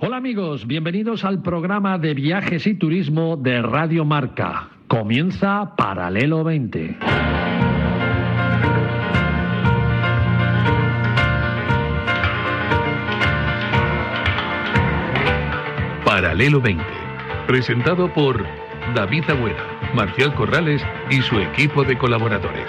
Hola 0.00 0.16
amigos, 0.16 0.66
bienvenidos 0.66 1.24
al 1.24 1.40
programa 1.40 1.98
de 1.98 2.14
viajes 2.14 2.66
y 2.66 2.74
turismo 2.74 3.36
de 3.36 3.62
Radio 3.62 4.04
Marca. 4.04 4.70
Comienza 4.88 5.76
Paralelo 5.76 6.42
20. 6.42 6.98
Paralelo 16.04 16.60
20, 16.60 16.84
presentado 17.46 18.12
por 18.12 18.44
David 18.96 19.30
Agüera, 19.30 19.92
Marcial 19.94 20.34
Corrales 20.34 20.82
y 21.08 21.22
su 21.22 21.38
equipo 21.38 21.84
de 21.84 21.96
colaboradores. 21.96 22.68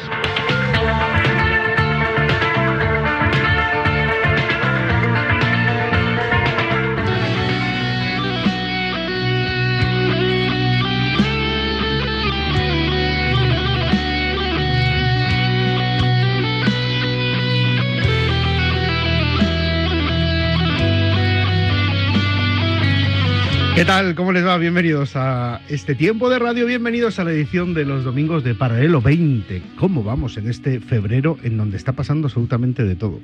¿Qué 23.75 23.83
tal? 23.83 24.15
¿Cómo 24.15 24.31
les 24.31 24.45
va? 24.45 24.57
Bienvenidos 24.57 25.17
a 25.17 25.59
este 25.67 25.95
tiempo 25.95 26.29
de 26.29 26.39
radio, 26.39 26.65
bienvenidos 26.65 27.19
a 27.19 27.25
la 27.25 27.33
edición 27.33 27.73
de 27.73 27.83
los 27.83 28.05
domingos 28.05 28.41
de 28.41 28.55
Paralelo 28.55 29.01
20. 29.01 29.61
¿Cómo 29.77 30.01
vamos 30.01 30.37
en 30.37 30.49
este 30.49 30.79
febrero 30.79 31.37
en 31.43 31.57
donde 31.57 31.75
está 31.75 31.91
pasando 31.91 32.27
absolutamente 32.27 32.85
de 32.85 32.95
todo? 32.95 33.19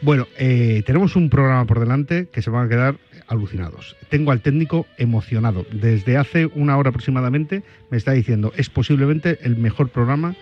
Bueno, 0.00 0.26
eh, 0.38 0.82
tenemos 0.86 1.16
un 1.16 1.28
programa 1.28 1.66
por 1.66 1.80
delante 1.80 2.28
que 2.32 2.40
se 2.40 2.48
van 2.48 2.64
a 2.64 2.68
quedar 2.70 2.96
alucinados. 3.26 3.94
Tengo 4.08 4.32
al 4.32 4.40
técnico 4.40 4.86
emocionado. 4.96 5.66
Desde 5.70 6.16
hace 6.16 6.46
una 6.46 6.78
hora 6.78 6.88
aproximadamente 6.88 7.62
me 7.90 7.98
está 7.98 8.12
diciendo, 8.12 8.54
es 8.56 8.70
posiblemente 8.70 9.38
el 9.42 9.58
mejor 9.58 9.90
programa 9.90 10.34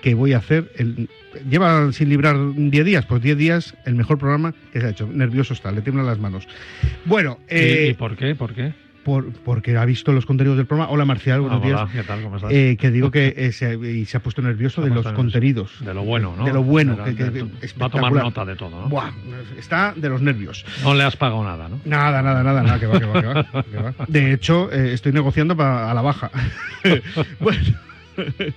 que 0.00 0.14
voy 0.14 0.32
a 0.32 0.38
hacer. 0.38 0.72
El, 0.76 1.10
lleva 1.50 1.92
sin 1.92 2.08
librar 2.08 2.36
10 2.54 2.84
días, 2.86 3.04
pues 3.04 3.20
10 3.20 3.36
días 3.36 3.74
el 3.84 3.94
mejor 3.94 4.16
programa 4.16 4.54
que 4.72 4.80
se 4.80 4.86
ha 4.86 4.90
hecho. 4.90 5.06
Nervioso 5.06 5.52
está, 5.52 5.70
le 5.70 5.82
tiemblan 5.82 6.06
las 6.06 6.18
manos. 6.18 6.48
Bueno, 7.04 7.40
eh, 7.48 7.88
¿Y 7.90 7.94
por 7.94 8.16
qué? 8.16 8.34
¿Por 8.34 8.54
qué? 8.54 8.72
Por, 9.04 9.32
porque 9.32 9.76
ha 9.76 9.84
visto 9.84 10.12
los 10.12 10.26
contenidos 10.26 10.56
del 10.56 10.66
programa. 10.66 10.90
Hola 10.90 11.04
Marcial, 11.04 11.40
buenos 11.40 11.60
Ah, 11.62 11.66
días. 11.66 11.80
hola, 11.82 11.90
¿qué 11.92 12.02
tal? 12.02 12.22
¿Cómo 12.22 12.36
estás? 12.36 12.50
Eh, 12.52 12.76
que 12.78 12.90
digo 12.90 13.10
que 13.10 13.34
eh, 13.36 13.52
se, 13.52 13.74
y 13.76 14.04
se 14.06 14.16
ha 14.16 14.20
puesto 14.20 14.42
nervioso 14.42 14.80
de 14.82 14.88
los 14.88 14.96
nervioso. 15.04 15.16
contenidos. 15.16 15.70
De 15.84 15.92
lo 15.94 16.02
bueno, 16.04 16.34
¿no? 16.36 16.44
De 16.44 16.52
lo 16.52 16.62
bueno. 16.62 16.96
De- 16.96 17.14
que- 17.14 17.24
que- 17.24 17.30
de- 17.30 17.42
va 17.80 17.86
a 17.86 17.90
tomar 17.90 18.12
nota 18.12 18.44
de 18.44 18.56
todo, 18.56 18.70
¿no? 18.82 18.88
Buah, 18.88 19.10
está 19.58 19.92
de 19.96 20.08
los 20.08 20.20
nervios. 20.22 20.64
No 20.82 20.94
le 20.94 21.02
has 21.04 21.16
pagado 21.16 21.42
nada, 21.44 21.68
¿no? 21.68 21.80
Nada, 21.84 22.22
nada, 22.22 22.42
nada, 22.42 22.62
nada, 22.62 22.78
que 22.80 22.86
va, 22.86 22.98
que 23.00 23.06
va, 23.06 23.20
que 23.20 23.26
va, 23.26 23.62
que 23.70 23.76
va. 23.76 23.94
De 24.08 24.32
hecho, 24.32 24.70
eh, 24.72 24.92
estoy 24.94 25.12
negociando 25.12 25.56
pa- 25.56 25.90
a 25.90 25.94
la 25.94 26.02
baja. 26.02 26.30
bueno. 27.40 27.60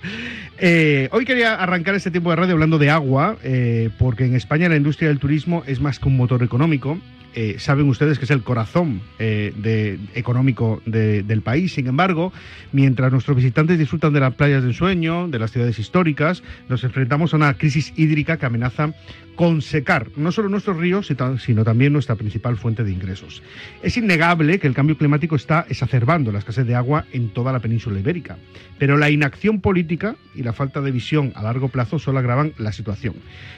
Eh, 0.57 1.09
hoy 1.11 1.25
quería 1.25 1.55
arrancar 1.55 1.95
este 1.95 2.11
tiempo 2.11 2.29
de 2.29 2.35
radio 2.35 2.53
hablando 2.53 2.77
de 2.77 2.89
agua, 2.89 3.37
eh, 3.43 3.89
porque 3.97 4.25
en 4.25 4.35
España 4.35 4.69
la 4.69 4.75
industria 4.75 5.09
del 5.09 5.19
turismo 5.19 5.63
es 5.67 5.79
más 5.81 5.99
que 5.99 6.07
un 6.07 6.17
motor 6.17 6.43
económico. 6.43 6.97
Eh, 7.37 7.57
saben 7.59 7.89
ustedes 7.89 8.17
que 8.17 8.23
es 8.23 8.31
el 8.31 8.43
corazón 8.43 9.01
eh, 9.19 9.99
económico 10.15 10.81
de- 10.85 11.21
del 11.21 11.41
país. 11.41 11.73
Sin 11.73 11.87
embargo, 11.87 12.31
mientras 12.71 13.11
nuestros 13.11 13.35
visitantes 13.35 13.77
disfrutan 13.77 14.13
de 14.13 14.21
las 14.21 14.33
playas 14.35 14.63
de 14.63 14.69
ensueño, 14.69 15.27
de 15.27 15.37
las 15.39 15.51
ciudades 15.51 15.77
históricas, 15.77 16.43
nos 16.69 16.83
enfrentamos 16.85 17.33
a 17.33 17.37
una 17.37 17.53
crisis 17.55 17.91
hídrica 17.97 18.37
que 18.37 18.45
amenaza 18.45 18.93
con 19.35 19.61
secar 19.61 20.07
no 20.15 20.31
solo 20.31 20.47
nuestros 20.47 20.77
ríos, 20.77 21.07
sino- 21.07 21.37
sino 21.37 21.65
también 21.65 21.91
nuestra 21.91 22.15
principal 22.15 22.55
fuente 22.55 22.85
de 22.85 22.91
ingresos. 22.93 23.43
Es 23.83 23.97
innegable 23.97 24.59
que 24.59 24.67
el 24.67 24.73
cambio 24.73 24.97
climático 24.97 25.35
está 25.35 25.65
exacerbando 25.67 26.31
la 26.31 26.39
escasez 26.39 26.65
de 26.65 26.75
agua 26.75 27.03
en 27.11 27.27
toda 27.29 27.51
la 27.51 27.59
península 27.59 27.99
ibérica, 27.99 28.37
pero 28.79 28.95
la 28.97 29.09
inacción 29.09 29.59
política 29.59 30.15
y 30.35 30.43
la 30.43 30.53
falta 30.53 30.79
de 30.79 30.91
visión 30.91 31.33
a 31.35 31.43
largo 31.43 31.67
plazo 31.67 31.99
solo 31.99 32.19
agravan 32.19 32.53
la 32.57 32.71
situación. 32.71 33.15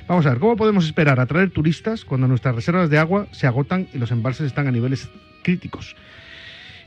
Vamos 0.07 0.25
a 0.25 0.31
ver, 0.31 0.39
¿cómo 0.39 0.55
podemos 0.55 0.83
esperar 0.85 1.19
atraer 1.19 1.51
turistas 1.51 2.05
cuando 2.05 2.27
nuestras 2.27 2.55
reservas 2.55 2.89
de 2.89 2.97
agua 2.97 3.27
se 3.31 3.45
agotan 3.45 3.66
y 3.93 3.97
los 3.97 4.11
embalses 4.11 4.47
están 4.47 4.67
a 4.67 4.71
niveles 4.71 5.09
críticos? 5.43 5.95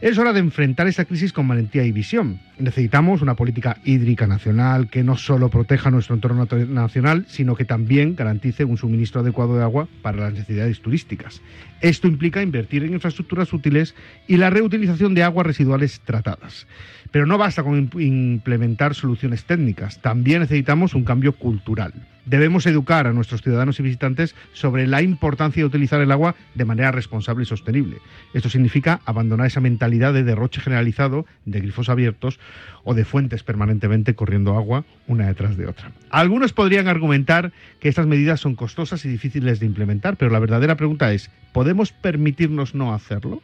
Es 0.01 0.17
hora 0.17 0.33
de 0.33 0.41
enfrentar 0.41 0.87
esta 0.89 1.05
crisis 1.05 1.31
con 1.31 1.47
valentía 1.47 1.85
y 1.85 1.93
visión. 1.93 2.41
Necesitamos 2.59 3.21
una 3.21 3.35
política 3.35 3.77
hídrica 3.85 4.27
nacional 4.27 4.89
que 4.89 5.05
no 5.05 5.19
solo 5.19 5.51
proteja 5.51 5.91
nuestro 5.91 6.15
entorno 6.15 6.47
nacional, 6.69 7.27
sino 7.29 7.55
que 7.55 7.67
también 7.67 8.17
garantice 8.17 8.65
un 8.65 8.79
suministro 8.79 9.21
adecuado 9.21 9.59
de 9.59 9.63
agua 9.63 9.89
para 10.01 10.17
las 10.23 10.33
necesidades 10.33 10.81
turísticas. 10.81 11.43
Esto 11.83 12.09
implica 12.09 12.41
invertir 12.43 12.83
en 12.83 12.95
infraestructuras 12.95 13.53
útiles 13.53 13.95
y 14.27 14.39
la 14.39 14.49
reutilización 14.49 15.15
de 15.15 15.23
aguas 15.23 15.47
residuales 15.47 16.01
tratadas. 16.01 16.67
Pero 17.11 17.27
no 17.27 17.37
basta 17.37 17.63
con 17.63 17.91
imp- 17.91 18.01
implementar 18.03 18.95
soluciones 18.95 19.45
técnicas, 19.45 20.01
también 20.01 20.41
necesitamos 20.41 20.95
un 20.95 21.05
cambio 21.05 21.33
cultural. 21.35 21.93
Debemos 22.31 22.65
educar 22.67 23.09
a 23.09 23.13
nuestros 23.13 23.43
ciudadanos 23.43 23.81
y 23.81 23.83
visitantes 23.83 24.37
sobre 24.53 24.87
la 24.87 25.03
importancia 25.03 25.63
de 25.63 25.67
utilizar 25.67 26.01
el 26.01 26.13
agua 26.13 26.37
de 26.55 26.65
manera 26.65 26.93
responsable 26.93 27.43
y 27.43 27.47
sostenible. 27.47 27.97
Esto 28.35 28.49
significa 28.49 29.01
abandonar 29.05 29.49
esa 29.49 29.59
mentalidad 29.59 30.15
de 30.15 30.23
derroche 30.23 30.61
generalizado, 30.61 31.27
de 31.45 31.59
grifos 31.59 31.89
abiertos 31.89 32.39
o 32.85 32.95
de 32.95 33.05
fuentes 33.05 33.43
permanentemente 33.43 34.15
corriendo 34.15 34.57
agua 34.57 34.85
una 35.09 35.27
detrás 35.27 35.57
de 35.57 35.67
otra. 35.67 35.91
Algunos 36.11 36.53
podrían 36.53 36.87
argumentar 36.87 37.51
que 37.81 37.89
estas 37.89 38.07
medidas 38.07 38.39
son 38.39 38.55
costosas 38.55 39.05
y 39.05 39.09
difíciles 39.09 39.59
de 39.59 39.67
implementar, 39.67 40.17
pero 40.17 40.31
la 40.31 40.39
verdadera 40.39 40.77
pregunta 40.77 41.13
es, 41.13 41.33
¿podemos 41.53 41.91
permitirnos 41.91 42.77
no 42.77 42.95
hacerlo? 42.95 43.43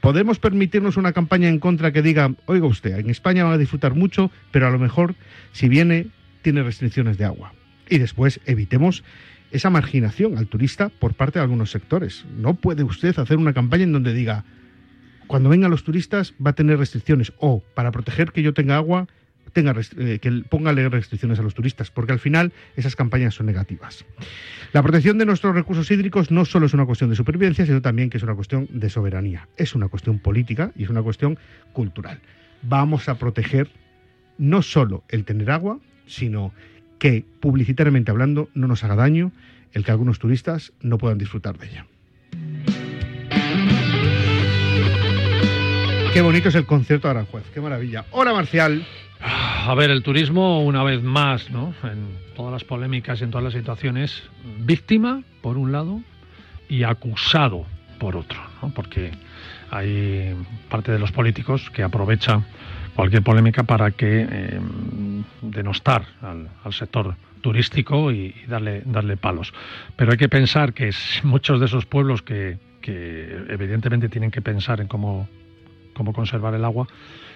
¿Podemos 0.00 0.38
permitirnos 0.38 0.96
una 0.96 1.12
campaña 1.12 1.48
en 1.48 1.58
contra 1.58 1.90
que 1.90 2.02
diga, 2.02 2.32
oiga 2.46 2.68
usted, 2.68 3.00
en 3.00 3.10
España 3.10 3.42
van 3.42 3.54
a 3.54 3.58
disfrutar 3.58 3.96
mucho, 3.96 4.30
pero 4.52 4.68
a 4.68 4.70
lo 4.70 4.78
mejor 4.78 5.16
si 5.50 5.68
viene 5.68 6.06
tiene 6.42 6.62
restricciones 6.62 7.18
de 7.18 7.24
agua? 7.24 7.57
Y 7.88 7.98
después 7.98 8.40
evitemos 8.46 9.02
esa 9.50 9.70
marginación 9.70 10.36
al 10.36 10.46
turista 10.46 10.90
por 10.90 11.14
parte 11.14 11.38
de 11.38 11.44
algunos 11.44 11.70
sectores. 11.70 12.24
No 12.36 12.54
puede 12.54 12.82
usted 12.82 13.18
hacer 13.18 13.38
una 13.38 13.54
campaña 13.54 13.84
en 13.84 13.92
donde 13.92 14.12
diga, 14.12 14.44
cuando 15.26 15.48
vengan 15.48 15.70
los 15.70 15.84
turistas 15.84 16.34
va 16.44 16.50
a 16.50 16.54
tener 16.54 16.78
restricciones 16.78 17.32
o 17.38 17.62
para 17.74 17.92
proteger 17.92 18.32
que 18.32 18.42
yo 18.42 18.54
tenga 18.54 18.76
agua, 18.76 19.06
tenga 19.52 19.74
eh, 19.98 20.18
que 20.20 20.30
póngale 20.48 20.88
restricciones 20.88 21.38
a 21.38 21.42
los 21.42 21.54
turistas, 21.54 21.90
porque 21.90 22.12
al 22.12 22.18
final 22.18 22.52
esas 22.76 22.96
campañas 22.96 23.34
son 23.34 23.46
negativas. 23.46 24.04
La 24.72 24.82
protección 24.82 25.18
de 25.18 25.26
nuestros 25.26 25.54
recursos 25.54 25.90
hídricos 25.90 26.30
no 26.30 26.44
solo 26.44 26.66
es 26.66 26.74
una 26.74 26.86
cuestión 26.86 27.10
de 27.10 27.16
supervivencia, 27.16 27.64
sino 27.64 27.80
también 27.80 28.10
que 28.10 28.18
es 28.18 28.22
una 28.22 28.34
cuestión 28.34 28.68
de 28.70 28.90
soberanía. 28.90 29.48
Es 29.56 29.74
una 29.74 29.88
cuestión 29.88 30.18
política 30.18 30.72
y 30.76 30.84
es 30.84 30.90
una 30.90 31.02
cuestión 31.02 31.38
cultural. 31.72 32.20
Vamos 32.62 33.08
a 33.08 33.18
proteger 33.18 33.70
no 34.36 34.62
solo 34.62 35.04
el 35.08 35.24
tener 35.24 35.50
agua, 35.50 35.78
sino 36.06 36.52
que 36.98 37.24
publicitariamente 37.40 38.10
hablando 38.10 38.48
no 38.54 38.66
nos 38.66 38.84
haga 38.84 38.96
daño 38.96 39.32
el 39.72 39.84
que 39.84 39.90
algunos 39.90 40.18
turistas 40.18 40.72
no 40.80 40.98
puedan 40.98 41.18
disfrutar 41.18 41.58
de 41.58 41.66
ella. 41.68 41.86
Qué 46.12 46.22
bonito 46.22 46.48
es 46.48 46.54
el 46.54 46.66
concierto 46.66 47.06
de 47.06 47.12
Aranjuez, 47.12 47.44
qué 47.52 47.60
maravilla. 47.60 48.04
Hola 48.10 48.32
Marcial. 48.32 48.84
A 49.20 49.74
ver, 49.74 49.90
el 49.90 50.02
turismo, 50.02 50.64
una 50.64 50.82
vez 50.82 51.02
más, 51.02 51.50
¿no? 51.50 51.74
En 51.82 52.06
todas 52.34 52.52
las 52.52 52.64
polémicas 52.64 53.20
en 53.20 53.30
todas 53.30 53.44
las 53.44 53.52
situaciones, 53.52 54.22
víctima, 54.60 55.22
por 55.42 55.58
un 55.58 55.72
lado, 55.72 56.00
y 56.68 56.84
acusado, 56.84 57.66
por 57.98 58.16
otro, 58.16 58.38
¿no? 58.62 58.72
Porque 58.72 59.10
hay 59.70 60.34
parte 60.70 60.92
de 60.92 60.98
los 60.98 61.12
políticos 61.12 61.70
que 61.70 61.82
aprovechan 61.82 62.46
cualquier 62.98 63.22
polémica 63.22 63.62
para 63.62 63.92
que 63.92 64.26
eh, 64.28 64.60
denostar 65.40 66.04
al, 66.20 66.48
sector 66.72 67.14
turístico 67.40 68.10
y, 68.10 68.34
darle, 68.48 68.82
darle 68.84 69.16
palos. 69.16 69.54
Pero 69.94 70.10
hay 70.10 70.18
que 70.18 70.28
pensar 70.28 70.72
que 70.72 70.90
muchos 71.22 71.60
de 71.60 71.66
esos 71.66 71.86
pueblos 71.86 72.22
que, 72.22 72.58
que 72.80 73.44
evidentemente 73.50 74.08
tienen 74.08 74.32
que 74.32 74.42
pensar 74.42 74.80
en 74.80 74.88
cómo, 74.88 75.28
cómo 75.94 76.12
conservar 76.12 76.54
el 76.54 76.64
agua, 76.64 76.88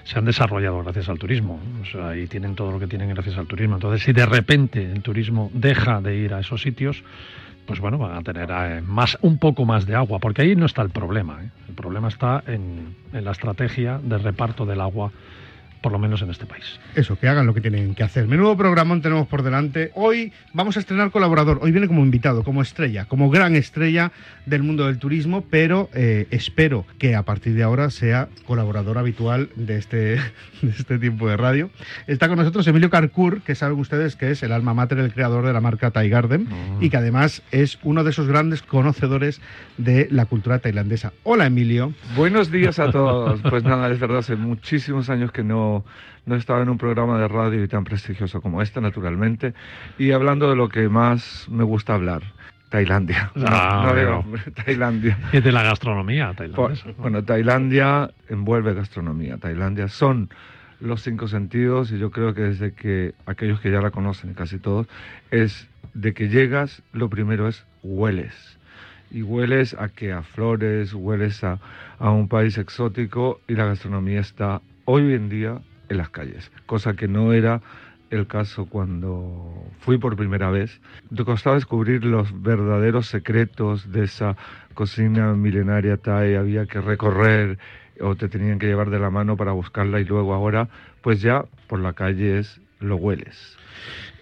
se 0.03 0.19
han 0.19 0.25
desarrollado 0.25 0.83
gracias 0.83 1.09
al 1.09 1.21
turismo. 1.21 1.61
O 1.81 1.85
sea, 1.85 2.17
y 2.17 2.27
tienen 2.27 2.57
todo 2.57 2.73
lo 2.73 2.81
que 2.81 2.89
tienen 2.89 3.11
gracias 3.11 3.39
al 3.39 3.47
turismo. 3.47 3.77
Entonces, 3.77 4.03
si 4.03 4.13
de 4.13 4.27
repente 4.27 4.83
el 4.83 5.01
turismo 5.01 5.49
deja 5.55 6.01
de 6.01 6.17
ir 6.17 6.35
a 6.35 6.41
esos 6.41 6.61
sitios, 6.61 7.05
pues 7.67 7.79
bueno, 7.79 7.99
van 7.99 8.17
a 8.17 8.23
tener 8.23 8.51
eh, 8.51 8.83
más, 8.85 9.17
un 9.23 9.39
poco 9.39 9.65
más 9.65 9.87
de 9.87 9.95
agua, 9.95 10.19
porque 10.19 10.43
ahí 10.43 10.57
no 10.57 10.67
está 10.67 10.83
el 10.83 10.91
problema. 10.91 11.39
¿eh? 11.41 11.51
El 11.69 11.77
problema 11.77 12.09
está 12.09 12.43
en, 12.49 12.97
en 13.13 13.25
la 13.25 13.31
estrategia 13.31 14.01
de 14.03 14.19
reparto 14.19 14.67
del 14.67 14.81
agua 14.81 15.13
por 15.83 15.93
lo 15.93 15.99
menos 15.99 16.23
en 16.23 16.31
este 16.31 16.47
país. 16.47 16.81
Eso, 16.95 17.19
que 17.19 17.29
hagan 17.29 17.47
lo 17.47 17.55
que 17.55 17.61
tienen 17.61 17.95
que 17.95 18.03
hacer. 18.03 18.27
Menudo 18.27 18.57
programón 18.57 19.03
tenemos 19.03 19.27
por 19.27 19.43
delante. 19.43 19.91
Hoy 19.95 20.33
vamos 20.53 20.77
a 20.77 20.81
estrenar 20.81 21.11
colaborador. 21.11 21.59
Hoy 21.61 21.73
viene 21.73 21.89
como 21.89 22.03
invitado, 22.03 22.45
como 22.45 22.63
estrella, 22.63 23.05
como 23.07 23.29
gran 23.31 23.57
estrella 23.57 24.13
del 24.47 24.63
mundo 24.63 24.87
del 24.87 24.99
turismo, 24.99 25.45
pero 25.51 25.91
eh, 25.95 26.27
espero 26.31 26.87
que 26.99 27.15
a 27.17 27.25
partir 27.25 27.55
de 27.55 27.63
ahora 27.63 27.91
sea 27.91 28.29
colaborador 28.47 28.97
habitual 28.99 29.51
de 29.57 29.77
este, 29.77 29.99
de 30.63 30.71
este 30.71 30.99
tiempo 30.99 31.29
de 31.29 31.37
radio. 31.37 31.71
Está 32.07 32.29
con 32.29 32.39
nosotros 32.39 32.67
Emilio 32.69 32.89
Carcur, 32.91 33.43
que 33.43 33.55
saben 33.55 33.79
ustedes 33.79 34.17
que 34.17 34.31
es 34.31 34.43
el 34.43 34.53
alma 34.53 34.75
mater, 34.75 34.99
el 34.99 35.13
creador 35.13 35.45
de 35.47 35.53
la 35.53 35.61
marca 35.61 35.91
Thai 35.91 36.09
Garden 36.09 36.49
Ah. 36.53 36.79
y 36.81 36.91
que 36.91 36.97
además 36.97 37.43
es 37.51 37.79
uno 37.83 38.05
de 38.05 38.11
esos 38.11 38.27
grandes 38.29 38.63
conocedores 38.63 39.41
de 39.79 40.07
la 40.11 40.27
cultura 40.27 40.59
tailandesa. 40.59 41.13
Hola 41.23 41.47
Emilio. 41.47 41.93
Buenos 42.17 42.51
días 42.51 42.79
a 42.79 42.91
todos. 42.91 43.41
Pues 43.49 43.65
nada, 43.65 43.91
es 43.91 43.99
verdad, 43.99 44.19
hace 44.19 44.37
muchísimos 44.37 45.09
años 45.11 45.33
que 45.33 45.43
no, 45.43 45.72
no 46.27 46.35
estaba 46.37 46.63
en 46.63 46.69
un 46.69 46.79
programa 46.79 47.19
de 47.19 47.29
radio 47.29 47.63
y 47.65 47.69
tan 47.69 47.85
prestigioso 47.85 48.41
como 48.41 48.63
este, 48.63 48.81
naturalmente. 48.81 49.55
Y 49.99 50.13
hablando 50.13 50.49
de 50.51 50.57
lo 50.57 50.69
que 50.69 50.89
más 50.89 51.47
me 51.51 51.65
gusta 51.65 51.95
hablar, 51.95 52.23
Tailandia. 52.69 53.31
Ah, 53.47 53.85
no, 53.87 53.95
digo, 53.95 54.25
Tailandia. 54.65 55.19
Y 55.33 55.41
de 55.41 55.53
la 55.53 55.63
gastronomía 55.63 56.29
Por- 56.33 56.37
tailandesa. 56.73 56.89
bueno, 56.99 57.23
Tailandia 57.23 58.11
envuelve 58.29 58.73
gastronomía. 58.75 59.37
Tailandia 59.39 59.89
son 59.89 60.31
los 60.81 61.03
cinco 61.03 61.29
sentidos 61.29 61.93
y 61.93 61.99
yo 61.99 62.11
creo 62.11 62.35
que 62.35 62.43
desde 62.43 62.73
que 62.73 63.15
aquellos 63.27 63.61
que 63.61 63.71
ya 63.71 63.81
la 63.81 63.91
conocen, 63.91 64.35
casi 64.35 64.59
todos, 64.59 64.87
es 65.31 65.69
de 65.95 66.13
que 66.15 66.29
llegas, 66.29 66.83
lo 66.93 67.09
primero 67.11 67.47
es 67.49 67.65
hueles. 67.83 68.59
Y 69.11 69.21
hueles 69.23 69.75
a 69.79 69.89
que 69.91 70.11
a 70.13 70.23
flores, 70.23 70.95
hueles 70.95 71.45
a, 71.45 71.59
a 71.99 72.11
un 72.11 72.29
país 72.29 72.57
exótico 72.57 73.41
y 73.47 73.55
la 73.55 73.67
gastronomía 73.67 74.21
está 74.21 74.63
hoy 74.85 75.15
en 75.15 75.29
día 75.29 75.61
en 75.89 75.99
las 75.99 76.11
calles, 76.11 76.51
cosa 76.67 76.95
que 76.95 77.09
no 77.09 77.33
era 77.33 77.61
el 78.11 78.27
caso 78.27 78.67
cuando 78.67 79.65
fui 79.81 79.97
por 79.99 80.17
primera 80.17 80.51
vez. 80.51 80.81
Te 81.15 81.25
costaba 81.25 81.57
descubrir 81.57 82.05
los 82.05 82.43
verdaderos 82.43 83.07
secretos 83.07 83.91
de 83.91 84.05
esa 84.05 84.37
cocina 84.75 85.33
milenaria 85.33 85.97
Thai, 85.97 86.35
había 86.35 86.67
que 86.67 86.81
recorrer 86.81 87.59
o 88.01 88.15
te 88.15 88.29
tenían 88.29 88.59
que 88.59 88.67
llevar 88.67 88.91
de 88.91 88.99
la 88.99 89.11
mano 89.11 89.37
para 89.37 89.53
buscarla 89.53 90.01
y 90.01 90.05
luego 90.05 90.35
ahora, 90.35 90.69
pues 91.01 91.23
ya 91.23 91.45
por 91.69 91.81
la 91.81 91.95
calle 91.95 92.39
es 92.39 92.61
lo 92.81 92.97
hueles. 92.97 93.57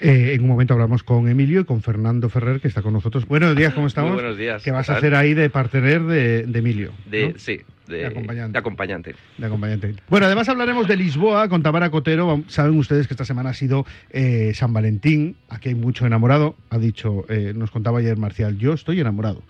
Eh, 0.01 0.35
en 0.35 0.43
un 0.43 0.49
momento 0.49 0.75
hablamos 0.75 1.03
con 1.03 1.29
Emilio 1.29 1.61
y 1.61 1.65
con 1.65 1.83
Fernando 1.83 2.29
Ferrer, 2.29 2.61
que 2.61 2.69
está 2.69 2.83
con 2.83 2.93
nosotros. 2.93 3.27
Buenos 3.27 3.57
días, 3.57 3.75
¿cómo 3.75 3.87
estamos? 3.87 4.13
Muy 4.13 4.21
buenos 4.21 4.39
días. 4.39 4.63
¿Qué 4.63 4.71
vas 4.71 4.87
¿qué 4.87 4.93
a 4.93 4.97
hacer 4.97 5.15
ahí 5.15 5.35
de 5.35 5.51
partener 5.51 6.03
de, 6.03 6.45
de 6.45 6.59
Emilio? 6.59 6.93
De, 7.07 7.33
¿no? 7.33 7.39
Sí, 7.39 7.61
de, 7.91 7.99
De 7.99 8.07
acompañante. 8.07 8.53
de 8.53 8.59
acompañante. 8.59 9.15
de 9.39 9.47
acompañante. 9.47 9.95
Bueno, 10.09 10.27
además 10.27 10.49
hablaremos 10.49 10.89
de 10.89 10.97
Lisboa 10.97 11.49
con 11.49 11.63
Tamara 11.63 11.91
Cotero. 11.91 12.43
Saben 12.49 12.79
ustedes 12.79 13.07
que 13.07 13.15
esta 13.15 13.25
semana 13.25 13.51
ha 13.51 13.55
sido 13.55 13.85
eh, 14.11 14.53
San 14.55 14.73
Valentín. 14.73 15.37
Aquí 15.49 15.69
hay 15.71 15.75
mucho 15.75 16.07
enamorado. 16.07 16.55
Ha 16.71 16.79
dicho, 16.79 17.25
eh, 17.29 17.53
nos 17.55 17.71
contaba 17.71 17.99
ayer 17.99 18.17
Marcial, 18.17 18.57
yo 18.59 18.73
estoy 18.73 19.01
enamorado. 19.01 19.43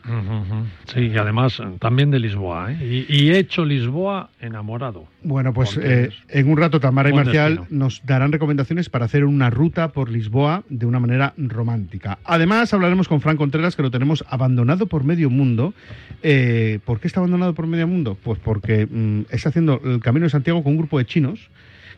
Sí, 0.86 1.00
y 1.00 1.16
además 1.16 1.60
eh, 1.60 1.76
también 1.78 2.10
de 2.10 2.18
Lisboa. 2.18 2.72
¿eh? 2.72 3.06
Y, 3.08 3.16
y 3.16 3.30
hecho 3.32 3.64
Lisboa 3.64 4.30
enamorado. 4.40 5.04
Bueno, 5.22 5.52
pues 5.52 5.78
eh, 5.82 6.10
en 6.28 6.50
un 6.50 6.56
rato 6.56 6.80
Tamara 6.80 7.10
y 7.10 7.12
Marcial 7.12 7.56
destino. 7.56 7.78
nos 7.78 8.00
darán 8.06 8.32
recomendaciones 8.32 8.88
para 8.88 9.04
hacer 9.04 9.24
una 9.24 9.50
ruta 9.50 9.88
por 9.88 10.08
Lisboa 10.10 10.64
de 10.70 10.86
una 10.86 10.98
manera 10.98 11.34
romántica. 11.36 12.18
Además 12.24 12.72
hablaremos 12.72 13.08
con 13.08 13.20
Fran 13.20 13.36
Contreras, 13.36 13.76
que 13.76 13.82
lo 13.82 13.90
tenemos 13.90 14.24
abandonado 14.28 14.86
por 14.86 15.04
medio 15.04 15.28
mundo. 15.28 15.74
Eh, 16.22 16.78
¿Por 16.84 17.00
qué 17.00 17.08
está 17.08 17.20
abandonado 17.20 17.54
por 17.54 17.66
medio 17.66 17.86
mundo? 17.86 18.16
Pues 18.22 18.29
porque 18.38 18.86
mm, 18.86 19.22
está 19.30 19.48
haciendo 19.48 19.80
el 19.84 20.00
Camino 20.00 20.24
de 20.24 20.30
Santiago 20.30 20.62
con 20.62 20.72
un 20.72 20.78
grupo 20.78 20.98
de 20.98 21.06
chinos 21.06 21.50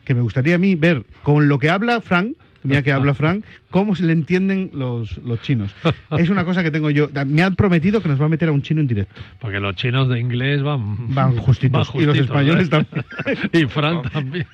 que 0.03 0.13
me 0.13 0.21
gustaría 0.21 0.55
a 0.55 0.57
mí 0.57 0.75
ver 0.75 1.03
con 1.23 1.47
lo 1.47 1.59
que 1.59 1.69
habla 1.69 2.01
Fran. 2.01 2.35
Mira 2.63 2.81
que 2.81 2.91
habla 2.91 3.13
Fran, 3.13 3.43
cómo 3.73 3.95
se 3.95 4.03
le 4.03 4.13
entienden 4.13 4.69
los, 4.71 5.17
los 5.17 5.41
chinos. 5.41 5.73
Es 6.11 6.29
una 6.29 6.45
cosa 6.45 6.61
que 6.61 6.69
tengo 6.69 6.91
yo. 6.91 7.09
Me 7.25 7.41
han 7.41 7.55
prometido 7.55 7.99
que 7.99 8.07
nos 8.07 8.21
va 8.21 8.25
a 8.25 8.29
meter 8.29 8.49
a 8.49 8.51
un 8.51 8.61
chino 8.61 8.81
en 8.81 8.87
directo. 8.87 9.19
Porque 9.39 9.59
los 9.59 9.75
chinos 9.75 10.07
de 10.09 10.19
inglés 10.19 10.61
van, 10.61 11.11
Van 11.13 11.35
justitos. 11.37 11.91
y 11.95 12.01
los 12.05 12.15
españoles 12.15 12.67
¿eh? 12.67 12.69
también. 12.69 13.05
y 13.51 13.65
Fran 13.65 14.03
también. 14.03 14.45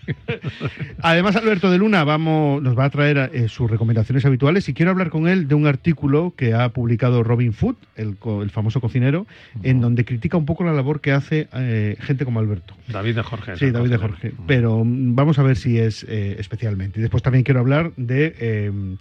Además, 1.02 1.36
Alberto 1.36 1.70
de 1.70 1.78
Luna 1.78 2.06
vamos, 2.06 2.64
nos 2.64 2.80
va 2.80 2.86
a 2.86 2.90
traer 2.90 3.30
eh, 3.34 3.50
sus 3.50 3.70
recomendaciones 3.70 4.24
habituales 4.24 4.70
y 4.70 4.74
quiero 4.74 4.92
hablar 4.92 5.10
con 5.10 5.28
él 5.28 5.50
de 5.50 5.56
un 5.56 5.68
artículo 5.68 6.34
que 6.38 6.54
ha 6.54 6.70
publicado 6.70 7.22
Robin 7.22 7.52
Food, 7.52 7.76
el, 7.98 8.16
el 8.42 8.50
famoso 8.52 8.80
cocinero, 8.80 9.28
en 9.64 9.82
donde 9.82 10.06
critica 10.06 10.38
un 10.38 10.46
poco 10.46 10.64
la 10.64 10.72
labor 10.72 11.02
que 11.02 11.12
hace 11.12 11.50
eh, 11.54 11.98
gente 12.00 12.24
como 12.24 12.40
Alberto. 12.40 12.74
David 12.88 13.18
de 13.18 13.24
Jorge. 13.24 13.58
Sí, 13.58 13.70
David 13.72 13.90
de. 13.90 13.98
Jorge. 13.98 14.34
Pero 14.48 14.86
mm, 14.86 15.14
vamos 15.14 15.40
a 15.40 15.44
ver 15.44 15.58
si 15.58 15.78
es 15.78 16.06
eh, 16.08 16.38
especialmente. 16.40 17.00
Y 17.00 17.02
después 17.02 17.22
también 17.22 17.44
quiero 17.44 17.60
hablar 17.60 17.92
de... 17.98 18.98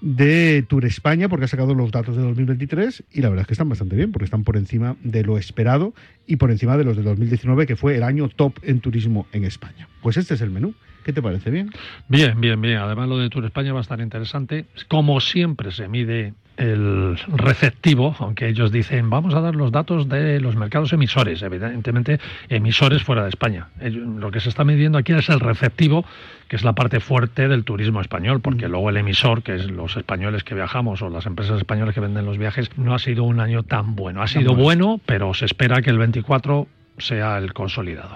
de 0.00 0.64
Tour 0.68 0.84
España, 0.84 1.28
porque 1.28 1.46
ha 1.46 1.48
sacado 1.48 1.74
los 1.74 1.90
datos 1.90 2.16
de 2.16 2.22
2023 2.22 3.04
y 3.12 3.20
la 3.20 3.30
verdad 3.30 3.42
es 3.42 3.46
que 3.48 3.54
están 3.54 3.68
bastante 3.68 3.96
bien, 3.96 4.12
porque 4.12 4.26
están 4.26 4.44
por 4.44 4.56
encima 4.56 4.96
de 5.02 5.24
lo 5.24 5.38
esperado 5.38 5.92
y 6.26 6.36
por 6.36 6.50
encima 6.50 6.76
de 6.76 6.84
los 6.84 6.96
de 6.96 7.02
2019, 7.02 7.66
que 7.66 7.76
fue 7.76 7.96
el 7.96 8.02
año 8.02 8.28
top 8.28 8.58
en 8.62 8.80
turismo 8.80 9.26
en 9.32 9.44
España. 9.44 9.88
Pues 10.02 10.16
este 10.16 10.34
es 10.34 10.40
el 10.40 10.50
menú. 10.50 10.74
¿Qué 11.08 11.14
te 11.14 11.22
parece 11.22 11.50
bien? 11.50 11.70
Bien, 12.08 12.38
bien, 12.38 12.60
bien. 12.60 12.76
Además, 12.76 13.08
lo 13.08 13.16
de 13.16 13.30
Tour 13.30 13.42
España 13.46 13.72
va 13.72 13.78
a 13.78 13.80
estar 13.80 13.98
interesante. 13.98 14.66
Como 14.88 15.20
siempre, 15.20 15.70
se 15.70 15.88
mide 15.88 16.34
el 16.58 17.18
receptivo, 17.28 18.14
aunque 18.18 18.46
ellos 18.46 18.70
dicen, 18.70 19.08
vamos 19.08 19.32
a 19.32 19.40
dar 19.40 19.56
los 19.56 19.72
datos 19.72 20.06
de 20.10 20.38
los 20.38 20.54
mercados 20.54 20.92
emisores, 20.92 21.40
evidentemente 21.40 22.20
emisores 22.50 23.02
fuera 23.04 23.22
de 23.22 23.30
España. 23.30 23.68
Lo 23.80 24.30
que 24.30 24.40
se 24.40 24.50
está 24.50 24.64
midiendo 24.64 24.98
aquí 24.98 25.14
es 25.14 25.30
el 25.30 25.40
receptivo, 25.40 26.04
que 26.46 26.56
es 26.56 26.62
la 26.62 26.74
parte 26.74 27.00
fuerte 27.00 27.48
del 27.48 27.64
turismo 27.64 28.02
español, 28.02 28.42
porque 28.42 28.68
luego 28.68 28.90
el 28.90 28.98
emisor, 28.98 29.42
que 29.42 29.54
es 29.54 29.70
los 29.70 29.96
españoles 29.96 30.44
que 30.44 30.54
viajamos 30.54 31.00
o 31.00 31.08
las 31.08 31.24
empresas 31.24 31.56
españolas 31.56 31.94
que 31.94 32.00
venden 32.00 32.26
los 32.26 32.36
viajes, 32.36 32.70
no 32.76 32.94
ha 32.94 32.98
sido 32.98 33.24
un 33.24 33.40
año 33.40 33.62
tan 33.62 33.96
bueno. 33.96 34.20
Ha 34.20 34.26
sido 34.26 34.54
bueno, 34.54 35.00
pero 35.06 35.32
se 35.32 35.46
espera 35.46 35.80
que 35.80 35.88
el 35.88 35.96
24 35.96 36.68
sea 36.98 37.38
el 37.38 37.54
consolidado. 37.54 38.14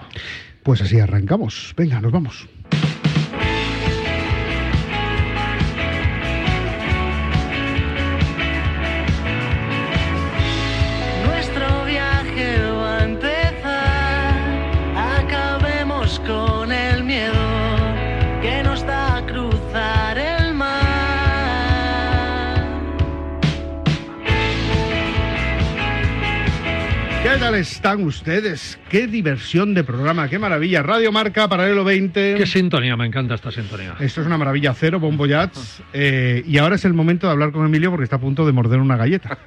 Pues 0.61 0.79
así 0.83 0.99
arrancamos. 0.99 1.73
Venga, 1.75 1.99
nos 1.99 2.11
vamos. 2.11 2.47
Tal 27.53 27.59
están 27.61 28.03
ustedes? 28.03 28.79
Qué 28.89 29.05
diversión 29.07 29.73
de 29.73 29.83
programa, 29.83 30.27
qué 30.27 30.39
maravilla. 30.39 30.81
Radio 30.81 31.11
Marca, 31.11 31.47
Paralelo 31.47 31.83
20. 31.83 32.35
Qué 32.37 32.45
sintonía, 32.45 32.97
me 32.97 33.05
encanta 33.05 33.35
esta 33.35 33.51
sintonía. 33.51 33.95
Esto 33.99 34.21
es 34.21 34.27
una 34.27 34.37
maravilla 34.37 34.73
cero, 34.73 34.99
Bombo 34.99 35.25
Yats. 35.25 35.83
Eh, 35.93 36.43
y 36.47 36.57
ahora 36.57 36.75
es 36.75 36.85
el 36.85 36.93
momento 36.93 37.27
de 37.27 37.33
hablar 37.33 37.51
con 37.51 37.65
Emilio 37.65 37.91
porque 37.91 38.05
está 38.05 38.15
a 38.15 38.19
punto 38.19 38.45
de 38.45 38.51
morder 38.53 38.79
una 38.79 38.97
galleta. 38.97 39.37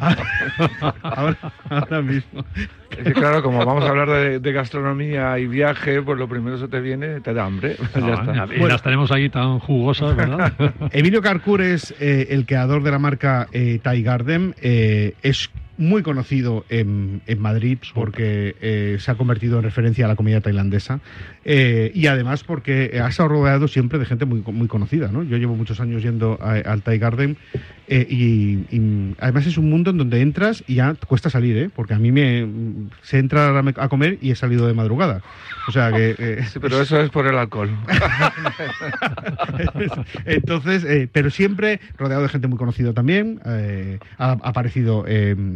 ahora, 1.02 1.52
ahora 1.68 2.02
mismo. 2.02 2.44
Es 2.90 3.04
que 3.04 3.12
claro, 3.12 3.42
como 3.42 3.64
vamos 3.64 3.84
a 3.84 3.88
hablar 3.88 4.08
de, 4.08 4.38
de 4.40 4.52
gastronomía 4.52 5.38
y 5.38 5.46
viaje, 5.46 6.02
pues 6.02 6.18
lo 6.18 6.28
primero 6.28 6.56
que 6.56 6.62
se 6.62 6.68
te 6.68 6.80
viene, 6.80 7.20
te 7.20 7.34
da 7.34 7.44
hambre. 7.44 7.76
ya 7.94 8.14
está. 8.14 8.44
y 8.46 8.58
Bueno. 8.58 8.68
las 8.68 8.82
tenemos 8.82 9.10
aquí 9.12 9.28
tan 9.28 9.58
jugosas, 9.58 10.16
¿verdad? 10.16 10.52
Emilio 10.92 11.20
Carcur 11.22 11.60
es 11.60 11.94
eh, 12.00 12.28
el 12.30 12.46
creador 12.46 12.82
de 12.82 12.90
la 12.90 12.98
marca 12.98 13.48
eh, 13.52 13.78
Thai 13.82 14.02
Garden. 14.02 14.54
Eh, 14.60 15.14
es 15.22 15.50
muy 15.78 16.02
conocido 16.02 16.64
en, 16.68 17.22
en 17.26 17.40
Madrid 17.40 17.78
porque 17.94 18.54
eh, 18.60 18.96
se 19.00 19.10
ha 19.10 19.14
convertido 19.14 19.58
en 19.58 19.64
referencia 19.64 20.04
a 20.04 20.08
la 20.08 20.16
comida 20.16 20.40
tailandesa 20.40 21.00
eh, 21.44 21.90
y 21.94 22.06
además 22.06 22.44
porque 22.44 23.00
ha 23.02 23.08
estado 23.08 23.30
rodeado 23.30 23.68
siempre 23.68 23.98
de 23.98 24.04
gente 24.04 24.24
muy, 24.26 24.42
muy 24.52 24.68
conocida. 24.68 25.08
¿no? 25.10 25.22
Yo 25.22 25.38
llevo 25.38 25.56
muchos 25.56 25.80
años 25.80 26.02
yendo 26.02 26.38
a- 26.42 26.56
al 26.70 26.82
Thai 26.82 26.98
Garden 26.98 27.36
eh, 27.88 28.06
y, 28.08 28.64
y 28.74 29.14
además 29.18 29.46
es 29.46 29.56
un 29.58 29.68
mundo 29.70 29.90
en 29.90 29.98
donde 29.98 30.20
entras 30.20 30.62
y 30.66 30.76
ya 30.76 30.94
cuesta 31.06 31.30
salir, 31.30 31.56
¿eh? 31.56 31.70
porque 31.74 31.94
a 31.94 31.98
mí 31.98 32.12
me 32.12 32.46
se 33.02 33.18
entra 33.18 33.48
a, 33.48 33.64
a 33.76 33.88
comer 33.88 34.18
y 34.20 34.30
he 34.30 34.34
salido 34.36 34.66
de 34.66 34.74
madrugada. 34.74 35.22
O 35.68 35.72
sea 35.72 35.90
que... 35.92 36.42
Sí, 36.52 36.58
pero 36.60 36.80
eso 36.82 37.00
es 37.00 37.08
por 37.10 37.26
el 37.26 37.36
alcohol. 37.38 37.70
Entonces, 40.24 41.08
pero 41.12 41.30
siempre 41.30 41.80
rodeado 41.98 42.22
de 42.22 42.28
gente 42.28 42.48
muy 42.48 42.58
conocida 42.58 42.92
también. 42.92 43.40
ha, 44.18 44.32
aparecido 44.42 45.04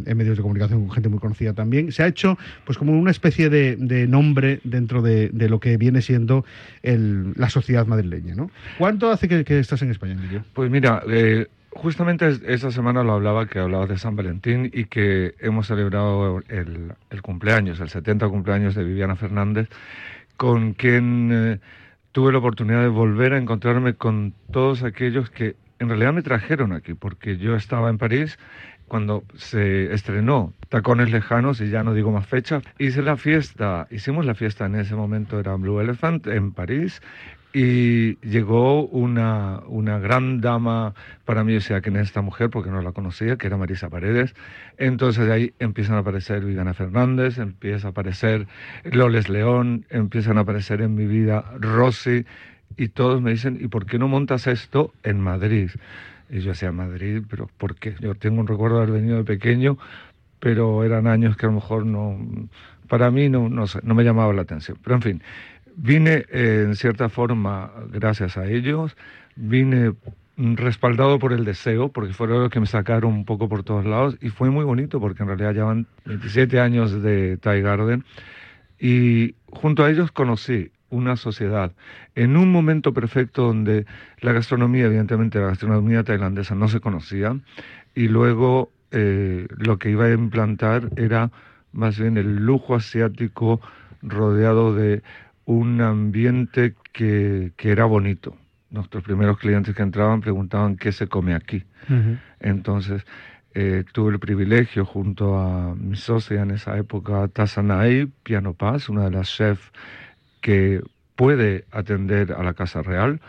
en 0.07 0.17
medios 0.17 0.37
de 0.37 0.41
comunicación 0.41 0.81
con 0.81 0.91
gente 0.91 1.09
muy 1.09 1.19
conocida 1.19 1.53
también. 1.53 1.91
Se 1.91 2.03
ha 2.03 2.07
hecho, 2.07 2.37
pues, 2.65 2.77
como 2.77 2.93
una 2.97 3.11
especie 3.11 3.49
de, 3.49 4.07
nombre 4.07 4.59
dentro 4.63 5.01
de, 5.01 5.29
lo 5.33 5.59
que 5.59 5.77
viene 5.77 6.01
siendo 6.01 6.45
el- 6.83 7.33
la 7.35 7.49
sociedad 7.49 7.85
madrileña, 7.85 8.35
¿no? 8.35 8.49
¿Cuánto 8.77 9.09
hace 9.11 9.27
que, 9.27 9.59
estás 9.59 9.81
en 9.81 9.91
España, 9.91 10.13
Emilio? 10.13 10.43
Pues 10.53 10.69
mira, 10.69 11.03
eh, 11.09 11.47
justamente 11.71 12.27
es- 12.27 12.41
esta 12.45 12.71
semana 12.71 13.03
lo 13.03 13.13
hablaba, 13.13 13.47
que 13.47 13.59
hablaba 13.59 13.85
de 13.87 13.97
San 13.97 14.15
Valentín 14.15 14.69
y 14.73 14.85
que 14.85 15.35
hemos 15.39 15.67
celebrado 15.67 16.41
el, 16.47 16.93
el 17.09 17.21
cumpleaños, 17.21 17.79
el 17.79 17.89
70 17.89 18.27
cumpleaños 18.29 18.75
de 18.75 18.83
Viviana 18.83 19.15
Fernández, 19.15 19.69
con 20.37 20.73
quien 20.73 21.29
eh, 21.33 21.59
tuve 22.11 22.31
la 22.31 22.37
oportunidad 22.39 22.81
de 22.81 22.87
volver 22.87 23.33
a 23.33 23.37
encontrarme 23.37 23.93
con 23.95 24.33
todos 24.51 24.83
aquellos 24.83 25.29
que 25.29 25.55
en 25.79 25.89
realidad 25.89 26.13
me 26.13 26.21
trajeron 26.23 26.71
aquí, 26.73 26.93
porque 26.93 27.37
yo 27.37 27.55
estaba 27.55 27.89
en 27.89 27.97
París 27.97 28.39
cuando 28.87 29.23
se 29.35 29.93
estrenó 29.93 30.53
Tacones 30.69 31.11
Lejanos, 31.11 31.61
y 31.61 31.69
ya 31.69 31.83
no 31.83 31.93
digo 31.93 32.11
más 32.11 32.25
fecha, 32.25 32.61
hice 32.77 33.01
la 33.01 33.17
fiesta, 33.17 33.87
hicimos 33.91 34.25
la 34.25 34.35
fiesta 34.35 34.65
en 34.65 34.75
ese 34.75 34.95
momento, 34.95 35.39
era 35.39 35.55
Blue 35.55 35.79
Elephant, 35.79 36.27
en 36.27 36.51
París, 36.51 37.01
y 37.53 38.17
llegó 38.17 38.85
una, 38.85 39.61
una 39.67 39.97
gran 39.99 40.41
dama, 40.41 40.93
para 41.25 41.43
mí, 41.43 41.55
o 41.55 41.61
sea, 41.61 41.81
que 41.81 41.89
es 41.89 41.95
esta 41.95 42.21
mujer, 42.21 42.49
porque 42.49 42.69
no 42.69 42.81
la 42.81 42.91
conocía, 42.91 43.37
que 43.37 43.47
era 43.47 43.57
Marisa 43.57 43.89
Paredes. 43.89 44.35
Entonces 44.77 45.25
de 45.25 45.33
ahí 45.33 45.53
empiezan 45.59 45.95
a 45.95 45.99
aparecer 45.99 46.45
Viviana 46.45 46.73
Fernández, 46.73 47.39
empieza 47.39 47.87
a 47.87 47.91
aparecer 47.91 48.47
Loles 48.83 49.29
León, 49.29 49.85
empiezan 49.89 50.37
a 50.37 50.41
aparecer 50.41 50.81
en 50.81 50.95
mi 50.95 51.07
vida 51.07 51.45
Rosy, 51.59 52.25
y 52.75 52.89
todos 52.89 53.21
me 53.21 53.31
dicen, 53.31 53.57
¿y 53.59 53.67
por 53.69 53.85
qué 53.85 53.97
no 53.97 54.07
montas 54.07 54.45
esto 54.45 54.93
en 55.03 55.19
Madrid? 55.19 55.71
Yo 56.29 56.49
decía, 56.49 56.71
Madrid, 56.71 57.23
pero 57.29 57.49
¿por 57.57 57.75
qué? 57.75 57.95
Yo 57.99 58.15
tengo 58.15 58.41
un 58.41 58.47
recuerdo 58.47 58.77
de 58.77 58.83
haber 58.83 58.95
venido 59.01 59.17
de 59.17 59.23
pequeño, 59.23 59.77
pero 60.39 60.83
eran 60.83 61.07
años 61.07 61.37
que 61.37 61.45
a 61.45 61.49
lo 61.49 61.55
mejor 61.55 61.85
no, 61.85 62.17
para 62.87 63.11
mí 63.11 63.29
no, 63.29 63.49
no, 63.49 63.65
no 63.83 63.95
me 63.95 64.03
llamaba 64.03 64.33
la 64.33 64.41
atención. 64.41 64.77
Pero 64.83 64.95
en 64.95 65.01
fin, 65.01 65.23
vine 65.75 66.25
eh, 66.31 66.63
en 66.65 66.75
cierta 66.75 67.09
forma 67.09 67.71
gracias 67.89 68.37
a 68.37 68.45
ellos, 68.47 68.97
vine 69.35 69.93
respaldado 70.37 71.17
por 71.17 71.33
el 71.33 71.45
deseo, 71.45 71.89
porque 71.89 72.13
fueron 72.13 72.41
los 72.41 72.51
que 72.51 72.59
me 72.59 72.67
sacaron 72.67 73.11
un 73.13 73.25
poco 73.25 73.49
por 73.49 73.63
todos 73.63 73.85
lados, 73.85 74.17
y 74.21 74.29
fue 74.29 74.49
muy 74.51 74.65
bonito, 74.65 74.99
porque 74.99 75.23
en 75.23 75.29
realidad 75.29 75.53
llevan 75.53 75.87
27 76.05 76.59
años 76.59 77.01
de 77.01 77.37
Thai 77.37 77.61
Garden, 77.61 78.03
y 78.79 79.33
junto 79.49 79.83
a 79.83 79.89
ellos 79.89 80.11
conocí 80.11 80.71
una 80.89 81.17
sociedad 81.17 81.73
en 82.15 82.37
un 82.37 82.51
momento 82.51 82.93
perfecto 82.93 83.43
donde 83.43 83.85
la 84.21 84.31
gastronomía, 84.31 84.85
evidentemente 84.85 85.39
la 85.39 85.47
gastronomía 85.47 86.03
tailandesa 86.03 86.55
no 86.55 86.67
se 86.67 86.79
conocía 86.79 87.37
y 87.93 88.07
luego 88.07 88.71
eh, 88.91 89.47
lo 89.57 89.77
que 89.79 89.89
iba 89.89 90.05
a 90.05 90.13
implantar 90.13 90.89
era 90.95 91.31
más 91.73 91.99
bien 91.99 92.17
el 92.17 92.37
lujo 92.37 92.75
asiático 92.75 93.59
rodeado 94.01 94.73
de 94.73 95.03
un 95.45 95.81
ambiente 95.81 96.73
que, 96.93 97.51
que 97.55 97.71
era 97.71 97.85
bonito. 97.85 98.35
Nuestros 98.69 99.03
primeros 99.03 99.37
clientes 99.37 99.75
que 99.75 99.81
entraban 99.81 100.21
preguntaban 100.21 100.75
qué 100.75 100.91
se 100.91 101.07
come 101.07 101.33
aquí. 101.33 101.63
Entonces, 102.39 103.05
eh, 103.53 103.85
tuve 103.93 104.11
el 104.11 104.19
privilegio 104.19 104.85
junto 104.85 105.37
a 105.37 105.73
mi 105.73 105.95
socia 105.95 106.41
en 106.41 106.51
esa 106.51 106.77
época, 106.77 107.27
Tazanay 107.29 108.07
Piano 108.23 108.53
Paz, 108.53 108.89
una 108.89 109.05
de 109.05 109.11
las 109.11 109.29
chefs 109.29 109.71
que 110.47 110.81
puede 111.17 111.65
atender 111.71 112.31
a 112.31 112.41
la 112.41 112.53
Casa 112.53 112.81
Real. 112.81 113.19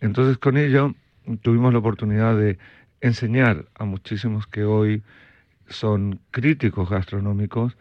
Entonces 0.00 0.38
con 0.38 0.56
ello 0.56 0.94
tuvimos 1.42 1.72
la 1.72 1.80
oportunidad 1.80 2.36
de 2.36 2.56
enseñar 3.00 3.64
a 3.74 3.84
muchísimos 3.84 4.46
que 4.46 4.62
hoy 4.62 5.02
son 5.68 6.20
críticos 6.30 6.88
gastronómicos, 6.88 7.76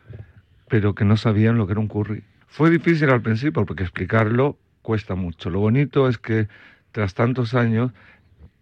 pero 0.68 0.96
que 0.96 1.06
no 1.06 1.16
sabían 1.16 1.60
lo 1.60 1.68
que 1.68 1.74
era 1.74 1.80
un 1.80 1.88
curry. 1.88 2.24
Fue 2.48 2.72
difícil 2.72 3.12
al 3.12 3.22
principio 3.22 3.64
porque 3.68 3.84
explicarlo 3.84 4.58
cuesta 4.82 5.14
mucho. 5.14 5.52
Lo 5.52 5.60
bonito 5.60 6.10
es 6.10 6.18
que 6.18 6.48
tras 6.92 7.14
tantos 7.14 7.54
años, 7.54 7.92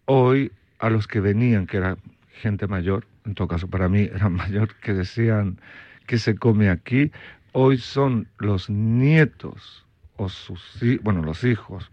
hoy 0.03 0.51
a 0.79 0.89
los 0.89 1.07
que 1.07 1.21
venían, 1.21 1.65
que 1.65 1.77
era 1.77 1.95
gente 2.41 2.67
mayor, 2.67 3.07
en 3.25 3.35
todo 3.35 3.47
caso 3.47 3.69
para 3.69 3.87
mí 3.87 4.09
eran 4.13 4.33
mayor, 4.43 4.75
que 4.81 4.91
decían 4.91 5.61
que 6.07 6.17
se 6.17 6.35
come 6.35 6.69
aquí, 6.69 7.13
hoy 7.53 7.77
son 7.77 8.27
los 8.37 8.69
nietos 8.69 9.84
o 10.17 10.29
sus, 10.29 10.79
bueno, 11.01 11.21
los 11.21 11.43
hijos 11.43 11.91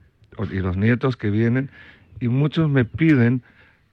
y 0.51 0.59
los 0.61 0.77
nietos 0.77 1.17
que 1.17 1.31
vienen 1.31 1.71
y 2.21 2.29
muchos 2.29 2.69
me 2.71 2.85
piden 2.85 3.43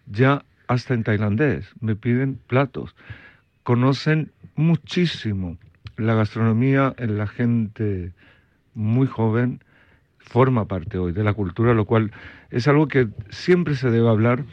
ya 0.08 0.44
hasta 0.68 0.94
en 0.94 1.04
tailandés, 1.04 1.74
me 1.82 1.96
piden 1.96 2.40
platos. 2.48 2.96
Conocen 3.64 4.32
muchísimo 4.56 5.58
la 5.98 6.14
gastronomía 6.14 6.94
en 6.98 7.18
la 7.18 7.28
gente 7.28 8.14
muy 8.74 9.08
joven, 9.08 9.64
forma 10.20 10.66
parte 10.66 10.98
hoy 10.98 11.12
de 11.12 11.24
la 11.24 11.34
cultura, 11.34 11.74
lo 11.74 11.86
cual 11.86 12.12
es 12.52 12.68
algo 12.68 12.88
que 12.88 13.10
siempre 13.30 13.76
se 13.76 13.90
debe 13.90 14.10
hablar 14.10 14.46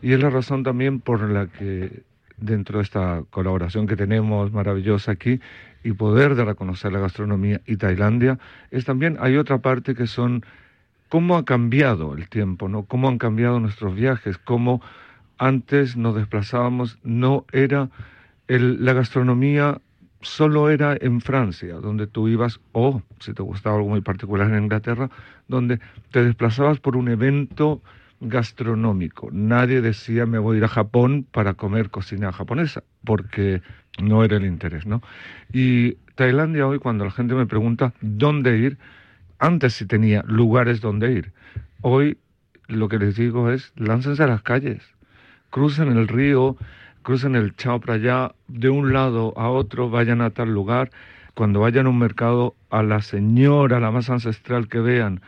y 0.00 0.12
es 0.12 0.20
la 0.20 0.30
razón 0.30 0.62
también 0.62 1.00
por 1.00 1.28
la 1.28 1.46
que 1.46 2.02
dentro 2.36 2.78
de 2.78 2.84
esta 2.84 3.22
colaboración 3.30 3.86
que 3.86 3.96
tenemos 3.96 4.52
maravillosa 4.52 5.12
aquí 5.12 5.40
y 5.84 5.92
poder 5.92 6.34
de 6.34 6.44
reconocer 6.44 6.92
la 6.92 6.98
gastronomía 6.98 7.60
y 7.66 7.76
Tailandia, 7.76 8.38
es 8.70 8.84
también, 8.84 9.16
hay 9.20 9.36
otra 9.36 9.58
parte 9.58 9.94
que 9.94 10.06
son 10.06 10.44
cómo 11.08 11.36
ha 11.36 11.44
cambiado 11.44 12.14
el 12.14 12.28
tiempo, 12.28 12.68
¿no? 12.68 12.84
Cómo 12.84 13.08
han 13.08 13.18
cambiado 13.18 13.60
nuestros 13.60 13.94
viajes, 13.94 14.38
cómo 14.38 14.82
antes 15.38 15.96
nos 15.96 16.16
desplazábamos, 16.16 16.98
no 17.04 17.44
era 17.52 17.90
la 18.48 18.92
gastronomía 18.92 19.80
solo 20.20 20.70
era 20.70 20.96
en 21.00 21.20
Francia, 21.20 21.74
donde 21.74 22.06
tú 22.06 22.28
ibas, 22.28 22.60
o 22.72 23.02
si 23.20 23.32
te 23.34 23.42
gustaba 23.42 23.76
algo 23.76 23.90
muy 23.90 24.00
particular 24.00 24.50
en 24.50 24.64
Inglaterra, 24.64 25.10
donde 25.48 25.80
te 26.10 26.24
desplazabas 26.24 26.80
por 26.80 26.96
un 26.96 27.08
evento 27.08 27.82
gastronómico. 28.20 29.28
Nadie 29.32 29.80
decía 29.82 30.24
me 30.26 30.38
voy 30.38 30.56
a 30.56 30.58
ir 30.58 30.64
a 30.64 30.68
Japón 30.68 31.26
para 31.30 31.54
comer 31.54 31.90
cocina 31.90 32.32
japonesa, 32.32 32.82
porque 33.04 33.62
no 34.02 34.24
era 34.24 34.36
el 34.36 34.46
interés, 34.46 34.86
¿no? 34.86 35.02
Y 35.52 35.94
Tailandia 36.14 36.66
hoy, 36.66 36.78
cuando 36.78 37.04
la 37.04 37.10
gente 37.10 37.34
me 37.34 37.46
pregunta 37.46 37.92
dónde 38.00 38.58
ir, 38.58 38.78
antes 39.38 39.74
sí 39.74 39.86
tenía 39.86 40.22
lugares 40.26 40.80
donde 40.80 41.12
ir. 41.12 41.32
Hoy 41.80 42.18
lo 42.66 42.88
que 42.88 42.98
les 42.98 43.16
digo 43.16 43.50
es, 43.50 43.72
láncense 43.76 44.22
a 44.22 44.26
las 44.26 44.42
calles, 44.42 44.82
crucen 45.50 45.88
el 45.88 46.08
río, 46.08 46.56
crucen 47.02 47.36
el 47.36 47.54
Chao 47.56 47.80
para 47.80 47.94
allá, 47.94 48.34
de 48.48 48.70
un 48.70 48.92
lado 48.92 49.34
a 49.36 49.50
otro, 49.50 49.90
vayan 49.90 50.20
a 50.20 50.30
tal 50.30 50.52
lugar. 50.52 50.90
Cuando 51.34 51.60
vayan 51.60 51.86
a 51.86 51.90
un 51.90 51.98
mercado, 51.98 52.54
a 52.70 52.82
la 52.82 53.02
señora, 53.02 53.80
la 53.80 53.90
más 53.90 54.08
ancestral 54.08 54.68
que 54.68 54.78
vean, 54.78 55.20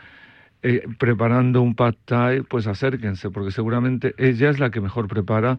eh, 0.62 0.82
preparando 0.98 1.62
un 1.62 1.74
pad 1.74 1.94
thai, 2.04 2.42
pues 2.42 2.66
acérquense, 2.66 3.30
porque 3.30 3.50
seguramente 3.50 4.14
ella 4.18 4.50
es 4.50 4.58
la 4.58 4.70
que 4.70 4.80
mejor 4.80 5.08
prepara 5.08 5.58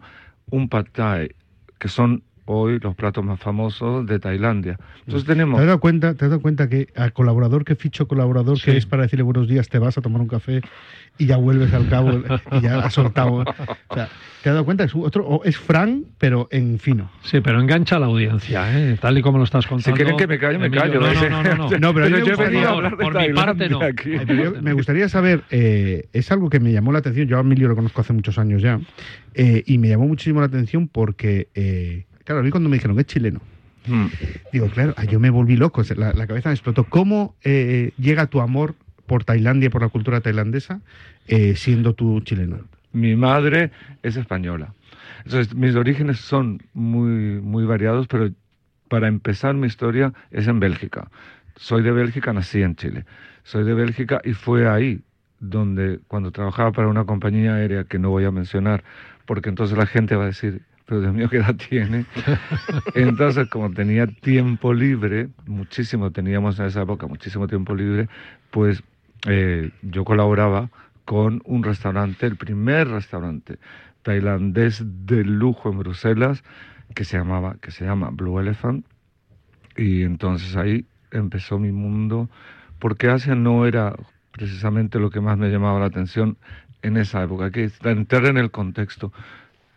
un 0.50 0.68
pad 0.68 0.86
thai, 0.92 1.34
que 1.78 1.88
son 1.88 2.22
hoy 2.48 2.78
los 2.80 2.94
platos 2.94 3.24
más 3.24 3.38
famosos 3.38 4.06
de 4.06 4.18
Tailandia. 4.18 4.78
Entonces 5.00 5.26
tenemos... 5.26 5.56
¿Te 5.56 5.62
has 5.62 5.66
dado 5.66 5.80
cuenta, 5.80 6.14
te 6.14 6.24
has 6.24 6.30
dado 6.30 6.42
cuenta 6.42 6.68
que 6.68 6.88
al 6.96 7.12
colaborador 7.12 7.64
que 7.64 7.74
ficho 7.74 8.08
colaborador, 8.08 8.60
que 8.60 8.76
es 8.76 8.86
para 8.86 9.02
decirle 9.02 9.22
buenos 9.22 9.48
días, 9.48 9.68
te 9.68 9.78
vas 9.78 9.98
a 9.98 10.02
tomar 10.02 10.20
un 10.20 10.28
café 10.28 10.62
y 11.18 11.26
ya 11.26 11.36
vuelves 11.36 11.72
al 11.74 11.88
cabo 11.88 12.10
y 12.52 12.60
ya 12.60 12.78
has 12.78 12.94
soltado? 12.94 13.44
O 13.88 13.94
sea, 13.94 14.08
¿te 14.42 14.48
has 14.48 14.54
dado 14.54 14.64
cuenta? 14.64 14.84
Es, 14.84 14.94
otro, 14.94 15.42
es 15.44 15.58
Fran, 15.58 16.04
pero 16.18 16.48
en 16.50 16.78
fino. 16.78 17.10
Sí, 17.22 17.40
pero 17.40 17.60
engancha 17.60 17.96
a 17.96 17.98
la 17.98 18.06
audiencia, 18.06 18.78
¿eh? 18.78 18.96
tal 19.00 19.18
y 19.18 19.22
como 19.22 19.38
lo 19.38 19.44
estás 19.44 19.66
contando. 19.66 19.96
Si 19.96 20.02
quieren 20.02 20.16
que 20.16 20.26
me 20.26 20.38
calle, 20.38 20.58
me 20.58 20.70
callo. 20.70 21.00
No, 21.00 21.12
no, 21.12 21.42
no, 21.42 21.54
no, 21.54 21.70
no. 21.78 21.94
pero, 21.94 22.08
yo, 22.08 22.36
por, 22.36 23.20
mi 23.20 23.34
parte 23.34 23.68
no. 23.68 23.80
me 24.62 24.72
gustaría 24.72 25.08
saber, 25.08 25.44
eh, 25.50 26.08
es 26.12 26.30
algo 26.32 26.48
que 26.48 26.60
me 26.60 26.72
llamó 26.72 26.92
la 26.92 27.00
atención, 27.00 27.28
yo 27.28 27.36
a 27.36 27.40
Emilio 27.40 27.68
lo 27.68 27.76
conozco 27.76 28.00
hace 28.00 28.12
muchos 28.12 28.38
años 28.38 28.62
ya, 28.62 28.80
eh, 29.34 29.62
y 29.66 29.78
me 29.78 29.88
llamó 29.88 30.06
muchísimo 30.06 30.40
la 30.40 30.46
atención 30.46 30.88
porque... 30.88 31.48
Eh, 31.54 32.04
Claro, 32.28 32.40
a 32.40 32.44
mí 32.44 32.50
cuando 32.50 32.68
me 32.68 32.76
dijeron 32.76 32.94
que 32.94 33.00
es 33.00 33.06
chileno, 33.06 33.40
hmm. 33.86 34.06
digo, 34.52 34.68
claro, 34.68 34.94
yo 35.10 35.18
me 35.18 35.30
volví 35.30 35.56
loco, 35.56 35.80
la, 35.96 36.26
cabeza 36.26 36.50
me 36.50 36.54
explotó. 36.54 36.84
¿Cómo 36.84 37.34
eh, 37.42 37.92
llega 37.96 38.26
tu 38.26 38.42
amor 38.42 38.74
por 39.06 39.24
Tailandia, 39.24 39.70
por 39.70 39.80
la 39.80 39.88
cultura 39.88 40.20
tailandesa, 40.20 40.82
eh, 41.26 41.56
siendo 41.56 41.94
tú 41.94 42.20
chileno? 42.20 42.58
Mi 42.92 43.16
madre 43.16 43.70
es 44.02 44.16
española. 44.18 44.74
Entonces, 45.24 45.54
mis 45.54 45.74
orígenes 45.74 46.18
son 46.18 46.62
muy, 46.74 47.40
muy 47.40 47.64
variados, 47.64 48.06
pero 48.08 48.28
para 48.90 49.08
empezar 49.08 49.54
mi 49.54 49.66
historia 49.66 50.12
es 50.30 50.48
en 50.48 50.60
Bélgica. 50.60 51.10
Soy 51.56 51.82
de 51.82 51.92
Bélgica, 51.92 52.34
nací 52.34 52.60
en 52.60 52.76
Chile. 52.76 53.06
Soy 53.42 53.64
de 53.64 53.72
Bélgica 53.72 54.20
y 54.22 54.34
fue 54.34 54.68
ahí 54.68 55.00
donde, 55.40 56.00
cuando 56.08 56.30
trabajaba 56.30 56.72
para 56.72 56.88
una 56.88 57.06
compañía 57.06 57.54
aérea 57.54 57.84
que 57.84 57.98
no 57.98 58.10
voy 58.10 58.26
a 58.26 58.30
mencionar, 58.30 58.84
porque 59.24 59.48
entonces 59.48 59.78
la 59.78 59.86
gente 59.86 60.14
va 60.14 60.24
a 60.24 60.26
decir, 60.26 60.60
pero 60.88 61.02
Dios 61.02 61.12
mío, 61.12 61.28
¿qué 61.28 61.36
edad 61.36 61.54
tiene? 61.54 62.06
Entonces, 62.94 63.46
como 63.50 63.70
tenía 63.70 64.06
tiempo 64.06 64.72
libre, 64.72 65.28
muchísimo 65.44 66.10
teníamos 66.12 66.58
en 66.58 66.64
esa 66.64 66.80
época, 66.80 67.06
muchísimo 67.06 67.46
tiempo 67.46 67.74
libre, 67.74 68.08
pues 68.50 68.82
eh, 69.26 69.70
yo 69.82 70.06
colaboraba 70.06 70.70
con 71.04 71.42
un 71.44 71.62
restaurante, 71.62 72.24
el 72.24 72.36
primer 72.36 72.88
restaurante 72.88 73.58
tailandés 74.00 74.82
de 75.04 75.24
lujo 75.24 75.70
en 75.70 75.78
Bruselas, 75.78 76.42
que 76.94 77.04
se 77.04 77.18
llamaba, 77.18 77.56
que 77.60 77.70
se 77.70 77.84
llama 77.84 78.08
Blue 78.10 78.40
Elephant, 78.40 78.86
y 79.76 80.04
entonces 80.04 80.56
ahí 80.56 80.86
empezó 81.10 81.58
mi 81.58 81.70
mundo, 81.70 82.30
porque 82.78 83.10
Asia 83.10 83.34
no 83.34 83.66
era 83.66 83.94
precisamente 84.30 84.98
lo 84.98 85.10
que 85.10 85.20
más 85.20 85.36
me 85.36 85.50
llamaba 85.50 85.80
la 85.80 85.86
atención 85.86 86.38
en 86.80 86.96
esa 86.96 87.22
época, 87.22 87.50
que 87.50 87.70
entrar 87.84 88.24
en 88.24 88.38
el 88.38 88.50
contexto 88.50 89.12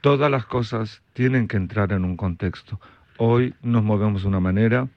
todas 0.02 0.30
las 0.30 0.46
cosas 0.46 1.02
tienen 1.14 1.48
que 1.48 1.58
entrar 1.58 1.94
en 1.94 2.04
un 2.04 2.18
contexto. 2.18 2.80
Hoy 3.18 3.54
nos 3.62 3.84
movemos 3.84 4.24
de 4.24 4.28
una 4.28 4.40
manera, 4.40 4.88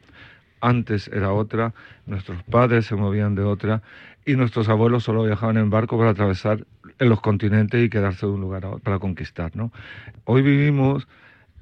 antes 0.60 1.08
era 1.08 1.32
otra, 1.32 1.74
nuestros 2.06 2.42
padres 2.44 2.86
se 2.86 2.96
movían 2.96 3.34
de 3.34 3.42
otra 3.42 3.82
y 4.24 4.34
nuestros 4.34 4.70
abuelos 4.70 5.04
solo 5.04 5.24
viajaban 5.24 5.58
en 5.58 5.68
barco 5.68 5.98
para 5.98 6.10
atravesar 6.10 6.66
los 6.98 7.20
continentes 7.20 7.84
y 7.84 7.90
quedarse 7.90 8.24
de 8.24 8.32
un 8.32 8.40
lugar 8.40 8.66
para 8.82 8.98
conquistar. 8.98 9.54
¿no? 9.54 9.70
Hoy 10.24 10.40
vivimos 10.40 11.06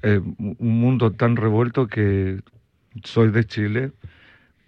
eh, 0.03 0.21
un 0.37 0.79
mundo 0.79 1.11
tan 1.11 1.35
revuelto 1.35 1.87
que 1.87 2.39
soy 3.03 3.31
de 3.31 3.43
Chile, 3.45 3.91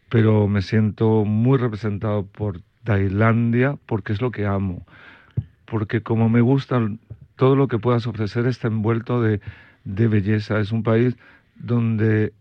pero 0.09 0.49
me 0.49 0.61
siento 0.61 1.23
muy 1.23 1.57
representado 1.57 2.25
por 2.25 2.59
Tailandia 2.83 3.77
porque 3.85 4.11
es 4.11 4.21
lo 4.21 4.31
que 4.31 4.45
amo, 4.45 4.85
porque 5.65 6.01
como 6.01 6.27
me 6.27 6.41
gusta 6.41 6.81
todo 7.35 7.55
lo 7.55 7.67
que 7.67 7.79
puedas 7.79 8.07
ofrecer 8.07 8.45
está 8.47 8.67
envuelto 8.67 9.21
de, 9.21 9.41
de 9.83 10.07
belleza, 10.07 10.59
es 10.59 10.71
un 10.71 10.83
país 10.83 11.15
donde 11.55 12.33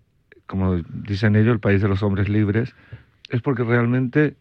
como 0.46 0.76
dicen 0.76 1.36
ellos, 1.36 1.54
el 1.54 1.60
país 1.60 1.80
de 1.82 1.88
los 1.88 2.02
hombres 2.02 2.28
libres, 2.28 2.74
es 3.30 3.40
porque 3.40 3.64
realmente 3.64 4.36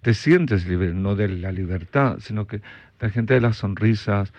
te 0.00 0.14
sientes 0.14 0.66
libre, 0.66 0.94
no 0.94 1.14
de 1.14 1.28
la 1.28 1.52
libertad, 1.52 2.18
sino 2.20 2.46
que 2.46 2.60
la 3.00 3.10
gente 3.10 3.34
de 3.34 3.40
las 3.40 3.58
sonrisas, 3.58 4.32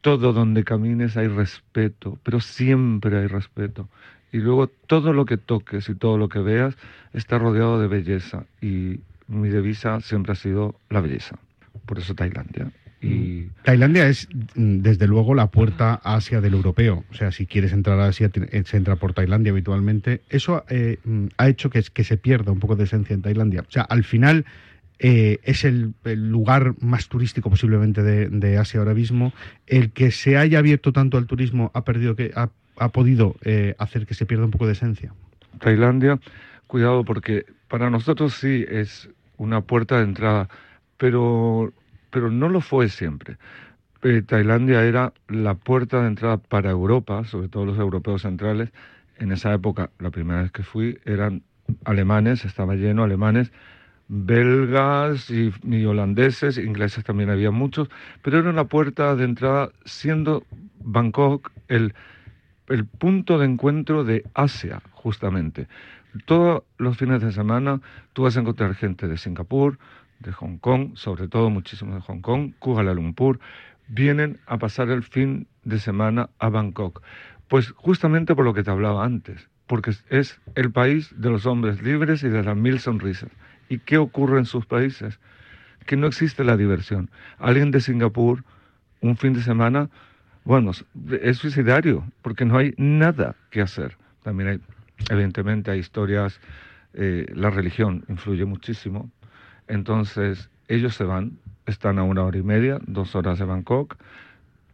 todo 0.00 0.32
donde 0.32 0.64
camines 0.64 1.16
hay 1.16 1.28
respeto, 1.28 2.18
pero 2.22 2.40
siempre 2.40 3.18
hay 3.18 3.26
respeto. 3.26 3.88
Y 4.32 4.38
luego 4.38 4.68
todo 4.68 5.12
lo 5.12 5.24
que 5.24 5.36
toques 5.36 5.88
y 5.88 5.94
todo 5.94 6.16
lo 6.16 6.28
que 6.28 6.38
veas 6.38 6.76
está 7.12 7.38
rodeado 7.38 7.80
de 7.80 7.88
belleza. 7.88 8.44
Y 8.60 9.00
mi 9.26 9.48
devisa 9.48 10.00
siempre 10.00 10.32
ha 10.32 10.36
sido 10.36 10.76
la 10.88 11.00
belleza. 11.00 11.36
Por 11.84 11.98
eso 11.98 12.14
Tailandia. 12.14 12.70
Y... 13.00 13.46
Tailandia 13.64 14.08
es, 14.08 14.28
mm, 14.54 14.80
desde 14.80 15.06
luego, 15.06 15.34
la 15.34 15.50
puerta 15.50 16.00
a 16.02 16.16
Asia 16.16 16.40
del 16.40 16.54
europeo. 16.54 17.04
O 17.10 17.14
sea, 17.14 17.32
si 17.32 17.46
quieres 17.46 17.72
entrar 17.72 17.98
a 17.98 18.06
Asia, 18.06 18.30
eh, 18.34 18.62
se 18.66 18.76
entra 18.76 18.96
por 18.96 19.14
Tailandia 19.14 19.52
habitualmente. 19.52 20.20
Eso 20.28 20.64
eh, 20.68 20.98
mm, 21.04 21.26
ha 21.36 21.48
hecho 21.48 21.70
que, 21.70 21.82
que 21.82 22.04
se 22.04 22.16
pierda 22.16 22.52
un 22.52 22.60
poco 22.60 22.76
de 22.76 22.84
esencia 22.84 23.14
en 23.14 23.22
Tailandia. 23.22 23.62
O 23.62 23.70
sea, 23.70 23.82
al 23.82 24.04
final 24.04 24.44
eh, 24.98 25.38
es 25.44 25.64
el, 25.64 25.94
lugar 26.04 26.74
más 26.80 27.08
turístico 27.08 27.48
posiblemente 27.48 28.02
de, 28.02 28.58
Asia 28.58 28.80
ahora 28.80 28.94
mismo. 28.94 29.32
El 29.66 29.92
que 29.92 30.10
se 30.10 30.36
haya 30.36 30.58
abierto 30.58 30.92
tanto 30.92 31.16
al 31.16 31.26
turismo 31.26 31.70
ha, 31.74 31.84
perdido 31.84 32.16
que, 32.16 32.32
ha, 32.34 32.88
podido 32.88 33.36
hacer 33.78 34.06
que 34.06 34.14
se 34.14 34.26
pierda 34.26 34.44
un 34.44 34.50
poco 34.50 34.66
de 34.66 34.72
esencia. 34.72 35.12
Tailandia, 35.58 36.18
cuidado 36.66 37.04
porque 37.04 37.46
para 37.68 37.88
nosotros 37.88 38.34
sí 38.34 38.64
es 38.68 39.08
una 39.36 39.62
puerta 39.62 39.98
de 39.98 40.04
entrada, 40.04 40.48
pero 40.98 41.72
pero 42.10 42.30
no 42.30 42.48
lo 42.48 42.60
fue 42.60 42.88
siempre. 42.88 43.38
Eh, 44.02 44.22
Tailandia 44.22 44.84
era 44.84 45.12
la 45.28 45.54
puerta 45.54 46.00
de 46.00 46.08
entrada 46.08 46.38
para 46.38 46.70
Europa, 46.70 47.24
sobre 47.24 47.48
todo 47.48 47.66
los 47.66 47.78
europeos 47.78 48.22
centrales. 48.22 48.70
En 49.18 49.32
esa 49.32 49.52
época, 49.52 49.90
la 49.98 50.10
primera 50.10 50.42
vez 50.42 50.52
que 50.52 50.62
fui, 50.62 50.98
eran 51.04 51.42
alemanes, 51.84 52.44
estaba 52.44 52.74
lleno 52.74 53.04
alemanes, 53.04 53.52
belgas 54.08 55.30
y, 55.30 55.52
holandeses, 55.84 56.58
ingleses 56.58 57.04
también 57.04 57.30
había 57.30 57.50
muchos, 57.52 57.88
pero 58.22 58.38
era 58.38 58.50
una 58.50 58.64
puerta 58.64 59.14
de 59.14 59.24
entrada 59.24 59.70
siendo 59.84 60.44
Bangkok 60.80 61.52
el, 61.68 61.94
el 62.68 62.86
punto 62.86 63.38
de 63.38 63.46
encuentro 63.46 64.02
de 64.02 64.24
Asia, 64.34 64.82
justamente. 64.92 65.68
Todos 66.24 66.64
los 66.76 66.96
fines 66.96 67.20
de 67.20 67.30
semana 67.30 67.80
tú 68.12 68.22
vas 68.24 68.36
a 68.36 68.40
encontrar 68.40 68.74
gente 68.74 69.06
de 69.06 69.16
Singapur, 69.16 69.78
de 70.20 70.32
Hong 70.32 70.58
Kong, 70.58 70.92
sobre 70.94 71.28
todo 71.28 71.50
muchísimos 71.50 71.94
de 71.96 72.00
Hong 72.02 72.20
Kong, 72.20 72.52
Kuala 72.58 72.94
Lumpur, 72.94 73.40
vienen 73.88 74.38
a 74.46 74.58
pasar 74.58 74.90
el 74.90 75.02
fin 75.02 75.48
de 75.64 75.78
semana 75.78 76.30
a 76.38 76.48
Bangkok. 76.48 77.02
Pues 77.48 77.72
justamente 77.72 78.34
por 78.34 78.44
lo 78.44 78.54
que 78.54 78.62
te 78.62 78.70
hablaba 78.70 79.04
antes, 79.04 79.48
porque 79.66 79.92
es 80.08 80.40
el 80.54 80.70
país 80.70 81.12
de 81.16 81.30
los 81.30 81.46
hombres 81.46 81.82
libres 81.82 82.22
y 82.22 82.28
de 82.28 82.42
las 82.42 82.56
mil 82.56 82.78
sonrisas. 82.78 83.30
¿Y 83.68 83.78
qué 83.78 83.98
ocurre 83.98 84.38
en 84.38 84.46
sus 84.46 84.66
países? 84.66 85.18
Que 85.86 85.96
no 85.96 86.06
existe 86.06 86.44
la 86.44 86.56
diversión. 86.56 87.10
Alguien 87.38 87.70
de 87.70 87.80
Singapur, 87.80 88.44
un 89.00 89.16
fin 89.16 89.32
de 89.32 89.42
semana, 89.42 89.88
bueno, 90.44 90.72
es 91.22 91.38
suicidario, 91.38 92.04
porque 92.22 92.44
no 92.44 92.58
hay 92.58 92.74
nada 92.76 93.36
que 93.50 93.60
hacer. 93.60 93.96
También 94.22 94.48
hay, 94.48 94.60
evidentemente, 95.08 95.70
hay 95.70 95.78
historias, 95.78 96.40
eh, 96.94 97.26
la 97.34 97.50
religión 97.50 98.04
influye 98.08 98.44
muchísimo, 98.44 99.10
entonces, 99.70 100.50
ellos 100.68 100.94
se 100.94 101.04
van, 101.04 101.38
están 101.66 101.98
a 101.98 102.02
una 102.02 102.24
hora 102.24 102.38
y 102.38 102.42
media, 102.42 102.78
dos 102.86 103.14
horas 103.14 103.38
de 103.38 103.44
Bangkok, 103.44 103.96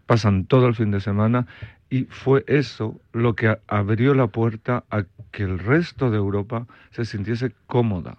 pasan 0.06 0.46
todo 0.46 0.66
el 0.66 0.74
fin 0.74 0.90
de 0.90 1.00
semana 1.00 1.46
y 1.90 2.04
fue 2.04 2.44
eso 2.46 2.98
lo 3.12 3.34
que 3.34 3.58
abrió 3.68 4.14
la 4.14 4.28
puerta 4.28 4.84
a 4.90 5.04
que 5.30 5.42
el 5.42 5.58
resto 5.58 6.10
de 6.10 6.16
Europa 6.16 6.66
se 6.90 7.04
sintiese 7.04 7.52
cómoda. 7.66 8.16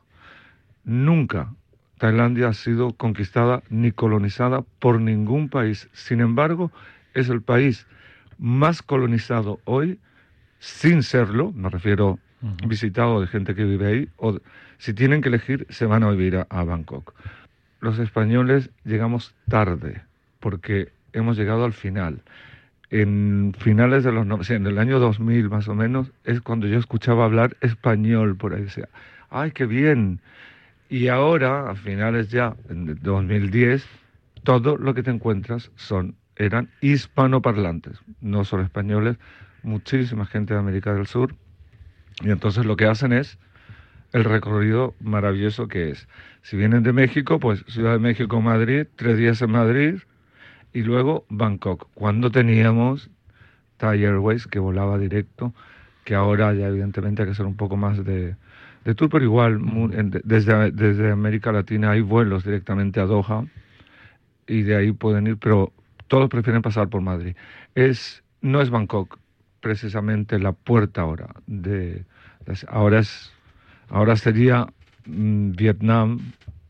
Nunca 0.83 1.49
Tailandia 1.97 2.49
ha 2.49 2.53
sido 2.53 2.93
conquistada 2.93 3.63
ni 3.69 3.91
colonizada 3.91 4.61
por 4.79 5.01
ningún 5.01 5.49
país. 5.49 5.89
Sin 5.93 6.21
embargo, 6.21 6.71
es 7.15 7.29
el 7.29 7.41
país 7.41 7.87
más 8.37 8.83
colonizado 8.83 9.59
hoy, 9.65 9.99
sin 10.59 11.01
serlo, 11.01 11.51
me 11.53 11.69
refiero 11.69 12.19
visitado 12.41 13.19
de 13.19 13.28
gente 13.28 13.56
que 13.56 13.63
vive 13.63 13.88
ahí, 13.88 14.10
o 14.17 14.39
si 14.78 14.93
tienen 14.93 15.21
que 15.21 15.30
elegir, 15.30 15.65
se 15.69 15.86
van 15.86 16.04
a 16.04 16.12
vivir 16.12 16.45
a, 16.50 16.63
Bangkok. 16.63 17.13
Los 17.80 18.00
españoles 18.00 18.69
llegamos 18.86 19.34
tarde, 19.50 20.02
porque 20.39 20.89
hemos 21.13 21.38
llegado 21.38 21.65
al 21.65 21.73
final. 21.73 22.21
En 22.89 23.54
finales 23.58 24.04
de 24.04 24.12
los... 24.12 24.50
en 24.50 24.65
el 24.67 24.78
año 24.78 25.00
2000 25.00 25.50
más 25.50 25.67
o 25.67 25.76
menos, 25.76 26.12
es 26.23 26.41
cuando 26.41 26.67
yo 26.67 26.78
escuchaba 26.78 27.26
hablar 27.26 27.58
español 27.62 28.38
por 28.38 28.54
ahí. 28.54 28.63
Decía, 28.63 28.88
¡ay, 29.30 29.52
qué 29.52 29.65
bien! 29.65 30.19
Y 30.89 31.10
ahora, 31.10 31.69
a 31.69 31.76
finales 31.76 32.30
ya, 32.30 32.56
en 32.69 32.97
2010, 33.02 33.86
todo 34.43 34.78
lo 34.78 34.93
que 34.93 35.04
te 35.04 35.12
encuentras 35.12 35.71
son 35.76 36.15
eran 36.38 36.69
hispanoparlantes, 36.82 38.00
no 38.21 38.45
solo 38.45 38.63
españoles, 38.63 39.17
muchísima 39.63 40.26
gente 40.26 40.54
de 40.54 40.60
América 40.60 40.93
del 40.93 41.08
Sur, 41.08 41.36
y 42.21 42.32
entonces 42.32 42.65
lo 42.65 42.75
que 42.75 42.86
hacen 42.86 43.13
es 43.13 43.38
el 44.13 44.23
recorrido 44.23 44.95
maravilloso 44.99 45.67
que 45.67 45.91
es. 45.91 46.08
Si 46.41 46.58
vienen 46.58 46.84
de 46.84 46.93
México, 46.93 47.39
pues 47.39 47.63
Ciudad 47.67 47.93
de 47.93 47.99
México, 47.99 48.41
Madrid, 48.41 48.88
tres 48.95 49.17
días 49.17 49.41
en 49.41 49.51
Madrid 49.51 49.95
y 50.73 50.82
luego 50.82 51.25
Bangkok. 51.30 51.89
Cuando 51.93 52.32
teníamos 52.32 53.10
Thai 53.77 54.06
Airways 54.06 54.47
que 54.47 54.60
volaba 54.60 54.97
directo, 54.97 55.53
que 56.03 56.15
ahora 56.15 56.53
ya 56.53 56.67
evidentemente 56.67 57.21
hay 57.21 57.27
que 57.27 57.32
hacer 57.34 57.45
un 57.45 57.58
poco 57.58 57.75
más 57.75 58.03
de, 58.03 58.36
de 58.86 58.95
tour, 58.95 59.10
pero 59.10 59.25
igual 59.25 59.60
desde, 60.23 60.71
desde 60.71 61.12
América 61.12 61.51
Latina 61.51 61.91
hay 61.91 62.01
vuelos 62.01 62.45
directamente 62.45 62.99
a 62.99 63.06
Doha 63.06 63.45
y 64.47 64.62
de 64.62 64.77
ahí 64.77 64.93
pueden 64.93 65.27
ir, 65.27 65.38
pero 65.38 65.73
todos 66.08 66.30
prefieren 66.30 66.62
pasar 66.62 66.88
por 66.88 67.01
Madrid. 67.01 67.36
Es, 67.75 68.23
no 68.41 68.62
es 68.62 68.69
Bangkok, 68.69 69.19
precisamente 69.67 70.39
la 70.39 70.53
puerta 70.53 71.01
ahora 71.01 71.27
de, 71.45 72.06
ahora 72.69 72.99
es 72.99 73.34
ahora 73.89 74.15
sería 74.15 74.65
mm, 75.06 75.51
Vietnam 75.51 76.19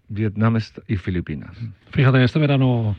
Vietnam 0.09 0.57
y 0.87 0.95
Filipinas. 0.95 1.55
Fíjate 1.91 2.23
este 2.23 2.39
verano 2.39 2.95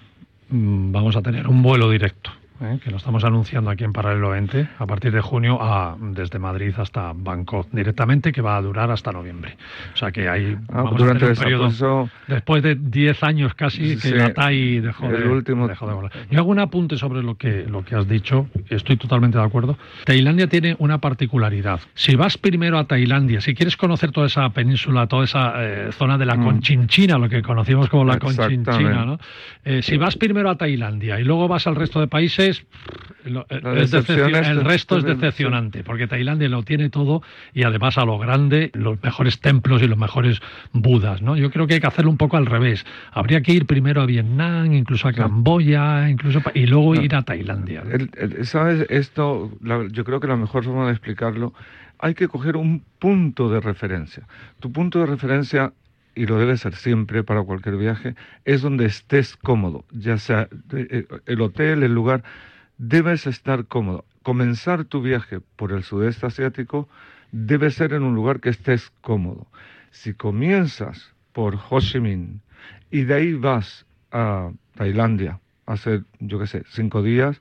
mm, 0.51 0.93
vamos 0.93 1.17
a 1.17 1.23
tener 1.23 1.49
un 1.49 1.63
vuelo 1.63 1.91
directo 1.91 2.31
¿eh? 2.61 2.79
que 2.83 2.90
lo 2.90 2.97
estamos 2.97 3.25
anunciando 3.25 3.71
aquí 3.71 3.85
en 3.85 3.92
Paralelo 3.92 4.31
20, 4.31 4.68
a 4.79 4.87
partir 4.87 5.12
de 5.12 5.21
junio 5.21 5.59
a, 5.61 5.97
desde 6.01 6.38
Madrid 6.38 6.73
hasta 6.77 7.12
Bangkok 7.14 7.68
directamente, 7.73 8.33
que 8.33 8.40
va 8.40 8.57
a 8.57 8.62
durar 8.62 8.90
hasta 8.90 9.12
noviembre. 9.12 9.57
O 9.94 9.97
sea 9.97 10.11
que 10.11 10.29
hay 10.29 10.57
ah, 10.68 10.83
vamos 10.83 10.99
durante 10.99 11.25
a 11.25 11.35
tener 11.35 11.61
un 11.61 11.73
periodo, 11.73 12.11
después 12.27 12.62
de 12.62 12.75
10 12.75 13.23
años 13.23 13.55
casi 13.55 13.97
que 13.99 14.11
la 14.11 14.33
TAI 14.33 14.81
dejó, 14.81 15.09
de, 15.09 15.29
último... 15.29 15.68
dejó 15.68 15.87
de 15.87 15.94
volar. 15.94 16.12
Yo 16.31 16.40
hago 16.40 16.51
un 16.51 16.59
apunte 16.59 16.97
sobre 16.97 17.23
lo 17.23 17.37
que, 17.37 17.64
lo 17.64 17.85
que 17.85 17.94
has 17.94 18.09
dicho, 18.09 18.49
estoy 18.68 18.97
totalmente 18.97 19.38
de 19.38 19.44
acuerdo. 19.44 19.79
Tailandia 20.05 20.49
tiene 20.49 20.77
una 20.79 20.99
particularidad. 20.99 21.81
Si 21.94 22.16
vas 22.16 22.38
primero 22.38 22.79
a 22.79 22.85
Tailandia, 22.85 23.40
si 23.40 23.55
quieres 23.55 23.77
conocer 23.77 24.11
toda 24.12 24.27
esa 24.27 24.49
península, 24.51 25.07
toda 25.07 25.25
esa 25.25 25.53
eh, 25.57 25.90
zona 25.92 26.18
de 26.18 26.27
la 26.27 26.37
mm. 26.37 26.44
Conchinchina, 26.44 27.18
lo 27.18 27.29
que 27.29 27.42
conocimos 27.42 27.88
como 27.88 28.05
la 28.05 28.18
Conchinchina, 28.18 29.05
¿no? 29.05 29.18
Eh, 29.64 29.83
si 29.83 29.97
vas 29.97 30.16
primero 30.16 30.51
a 30.51 30.57
Tailandia 30.57 31.21
y 31.21 31.25
luego 31.25 31.49
vas 31.49 31.66
al 31.66 31.77
resto 31.77 32.01
de 32.01 32.07
países, 32.09 32.48
el 33.25 34.65
resto 34.65 34.99
es 34.99 35.05
decepcionante, 35.05 35.85
porque 35.85 36.07
Tailandia 36.07 36.49
lo 36.49 36.63
tiene 36.63 36.91
todo 36.91 37.23
y 37.53 37.65
además 37.65 37.99
a 37.99 38.05
lo 38.05 38.19
grande, 38.19 38.71
los 38.75 39.03
mejores 39.03 39.41
templos 39.41 39.83
y 39.83 39.87
los 39.87 39.99
mejores 39.99 40.41
budas, 40.73 41.23
¿no? 41.23 41.37
Yo 41.37 41.51
creo 41.51 41.67
que 41.67 41.75
hay 41.75 41.81
que 41.81 41.87
hacerlo 41.87 42.11
un 42.11 42.17
poco 42.17 42.37
al 42.37 42.47
revés. 42.47 42.87
Habría 43.13 43.43
que 43.43 43.53
ir 43.53 43.67
primero 43.67 44.01
a 44.01 44.07
Vietnam, 44.07 44.73
incluso 44.73 45.09
a 45.09 45.13
Camboya, 45.13 46.09
incluso 46.09 46.41
y 46.55 46.67
luego 46.67 46.95
ir 46.95 47.15
a 47.15 47.23
Tailandia. 47.23 47.85
¿Sabes? 48.43 48.87
Esto, 48.89 49.51
yo 49.91 50.05
creo 50.05 50.21
que 50.21 50.27
la 50.27 50.37
mejor 50.37 50.65
forma 50.65 50.87
de 50.87 50.93
explicarlo, 50.93 51.53
hay 51.99 52.15
que 52.15 52.29
coger 52.29 52.57
un 52.57 52.85
punto 52.99 53.49
de 53.51 53.61
referencia. 53.61 54.27
Tu 54.61 54.73
punto 54.73 55.01
de 55.01 55.07
referencia 55.07 55.73
y 56.19 56.27
lo 56.27 56.37
debe 56.37 56.57
ser 56.57 56.75
siempre 56.75 57.23
para 57.23 57.45
cualquier 57.45 57.77
viaje, 57.77 58.17
es 58.45 58.63
donde 58.63 58.87
estés 58.87 59.37
cómodo, 59.37 59.85
ya 59.93 60.19
sea 60.19 60.49
eh, 60.73 61.07
el 61.27 61.41
hotel, 61.41 61.85
el 61.85 61.95
lugar, 61.95 62.25
debes 62.77 63.29
estar 63.29 63.67
cómodo. 63.67 64.05
comenzar 64.23 64.85
tu 64.85 65.01
viaje 65.01 65.41
por 65.55 65.71
el 65.73 65.85
sudeste 65.85 66.27
asiático 66.27 66.89
debe 67.31 67.71
ser 67.71 67.93
en 67.93 68.03
un 68.03 68.17
lugar 68.17 68.41
que 68.41 68.49
estés 68.49 68.91
cómodo. 69.01 69.47
Si 69.93 70.13
comienzas 70.13 71.15
por 71.33 71.57
Ho 71.71 71.81
Chi 71.81 72.01
Minh 72.01 72.41
y 72.91 73.05
de 73.05 73.15
ahí 73.15 73.35
vas 73.35 73.87
a 74.11 74.51
Tailandia 74.75 75.39
a 75.67 75.75
hacer, 75.75 76.03
yo 76.19 76.41
qué 76.41 76.49
sé, 76.49 76.65
cinco 76.69 77.01
días, 77.01 77.41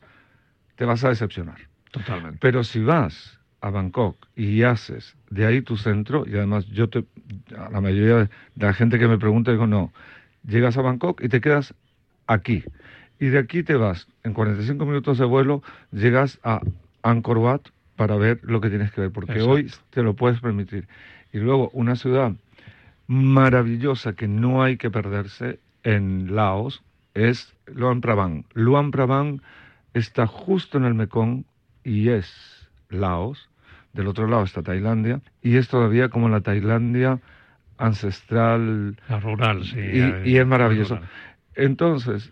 te 0.75 0.85
vas 0.85 1.03
a 1.03 1.09
decepcionar. 1.09 1.57
Totalmente. 1.91 2.37
Pero 2.41 2.63
si 2.63 2.79
vas 2.79 3.36
a 3.61 3.69
Bangkok 3.69 4.17
y 4.35 4.63
haces 4.63 5.15
de 5.29 5.45
ahí 5.45 5.61
tu 5.61 5.77
centro, 5.77 6.25
y 6.27 6.35
además 6.35 6.65
yo 6.67 6.89
te, 6.89 7.05
a 7.57 7.69
la 7.69 7.81
mayoría 7.81 8.15
de 8.17 8.29
la 8.55 8.73
gente 8.73 8.99
que 8.99 9.07
me 9.07 9.17
pregunta, 9.17 9.51
digo, 9.51 9.67
no, 9.67 9.91
llegas 10.47 10.77
a 10.77 10.81
Bangkok 10.81 11.21
y 11.23 11.29
te 11.29 11.41
quedas 11.41 11.73
aquí. 12.27 12.63
Y 13.19 13.27
de 13.27 13.39
aquí 13.39 13.63
te 13.63 13.75
vas, 13.75 14.07
en 14.23 14.33
45 14.33 14.85
minutos 14.85 15.17
de 15.17 15.25
vuelo, 15.25 15.63
llegas 15.91 16.39
a 16.43 16.61
Angkor 17.01 17.39
Wat 17.39 17.61
para 17.95 18.15
ver 18.15 18.39
lo 18.43 18.61
que 18.61 18.69
tienes 18.69 18.91
que 18.91 19.01
ver, 19.01 19.11
porque 19.11 19.33
Exacto. 19.33 19.51
hoy 19.51 19.71
te 19.89 20.03
lo 20.03 20.15
puedes 20.15 20.39
permitir. 20.39 20.87
Y 21.33 21.39
luego 21.39 21.69
una 21.73 21.95
ciudad 21.95 22.33
maravillosa 23.07 24.13
que 24.13 24.27
no 24.27 24.61
hay 24.61 24.77
que 24.77 24.91
perderse 24.91 25.59
en 25.83 26.35
Laos 26.35 26.83
es 27.13 27.55
Luang 27.65 28.01
Prabang. 28.01 28.45
Luang 28.53 28.91
Prabang 28.91 29.41
está 29.93 30.27
justo 30.27 30.77
en 30.77 30.83
el 30.83 30.93
Mekong 30.93 31.45
y 31.83 32.09
es 32.09 32.69
Laos. 32.89 33.46
Del 33.97 34.07
otro 34.07 34.27
lado 34.27 34.43
está 34.43 34.61
Tailandia 34.61 35.21
y 35.41 35.57
es 35.57 35.67
todavía 35.69 36.09
como 36.09 36.29
la 36.29 36.41
Tailandia 36.41 37.19
ancestral. 37.79 38.95
La 39.09 39.19
rural, 39.19 39.63
sí. 39.63 39.79
Y- 39.79 39.99
eh, 40.01 40.21
y 40.23 40.37
es 40.37 40.45
maravilloso. 40.45 40.99
Entonces, 41.55 42.31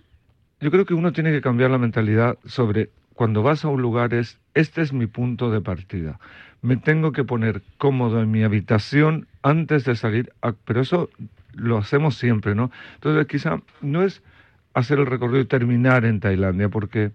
yo 0.59 0.69
creo 0.69 0.85
que 0.85 0.93
uno 0.93 1.11
tiene 1.11 1.31
que 1.31 1.41
cambiar 1.41 1.71
la 1.71 1.79
mentalidad 1.79 2.37
sobre 2.45 2.91
cuando 3.15 3.41
vas 3.41 3.65
a 3.65 3.69
un 3.69 3.81
lugar 3.81 4.13
es, 4.13 4.39
este 4.53 4.81
es 4.83 4.93
mi 4.93 5.07
punto 5.07 5.49
de 5.49 5.61
partida. 5.61 6.19
Me 6.61 6.77
tengo 6.77 7.11
que 7.11 7.23
poner 7.23 7.63
cómodo 7.77 8.21
en 8.21 8.29
mi 8.29 8.43
habitación 8.43 9.27
antes 9.41 9.85
de 9.85 9.95
salir, 9.95 10.31
a- 10.43 10.53
pero 10.53 10.81
eso 10.81 11.09
lo 11.53 11.77
hacemos 11.77 12.15
siempre, 12.15 12.53
¿no? 12.53 12.69
Entonces, 12.95 13.25
quizá 13.25 13.59
no 13.81 14.03
es 14.03 14.21
hacer 14.75 14.99
el 14.99 15.05
recorrido 15.07 15.39
y 15.41 15.45
terminar 15.45 16.05
en 16.05 16.19
Tailandia, 16.19 16.69
porque, 16.69 17.11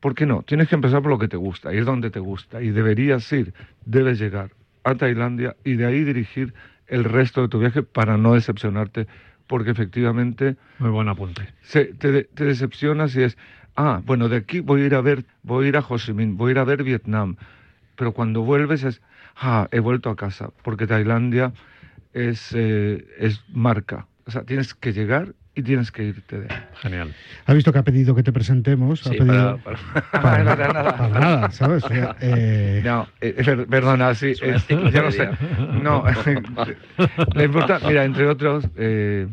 ¿por 0.00 0.14
qué 0.14 0.26
no? 0.26 0.42
Tienes 0.42 0.68
que 0.68 0.74
empezar 0.76 1.02
por 1.02 1.10
lo 1.10 1.18
que 1.18 1.28
te 1.28 1.36
gusta, 1.36 1.72
ir 1.74 1.84
donde 1.84 2.10
te 2.10 2.20
gusta, 2.20 2.62
y 2.62 2.70
deberías 2.70 3.30
ir, 3.32 3.52
debes 3.84 4.18
llegar 4.18 4.50
a 4.84 4.94
Tailandia 4.94 5.56
y 5.64 5.74
de 5.76 5.86
ahí 5.86 6.04
dirigir 6.04 6.54
el 6.86 7.04
resto 7.04 7.42
de 7.42 7.48
tu 7.48 7.58
viaje 7.58 7.82
para 7.82 8.16
no 8.16 8.34
decepcionarte, 8.34 9.06
porque 9.46 9.70
efectivamente 9.70 10.56
Muy 10.78 10.90
buen 10.90 11.08
apunte. 11.08 11.42
se- 11.62 11.86
te, 11.94 12.24
te 12.24 12.44
decepcionas 12.44 13.14
y 13.16 13.22
es, 13.24 13.36
ah, 13.76 14.00
bueno, 14.04 14.28
de 14.28 14.36
aquí 14.36 14.60
voy 14.60 14.82
a 14.82 14.86
ir 14.86 14.94
a 14.94 15.00
ver, 15.00 15.24
voy 15.42 15.66
a 15.66 15.68
ir 15.68 15.76
a 15.76 15.80
Ho 15.80 15.98
Chi 15.98 16.12
Minh, 16.12 16.36
voy 16.36 16.50
a 16.50 16.52
ir 16.52 16.58
a 16.58 16.64
ver 16.64 16.82
Vietnam, 16.82 17.36
pero 17.96 18.12
cuando 18.12 18.42
vuelves 18.42 18.84
es, 18.84 19.02
ah, 19.36 19.68
he 19.72 19.80
vuelto 19.80 20.10
a 20.10 20.16
casa, 20.16 20.50
porque 20.62 20.86
Tailandia 20.86 21.52
es, 22.12 22.52
eh, 22.54 23.06
es 23.18 23.44
marca, 23.48 24.06
o 24.26 24.30
sea, 24.30 24.44
tienes 24.44 24.74
que 24.74 24.92
llegar 24.92 25.34
y 25.58 25.62
tienes 25.62 25.90
que 25.90 26.04
irte 26.04 26.38
de 26.40 26.46
ahí. 26.54 26.60
Genial. 26.82 27.12
Ha 27.46 27.52
visto 27.52 27.72
que 27.72 27.78
ha 27.80 27.82
pedido 27.82 28.14
que 28.14 28.22
te 28.22 28.32
presentemos. 28.32 29.04
ha 29.06 29.10
Sí, 29.10 29.18
pedido... 29.18 29.58
para, 29.58 29.76
para, 30.12 30.22
para- 30.22 30.44
Nada, 30.44 30.72
nada. 30.72 30.96
para 30.96 31.18
nada, 31.20 31.50
¿sabes? 31.50 31.82
O 31.84 31.88
sea, 31.88 32.14
eh, 32.20 32.80
No, 32.84 33.08
eh, 33.20 33.42
per- 33.44 33.66
perdona, 33.66 34.14
sí, 34.14 34.34
eh, 34.40 34.56
ya 34.92 35.02
lo 35.02 35.10
sé. 35.10 35.28
No, 35.82 36.04
la 37.34 37.44
importante, 37.44 37.88
mira, 37.88 38.04
entre 38.04 38.26
otros... 38.26 38.68
eh, 38.76 39.26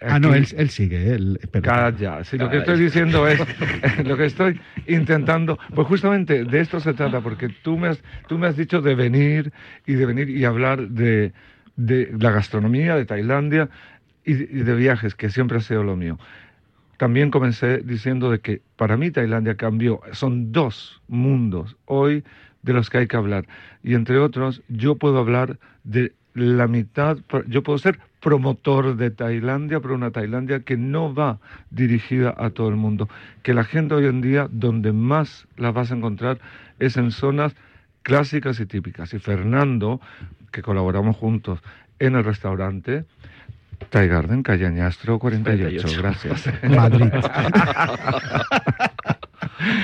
ah, 0.00 0.20
no, 0.20 0.28
aquí- 0.28 0.38
él, 0.38 0.46
él 0.56 0.70
sigue, 0.70 0.98
¿eh? 1.10 1.14
él. 1.14 1.40
Calla, 1.62 2.22
sí, 2.22 2.38
lo 2.38 2.48
que 2.48 2.58
estoy 2.58 2.78
diciendo 2.78 3.26
es, 3.26 3.40
lo 4.04 4.16
que 4.16 4.26
estoy 4.26 4.60
intentando, 4.86 5.58
pues 5.74 5.88
justamente 5.88 6.44
de 6.44 6.60
esto 6.60 6.78
se 6.78 6.94
trata, 6.94 7.20
porque 7.20 7.48
tú 7.48 7.76
me 7.76 7.88
has, 7.88 8.00
tú 8.28 8.38
me 8.38 8.46
has 8.46 8.56
dicho 8.56 8.80
de 8.80 8.94
venir 8.94 9.52
y 9.86 9.94
de 9.94 10.06
venir 10.06 10.30
y 10.30 10.44
hablar 10.44 10.88
de, 10.88 11.32
de 11.76 12.10
la 12.20 12.30
gastronomía 12.30 12.94
de 12.96 13.04
Tailandia 13.04 13.68
y, 14.24 14.32
y 14.32 14.62
de 14.62 14.74
viajes, 14.74 15.14
que 15.14 15.30
siempre 15.30 15.58
ha 15.58 15.60
sido 15.60 15.82
lo 15.82 15.96
mío. 15.96 16.18
También 16.96 17.30
comencé 17.30 17.78
diciendo 17.78 18.30
de 18.30 18.40
que 18.40 18.62
para 18.76 18.96
mí 18.96 19.10
Tailandia 19.10 19.56
cambió, 19.56 20.00
son 20.12 20.52
dos 20.52 21.02
mundos 21.08 21.76
hoy 21.86 22.22
de 22.62 22.72
los 22.72 22.90
que 22.90 22.98
hay 22.98 23.06
que 23.08 23.16
hablar. 23.16 23.46
Y 23.82 23.94
entre 23.94 24.18
otros, 24.18 24.62
yo 24.68 24.96
puedo 24.96 25.18
hablar 25.18 25.58
de 25.84 26.12
la 26.34 26.66
mitad, 26.66 27.18
yo 27.48 27.62
puedo 27.62 27.78
ser 27.78 27.98
promotor 28.20 28.96
de 28.96 29.10
Tailandia, 29.10 29.80
pero 29.80 29.94
una 29.94 30.12
Tailandia 30.12 30.60
que 30.60 30.76
no 30.76 31.12
va 31.12 31.40
dirigida 31.70 32.34
a 32.38 32.50
todo 32.50 32.68
el 32.68 32.76
mundo. 32.76 33.08
Que 33.42 33.52
la 33.52 33.64
gente 33.64 33.94
hoy 33.94 34.06
en 34.06 34.20
día, 34.20 34.48
donde 34.50 34.92
más 34.92 35.48
la 35.56 35.72
vas 35.72 35.90
a 35.90 35.96
encontrar, 35.96 36.38
es 36.78 36.96
en 36.96 37.10
zonas 37.10 37.54
clásicas 38.02 38.60
y 38.60 38.66
típicas. 38.66 39.12
Y 39.12 39.18
Fernando, 39.18 40.00
que 40.52 40.62
colaboramos 40.62 41.16
juntos 41.16 41.60
en 41.98 42.14
el 42.14 42.24
restaurante, 42.24 43.04
Thai 43.90 44.08
Garden, 44.08 44.42
calle 44.42 44.66
Añastro 44.66 45.18
48. 45.18 45.82
48. 46.00 46.02
Gracias. 46.02 46.62
Madrid. 46.70 47.10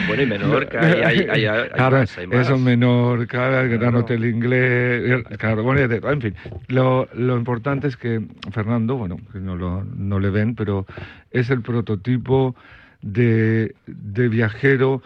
Bueno, 0.09 0.23
y 0.23 0.27
Menorca, 0.27 0.81
hay, 0.81 1.03
hay, 1.03 1.29
hay, 1.29 1.47
hay 1.47 1.69
claro, 1.71 1.99
más, 1.99 2.19
hay 2.19 2.27
más. 2.27 2.47
eso 2.47 2.59
Menorca, 2.59 3.61
el 3.61 3.79
Gran. 3.79 3.95
Hotel 3.95 4.25
Inglés, 4.25 5.03
el- 5.11 5.39
claro, 5.39 5.63
bueno, 5.63 5.81
en 5.83 6.21
fin, 6.21 6.35
lo, 6.69 7.09
lo 7.15 7.37
importante 7.37 7.87
es 7.87 7.97
que 7.97 8.27
Fernando, 8.51 8.97
bueno, 8.97 9.19
que 9.33 9.39
no, 9.39 9.55
lo, 9.57 9.85
no 9.85 10.19
le 10.19 10.31
ven, 10.31 10.55
pero 10.57 10.85
es 11.31 11.51
el 11.51 11.63
prototipo 11.63 12.57
de, 13.03 13.75
de 13.87 14.29
viajero 14.29 15.01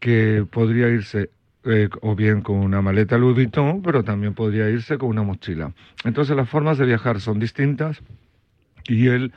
que 0.00 0.44
podría 0.50 0.88
irse 0.88 1.30
eh, 1.64 1.88
o 2.00 2.16
bien 2.16 2.40
con 2.40 2.56
una 2.56 2.80
maleta 2.82 3.18
Louis 3.18 3.34
Vuitton, 3.36 3.82
pero 3.82 4.02
también 4.02 4.34
podría 4.34 4.68
irse 4.68 4.98
con 4.98 5.10
una 5.10 5.22
mochila. 5.22 5.72
Entonces 6.04 6.34
las 6.36 6.48
formas 6.48 6.78
de 6.78 6.86
viajar 6.86 7.20
son 7.20 7.38
distintas 7.38 8.00
y 8.88 9.08
él 9.08 9.32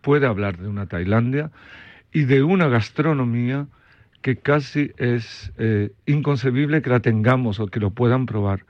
puede 0.00 0.26
hablar 0.26 0.58
de 0.58 0.68
una 0.68 0.86
Tailandia 0.86 1.50
y 2.12 2.24
de 2.24 2.42
una 2.42 2.68
gastronomía 2.68 3.66
que 4.22 4.36
casi 4.36 4.92
es 4.96 5.52
eh, 5.58 5.92
inconcebible 6.06 6.80
que 6.80 6.90
la 6.90 7.00
tengamos 7.00 7.60
o 7.60 7.66
que 7.66 7.80
lo 7.80 7.90
puedan 7.90 8.24
probar. 8.24 8.64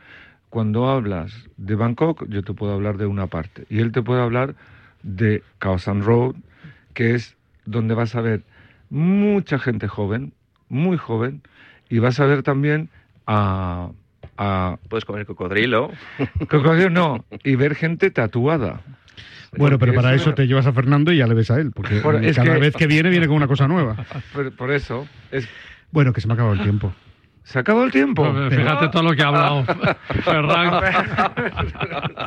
Cuando 0.50 0.88
hablas 0.88 1.48
de 1.56 1.74
Bangkok, 1.76 2.26
yo 2.28 2.42
te 2.42 2.54
puedo 2.54 2.72
hablar 2.72 2.96
de 2.96 3.06
una 3.06 3.28
parte 3.28 3.64
y 3.70 3.80
él 3.80 3.92
te 3.92 4.02
puede 4.02 4.22
hablar 4.22 4.56
de 5.02 5.42
Khao 5.58 5.78
San 5.78 6.02
Road, 6.02 6.36
que 6.94 7.14
es 7.14 7.36
donde 7.66 7.94
vas 7.94 8.14
a 8.16 8.20
ver 8.20 8.42
mucha 8.90 9.58
gente 9.58 9.88
joven, 9.88 10.32
muy 10.68 10.96
joven, 10.96 11.42
y 11.88 11.98
vas 11.98 12.18
a 12.20 12.26
ver 12.26 12.42
también 12.42 12.88
a, 13.26 13.90
a 14.36 14.78
Puedes 14.88 15.04
comer 15.04 15.26
cocodrilo. 15.26 15.90
cocodrilo, 16.48 16.90
no, 16.90 17.24
y 17.42 17.56
ver 17.56 17.74
gente 17.74 18.10
tatuada. 18.10 18.80
Bueno, 19.58 19.78
pero 19.78 19.94
para 19.94 20.14
eso- 20.14 20.24
eso 20.30 20.34
te 20.34 20.46
llevas 20.46 20.66
a 20.66 20.72
Fernando 20.72 21.12
y 21.12 21.18
ya 21.18 21.26
le 21.26 21.34
ves 21.34 21.50
a 21.50 21.58
él, 21.60 21.70
porque 21.72 22.00
Por- 22.00 22.14
cada 22.20 22.54
que- 22.54 22.60
vez 22.60 22.74
que 22.74 22.86
viene, 22.86 23.10
viene 23.10 23.26
con 23.26 23.36
una 23.36 23.46
cosa 23.48 23.66
nueva. 23.68 23.96
Por, 24.32 24.52
por 24.52 24.70
eso, 24.72 25.06
es, 25.30 25.48
Bueno, 25.92 26.12
que 26.12 26.20
se 26.20 26.26
me 26.26 26.32
ha 26.32 26.34
acabado 26.34 26.54
el 26.54 26.62
tiempo. 26.62 26.92
Se 27.44 27.58
acabó 27.60 27.84
el 27.84 27.92
tiempo. 27.92 28.30
Pues, 28.32 28.54
Fíjate 28.54 28.88
todo 28.88 29.02
lo 29.04 29.14
que 29.14 29.22
ha 29.22 29.28
hablado 29.28 29.64
Ferran. 30.24 30.72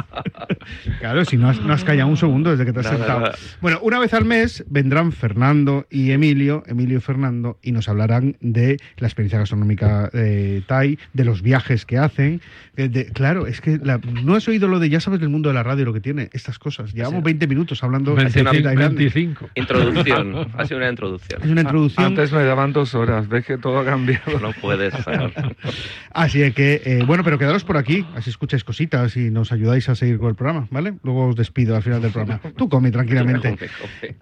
Claro, 0.99 1.23
si 1.25 1.37
no 1.37 1.49
has, 1.49 1.61
no 1.61 1.73
has 1.73 1.83
callado 1.83 2.09
un 2.09 2.17
segundo 2.17 2.49
desde 2.51 2.65
que 2.65 2.73
te 2.73 2.79
has 2.79 2.85
Nada, 2.85 2.97
sentado. 2.97 3.19
nada. 3.21 3.35
Bueno, 3.61 3.79
una 3.81 3.99
vez 3.99 4.13
al 4.13 4.25
mes 4.25 4.65
vendrán 4.69 5.11
Fernando 5.11 5.85
y 5.89 6.11
Emilio, 6.11 6.63
Emilio 6.67 6.97
y 6.97 7.01
Fernando, 7.01 7.57
y 7.61 7.71
nos 7.71 7.87
hablarán 7.89 8.35
de 8.41 8.77
la 8.97 9.07
experiencia 9.07 9.39
gastronómica 9.39 10.09
eh, 10.13 10.61
Thai, 10.67 10.97
de 11.13 11.25
los 11.25 11.41
viajes 11.41 11.85
que 11.85 11.97
hacen. 11.97 12.41
de- 12.75 12.89
de- 12.89 13.05
claro, 13.11 13.47
es 13.47 13.61
que 13.61 13.79
la- 13.81 13.99
no 14.23 14.35
has 14.35 14.47
oído 14.47 14.67
lo 14.67 14.79
de, 14.79 14.89
ya 14.89 14.99
sabes 14.99 15.19
del 15.19 15.29
mundo 15.29 15.49
de 15.49 15.55
la 15.55 15.63
radio 15.63 15.85
lo 15.85 15.93
que 15.93 16.01
tiene, 16.01 16.29
estas 16.33 16.59
cosas. 16.59 16.93
Llevamos 16.93 17.23
20 17.23 17.47
minutos 17.47 17.83
hablando 17.83 18.11
de 18.11 18.17
25. 18.23 18.51
Tailandia. 18.51 18.87
25. 18.89 19.49
Introducción. 19.55 20.47
Ha 20.57 20.65
sido 20.65 20.77
una 20.77 20.89
introducción. 20.89 21.41
Es 21.43 21.49
una 21.49 21.61
introducción. 21.61 22.05
Antes 22.05 22.31
me 22.31 22.43
daban 22.43 22.73
dos 22.73 22.93
horas, 22.95 23.27
ves 23.29 23.45
que 23.45 23.57
todo 23.57 23.79
ha 23.79 23.85
cambiado. 23.85 24.39
No 24.41 24.51
puedes. 24.61 24.93
Así 26.11 26.51
que, 26.51 26.81
eh, 26.85 27.03
bueno, 27.05 27.23
pero 27.23 27.37
quedaros 27.37 27.63
por 27.63 27.77
aquí, 27.77 28.05
así 28.15 28.29
escucháis 28.29 28.63
cositas 28.63 29.15
y 29.17 29.29
nos 29.29 29.51
ayudáis 29.51 29.87
a 29.89 29.95
seguir 29.95 30.17
con 30.17 30.29
el 30.29 30.35
programa, 30.35 30.67
¿vale? 30.71 30.95
Luego 31.03 31.27
os 31.27 31.35
despido 31.35 31.75
al 31.75 31.83
final 31.83 32.01
del 32.01 32.11
programa. 32.11 32.41
Tú 32.57 32.69
come 32.69 32.91
tranquilamente. 32.91 33.57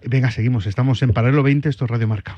Venga, 0.04 0.30
seguimos. 0.30 0.66
Estamos 0.66 1.02
en 1.02 1.12
Paralelo 1.12 1.42
20, 1.42 1.68
esto 1.68 1.84
es 1.84 1.90
Radio 1.90 2.08
Marca. 2.08 2.36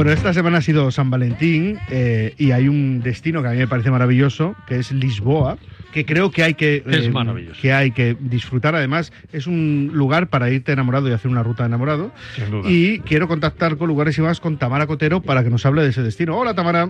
Bueno, 0.00 0.12
esta 0.12 0.32
semana 0.32 0.58
ha 0.58 0.62
sido 0.62 0.90
San 0.90 1.10
Valentín 1.10 1.78
eh, 1.90 2.34
y 2.38 2.52
hay 2.52 2.68
un 2.68 3.02
destino 3.02 3.42
que 3.42 3.48
a 3.48 3.50
mí 3.50 3.58
me 3.58 3.68
parece 3.68 3.90
maravilloso, 3.90 4.56
que 4.66 4.78
es 4.78 4.92
Lisboa, 4.92 5.58
que 5.92 6.04
creo 6.04 6.30
que 6.30 6.42
hay 6.42 6.54
que, 6.54 6.82
eh, 6.86 7.10
maravilloso. 7.10 7.60
que 7.60 7.72
hay 7.72 7.90
que 7.90 8.16
disfrutar. 8.18 8.74
Además, 8.74 9.12
es 9.32 9.46
un 9.46 9.90
lugar 9.92 10.28
para 10.28 10.50
irte 10.50 10.72
enamorado 10.72 11.08
y 11.08 11.12
hacer 11.12 11.30
una 11.30 11.42
ruta 11.42 11.62
de 11.64 11.68
enamorado. 11.68 12.12
Sin 12.34 12.50
duda. 12.50 12.70
Y 12.70 13.00
quiero 13.00 13.28
contactar 13.28 13.76
con 13.76 13.88
Lugares 13.88 14.16
y 14.18 14.22
más 14.22 14.40
con 14.40 14.56
Tamara 14.56 14.86
Cotero 14.86 15.20
para 15.20 15.42
que 15.42 15.50
nos 15.50 15.64
hable 15.66 15.82
de 15.82 15.88
ese 15.90 16.02
destino. 16.02 16.36
Hola, 16.36 16.54
Tamara. 16.54 16.88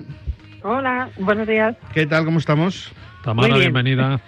Hola, 0.62 1.08
buenos 1.18 1.46
días. 1.48 1.76
¿Qué 1.94 2.06
tal? 2.06 2.24
¿Cómo 2.24 2.38
estamos? 2.38 2.92
Tamara, 3.24 3.48
Muy 3.48 3.60
bien. 3.60 3.72
bienvenida. 3.72 4.20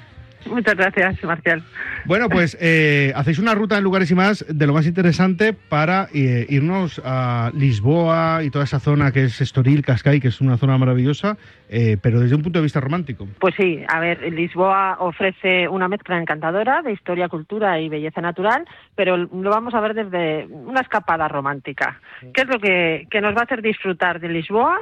Muchas 0.46 0.74
gracias, 0.76 1.22
Marcial. 1.24 1.62
Bueno, 2.04 2.28
pues 2.28 2.56
eh, 2.60 3.12
hacéis 3.14 3.38
una 3.38 3.54
ruta 3.54 3.78
en 3.78 3.84
lugares 3.84 4.10
y 4.10 4.14
más 4.14 4.44
de 4.48 4.66
lo 4.66 4.72
más 4.72 4.86
interesante 4.86 5.52
para 5.52 6.08
eh, 6.14 6.46
irnos 6.48 7.00
a 7.04 7.50
Lisboa 7.54 8.42
y 8.42 8.50
toda 8.50 8.64
esa 8.64 8.80
zona 8.80 9.12
que 9.12 9.24
es 9.24 9.40
Estoril, 9.40 9.84
Cascais, 9.84 10.20
que 10.20 10.28
es 10.28 10.40
una 10.40 10.56
zona 10.56 10.78
maravillosa, 10.78 11.36
eh, 11.68 11.96
pero 12.00 12.20
desde 12.20 12.34
un 12.34 12.42
punto 12.42 12.58
de 12.58 12.64
vista 12.64 12.80
romántico. 12.80 13.26
Pues 13.38 13.54
sí, 13.56 13.82
a 13.88 14.00
ver, 14.00 14.32
Lisboa 14.32 14.96
ofrece 15.00 15.68
una 15.68 15.88
mezcla 15.88 16.18
encantadora 16.18 16.82
de 16.82 16.92
historia, 16.92 17.28
cultura 17.28 17.80
y 17.80 17.88
belleza 17.88 18.20
natural, 18.20 18.64
pero 18.94 19.16
lo 19.16 19.50
vamos 19.50 19.74
a 19.74 19.80
ver 19.80 19.94
desde 19.94 20.46
una 20.46 20.80
escapada 20.80 21.28
romántica. 21.28 22.00
¿Qué 22.34 22.42
es 22.42 22.48
lo 22.48 22.58
que, 22.58 23.06
que 23.10 23.20
nos 23.20 23.34
va 23.34 23.40
a 23.40 23.44
hacer 23.44 23.62
disfrutar 23.62 24.20
de 24.20 24.28
Lisboa 24.28 24.78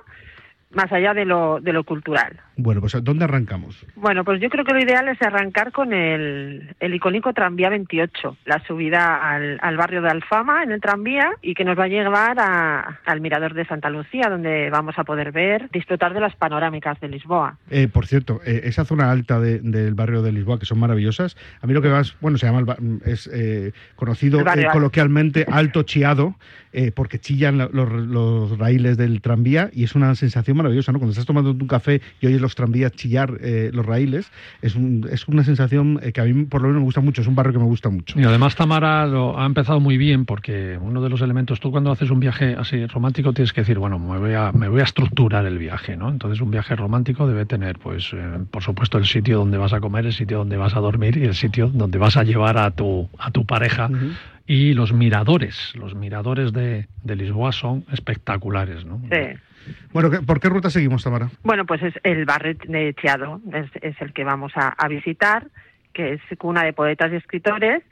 más 0.73 0.91
allá 0.93 1.15
de 1.15 1.25
lo, 1.25 1.61
de 1.61 1.73
lo 1.73 1.85
cultural? 1.85 2.39
Bueno, 2.57 2.81
pues 2.81 2.97
¿dónde 3.03 3.25
arrancamos? 3.25 3.85
Bueno, 3.97 4.23
pues 4.25 4.41
yo 4.41 4.51
creo 4.51 4.65
que 4.65 4.73
lo 4.75 4.81
ideal 4.83 5.09
es 5.09 5.21
arrancar 5.23 5.73
con 5.73 5.93
el, 5.93 6.75
el 6.79 6.95
icónico 6.95 7.33
tranvía 7.33 7.71
28, 7.71 8.37
la 8.45 8.63
subida 8.67 9.17
al, 9.31 9.59
al 9.63 9.77
barrio 9.77 10.03
de 10.03 10.11
Alfama 10.11 10.63
en 10.63 10.71
el 10.73 10.81
tranvía 10.81 11.31
y 11.43 11.55
que 11.55 11.65
nos 11.65 11.79
va 11.79 11.85
a 11.85 11.89
llevar 11.89 12.39
a- 12.39 13.01
al 13.07 13.21
mirador 13.21 13.55
de 13.55 13.65
Santa 13.65 13.89
Lucía, 13.91 14.29
donde 14.29 14.69
vamos 14.71 14.99
a 14.99 15.05
poder 15.05 15.33
ver, 15.33 15.71
disfrutar 15.73 16.13
de 16.15 16.21
las 16.21 16.37
panorámicas 16.37 17.01
de 17.01 17.09
Lisboa. 17.09 17.57
Eh, 17.71 17.89
por 17.89 18.07
cierto, 18.07 18.41
eh, 18.45 18.61
esa 18.65 18.85
zona 18.85 19.11
alta 19.11 19.41
de- 19.41 19.61
del 19.61 19.95
barrio 19.95 20.23
de 20.23 20.33
Lisboa, 20.33 20.59
que 20.59 20.67
son 20.67 20.79
maravillosas, 20.81 21.37
a 21.63 21.67
mí 21.67 21.73
lo 21.73 21.81
que 21.83 21.89
más, 21.89 22.15
bueno, 22.21 22.37
se 22.39 22.47
llama, 22.47 22.61
el 22.61 23.01
es 23.07 23.29
eh, 23.33 23.73
conocido 23.97 24.41
eh, 24.41 24.67
coloquialmente 24.73 25.47
alto 25.51 25.83
chiado, 25.83 26.35
eh, 26.73 26.93
porque 26.95 27.19
chillan 27.19 27.57
la- 27.59 27.69
los, 27.73 27.91
los 27.91 28.59
raíles 28.59 28.97
del 28.99 29.23
tranvía 29.23 29.71
y 29.73 29.85
es 29.85 29.95
una 29.95 30.15
sensación 30.15 30.59
maravillosa, 30.61 30.93
¿no? 30.93 30.99
Cuando 30.99 31.13
estás 31.13 31.27
tomando 31.27 31.51
un 31.51 31.67
café 31.67 32.01
y 32.21 32.27
oyes 32.27 32.41
los 32.41 32.55
tranvías 32.55 32.93
chillar 32.93 33.33
eh, 33.41 33.71
los 33.73 33.85
raíles, 33.87 34.31
es, 34.63 34.75
un- 34.77 35.09
es 35.11 35.27
una 35.29 35.43
sensación 35.45 35.99
eh, 36.03 36.13
que 36.13 36.21
a 36.21 36.25
mí 36.25 36.45
por 36.45 36.61
lo 36.63 36.69
menos 36.69 36.81
me 36.81 36.85
gusta 36.85 37.01
mucho, 37.01 37.23
es 37.23 37.27
un 37.29 37.35
barrio 37.35 37.53
que 37.53 37.59
me 37.59 37.65
gusta 37.65 37.89
mucho. 37.91 38.19
Y 38.19 38.25
además 38.25 38.55
Tamara 38.57 39.07
lo 39.07 39.39
ha 39.39 39.47
empezado 39.47 39.81
muy 39.81 39.97
bien 39.97 40.25
porque 40.25 40.79
uno 40.81 41.01
de 41.03 41.09
los 41.09 41.21
elementos, 41.21 41.61
tú 41.61 41.71
cuando 41.71 41.91
haces 41.91 42.11
un 42.11 42.21
viaje 42.21 42.55
así 42.59 42.87
romántico 42.87 43.33
tienes 43.33 43.53
que 43.53 43.63
decir, 43.63 43.79
bueno, 43.79 43.99
me 43.99 44.19
voy 44.19 44.35
a, 44.35 44.53
me 44.53 44.69
voy 44.69 44.81
a 44.81 44.85
estructurar 44.85 45.45
el 45.47 45.59
viaje, 45.59 45.97
¿no? 45.97 46.09
Entonces 46.11 46.41
un 46.41 46.51
viaje 46.51 46.77
romántico 46.77 47.27
debe 47.27 47.47
tener, 47.47 47.79
pues, 47.79 48.11
eh, 48.13 48.39
por 48.51 48.63
supuesto, 48.63 48.99
el 48.99 49.07
sitio 49.07 49.39
donde 49.39 49.59
vas 49.59 49.73
a 49.73 49.81
comer, 49.81 50.07
el 50.07 50.13
sitio 50.13 50.39
donde 50.39 50.57
vas 50.57 50.77
a 50.77 50.81
dormir 50.81 51.17
y 51.17 51.25
el 51.25 51.35
sitio 51.35 51.69
donde 51.69 51.99
vas 51.99 52.17
a 52.17 52.23
llevar 52.25 52.59
a 52.59 52.71
tu, 52.71 53.09
a 53.19 53.31
tu 53.31 53.45
pareja. 53.47 53.87
Ujú. 53.87 54.11
Y 54.47 54.75
los 54.75 54.93
miradores, 54.93 55.73
los 55.77 55.95
miradores 55.95 56.53
de, 56.53 56.89
de 57.05 57.17
Lisboa 57.17 57.53
son 57.53 57.85
espectaculares, 57.93 58.85
¿no? 58.85 59.01
Sí. 59.11 59.39
Bueno, 59.93 60.11
¿qué- 60.11 60.21
¿por 60.21 60.41
qué 60.41 60.49
ruta 60.49 60.71
seguimos, 60.71 61.03
Tamara? 61.05 61.29
Bueno, 61.43 61.65
pues 61.67 61.83
es 61.83 61.95
el 62.05 62.25
barrio 62.25 62.55
de 62.69 62.95
Chiado, 62.95 63.41
es, 63.83 64.01
el 64.01 64.13
que 64.13 64.25
vamos 64.25 64.53
a, 64.57 64.69
a 64.69 64.89
visitar, 64.89 65.47
que 65.93 66.13
es 66.15 66.21
cuna 66.39 66.63
de 66.65 66.73
poetas 66.73 67.13
y 67.13 67.17
escritores, 67.17 67.83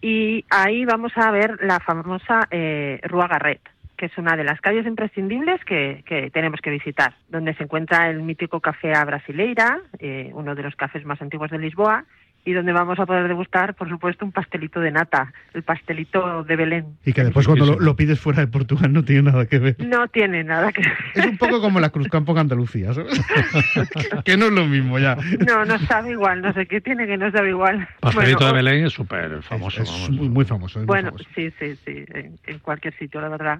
y 0.00 0.44
ahí 0.50 0.84
vamos 0.84 1.12
a 1.16 1.30
ver 1.32 1.58
la 1.62 1.80
famosa 1.80 2.46
eh, 2.50 3.00
Rua 3.04 3.26
Garret, 3.26 3.60
que 3.96 4.06
es 4.06 4.16
una 4.16 4.36
de 4.36 4.44
las 4.44 4.60
calles 4.60 4.86
imprescindibles 4.86 5.64
que, 5.64 6.04
que 6.06 6.30
tenemos 6.30 6.60
que 6.60 6.70
visitar, 6.70 7.14
donde 7.28 7.54
se 7.54 7.64
encuentra 7.64 8.08
el 8.08 8.22
mítico 8.22 8.60
café 8.60 8.94
a 8.94 9.04
Brasileira, 9.04 9.80
eh, 9.98 10.30
uno 10.34 10.54
de 10.54 10.62
los 10.62 10.76
cafés 10.76 11.04
más 11.04 11.20
antiguos 11.20 11.50
de 11.50 11.58
Lisboa, 11.58 12.04
y 12.48 12.54
donde 12.54 12.72
vamos 12.72 12.98
a 12.98 13.04
poder 13.04 13.28
degustar, 13.28 13.74
por 13.74 13.90
supuesto, 13.90 14.24
un 14.24 14.32
pastelito 14.32 14.80
de 14.80 14.90
nata, 14.90 15.34
el 15.52 15.62
pastelito 15.62 16.44
de 16.44 16.56
Belén. 16.56 16.86
Y 17.04 17.12
que 17.12 17.22
después 17.22 17.46
cuando 17.46 17.66
lo, 17.66 17.78
lo 17.78 17.94
pides 17.94 18.18
fuera 18.18 18.40
de 18.40 18.46
Portugal 18.46 18.90
no 18.90 19.04
tiene 19.04 19.30
nada 19.30 19.44
que 19.44 19.58
ver. 19.58 19.76
No 19.78 20.08
tiene 20.08 20.44
nada 20.44 20.72
que 20.72 20.80
Es 21.14 21.26
un 21.26 21.36
poco 21.36 21.60
como 21.60 21.78
la 21.78 21.90
Cruzcampo 21.90 22.32
en 22.32 22.38
Andalucía, 22.38 22.94
¿sabes? 22.94 23.20
que 24.24 24.36
no 24.38 24.46
es 24.46 24.52
lo 24.52 24.64
mismo 24.66 24.98
ya. 24.98 25.16
No, 25.46 25.66
no 25.66 25.78
sabe 25.80 26.12
igual, 26.12 26.40
no 26.40 26.52
sé 26.54 26.64
qué 26.66 26.80
tiene 26.80 27.06
que 27.06 27.18
no 27.18 27.30
sabe 27.30 27.50
igual. 27.50 27.86
Pastelito 28.00 28.38
Bueno, 28.38 28.46
de 28.46 28.62
Belén 28.62 28.86
es 28.86 28.92
súper 28.94 29.42
famoso. 29.42 29.82
Es 29.82 30.10
muy, 30.10 30.30
muy 30.30 30.44
famoso. 30.46 30.80
es 30.80 30.86
muy 30.86 30.86
Bueno, 30.86 31.10
famoso. 31.10 31.28
sí, 31.34 31.52
sí, 31.58 31.76
sí, 31.84 32.04
en, 32.14 32.38
en 32.46 32.58
cualquier 32.60 32.94
sitio, 32.98 33.20
la 33.20 33.28
verdad. 33.28 33.58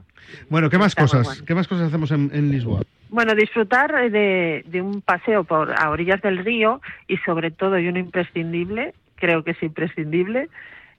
Bueno, 0.49 0.71
¿qué 0.71 0.79
más 0.79 0.89
Está 0.93 1.03
cosas? 1.03 1.27
bueno. 1.27 1.43
¿Qué 1.47 1.55
más 1.55 1.69
cosas 1.69 1.89
hacemos 1.89 2.11
en, 2.11 2.31
en 2.33 2.51
Lisboa? 2.51 2.83
Bueno, 3.11 3.35
disfrutar 3.35 3.95
eh, 3.95 4.11
de, 4.11 4.65
de 4.67 4.83
un 4.83 5.01
paseo 5.01 5.45
por 5.45 5.73
a 5.73 5.91
orillas 5.91 6.21
del 6.23 6.45
río 6.45 6.81
y 7.07 7.17
sobre 7.19 7.51
todo, 7.51 7.79
y 7.79 7.89
uno 7.89 7.99
imprescindible, 7.99 8.95
creo 9.17 9.45
que 9.45 9.53
es 9.53 9.63
imprescindible, 9.63 10.49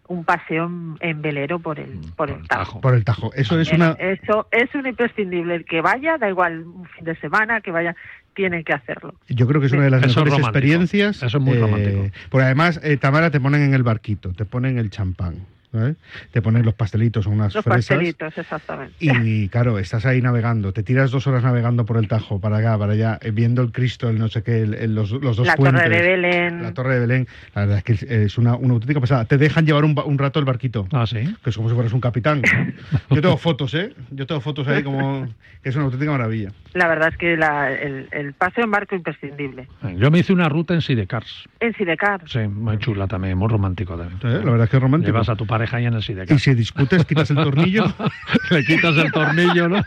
un 0.08 0.26
paseo 0.26 0.66
en, 0.66 0.98
en 1.02 1.22
velero 1.22 1.60
por 1.60 1.80
el, 1.80 2.00
por 2.16 2.32
el 2.32 2.48
Tajo. 2.48 2.82
Por 2.82 2.96
el 2.96 3.06
Tajo. 3.06 3.32
Eso 3.36 3.60
es 3.60 3.72
una. 3.72 3.92
Eso 3.92 4.48
es 4.52 4.74
un 4.74 4.88
imprescindible. 4.88 5.56
El 5.56 5.66
que 5.66 5.82
vaya, 5.82 6.18
da 6.18 6.28
igual 6.28 6.64
un 6.64 6.86
fin 6.88 7.06
de 7.06 7.16
semana, 7.18 7.62
que 7.62 7.72
vaya, 7.72 7.96
tiene 8.34 8.64
que 8.64 8.74
hacerlo. 8.74 9.14
Yo 9.28 9.48
creo 9.48 9.62
que 9.62 9.68
es 9.68 9.74
una 9.74 9.84
de 9.84 9.92
las 9.92 10.04
Eso 10.04 10.24
mejores 10.24 10.46
experiencias. 10.46 11.22
Eso 11.22 11.38
es 11.38 11.44
muy 11.44 11.58
eh, 11.58 11.62
romántico. 11.62 12.10
Porque 12.30 12.46
además, 12.46 12.80
eh, 12.84 12.98
Tamara, 12.98 13.30
te 13.30 13.40
ponen 13.40 13.62
en 13.62 13.74
el 13.76 13.84
barquito, 13.84 14.34
te 14.34 14.46
ponen 14.46 14.80
el 14.80 14.90
champán, 14.90 15.46
¿sabes? 15.72 15.96
te 16.32 16.42
ponen 16.42 16.64
los 16.66 16.74
pastelitos, 16.74 17.26
unas 17.26 17.54
Los 17.54 17.64
fresas. 17.64 17.88
pastelitos, 17.98 18.38
exactamente. 18.38 18.96
Y 19.00 19.50
claro, 19.50 19.78
estás 19.80 20.06
ahí 20.06 20.22
navegando, 20.22 20.74
te 20.74 20.84
tiras 20.84 21.12
dos 21.12 21.28
horas 21.28 21.44
navegando 21.44 21.86
por 21.86 21.98
el 21.98 22.08
Tajo, 22.08 22.40
para 22.40 22.58
acá, 22.58 22.78
para 22.78 22.94
allá, 22.94 23.20
eh, 23.22 23.32
viendo 23.32 23.62
el 23.62 23.72
Cristo, 23.72 24.10
el 24.10 24.18
no 24.20 24.28
sé 24.28 24.44
qué, 24.44 24.62
el- 24.62 24.74
el- 24.74 24.96
los, 24.96 25.12
los 25.12 25.38
dos 25.38 25.48
la 25.48 25.56
puentes. 25.56 25.84
Torre 25.84 25.96
de 25.96 26.02
Belén. 26.16 26.64
La 26.64 26.74
Torre 26.74 26.94
de 26.96 27.00
Belén, 27.02 27.28
la 27.56 27.62
verdad 27.66 27.78
es 27.78 27.84
que 27.84 28.24
es 28.26 28.38
una, 28.38 28.56
una 28.56 28.74
auténtica 28.74 29.00
pasada. 29.00 29.26
Te 29.26 29.38
dejan 29.38 29.66
llevar 29.66 29.86
un, 29.86 29.96
un 30.06 30.18
rato 30.18 30.40
el 30.40 30.46
barquito, 30.46 30.88
Ah, 30.92 31.06
sí. 31.06 31.36
que 31.44 31.50
es 31.50 31.56
como 31.56 31.70
si 31.70 31.76
fueras 31.76 31.94
un 31.94 32.02
capitán. 32.02 32.42
Yo 33.10 33.22
tengo 33.22 33.38
fotos, 33.38 33.74
¿eh? 33.74 33.94
Yo 34.12 34.26
tengo 34.26 34.42
fotos 34.42 34.68
ahí 34.68 34.84
como 34.84 35.28
que 35.62 35.70
es 35.70 35.76
una 35.76 35.86
auténtica 35.86 36.12
maravilla. 36.12 36.52
La 36.74 36.88
verdad 36.88 37.10
es 37.10 37.18
que 37.18 37.36
la- 37.38 37.72
el, 37.72 38.08
el 38.12 38.34
paseo 38.34 38.64
en 38.64 38.72
barco 38.72 38.96
imprescindible. 38.96 39.68
Yo 39.98 40.10
me 40.12 40.20
hice 40.20 40.34
una 40.34 40.50
ruta 40.50 40.74
en 40.74 40.82
Sidecars. 40.82 41.48
En 41.60 41.74
Sidecar. 41.76 42.22
Sí, 42.28 42.40
muy 42.40 42.78
chula 42.78 43.08
también, 43.08 43.38
muy 43.38 43.48
romántico 43.50 43.98
también. 43.98 44.20
¿eh? 44.24 44.42
La 44.44 44.52
verdad 44.52 44.64
es 44.66 44.70
que 44.70 44.78
es 44.78 44.84
romántico. 44.84 45.12
Llevas 45.12 45.30
a 45.30 45.36
tu 45.36 45.46
pareja 45.60 45.78
ahí 45.78 45.86
en 45.86 45.94
el 45.94 46.00
Y 46.00 46.04
Sidecars. 46.04 46.42
si 46.42 46.54
discutes, 46.54 47.06
quitas 47.06 47.30
el 47.32 47.36
tornillo. 47.38 47.84
Le 48.50 48.64
quitas 48.64 48.96
el 48.96 49.12
tornillo, 49.12 49.68
¿no? 49.68 49.84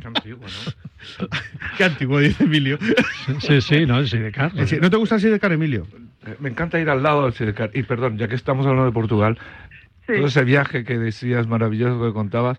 Qué 0.00 0.06
antiguo, 0.06 0.44
¿no? 0.46 1.28
Qué 1.76 1.84
antiguo, 1.84 2.18
dice 2.18 2.44
Emilio. 2.44 2.78
Sí, 3.40 3.60
sí, 3.60 3.86
no, 3.86 3.98
el 3.98 4.08
Sidecars. 4.08 4.56
Eh, 4.58 4.66
sí, 4.66 4.78
¿No 4.80 4.90
te 4.90 4.96
gusta 4.96 5.16
de 5.18 5.38
cara, 5.38 5.54
Emilio? 5.54 5.86
Eh, 6.26 6.36
Me 6.40 6.48
encanta 6.48 6.80
ir 6.80 6.90
al 6.90 7.02
lado 7.02 7.24
del 7.24 7.32
Sidecar. 7.32 7.70
Y 7.74 7.84
perdón, 7.84 8.18
ya 8.18 8.26
que 8.28 8.34
estamos 8.34 8.66
hablando 8.66 8.86
de 8.86 8.92
Portugal, 8.92 9.38
Sí. 10.06 10.14
todo 10.16 10.26
ese 10.26 10.44
viaje 10.44 10.84
que 10.84 10.98
decías 10.98 11.46
maravilloso 11.48 12.00
que 12.04 12.12
contabas, 12.12 12.58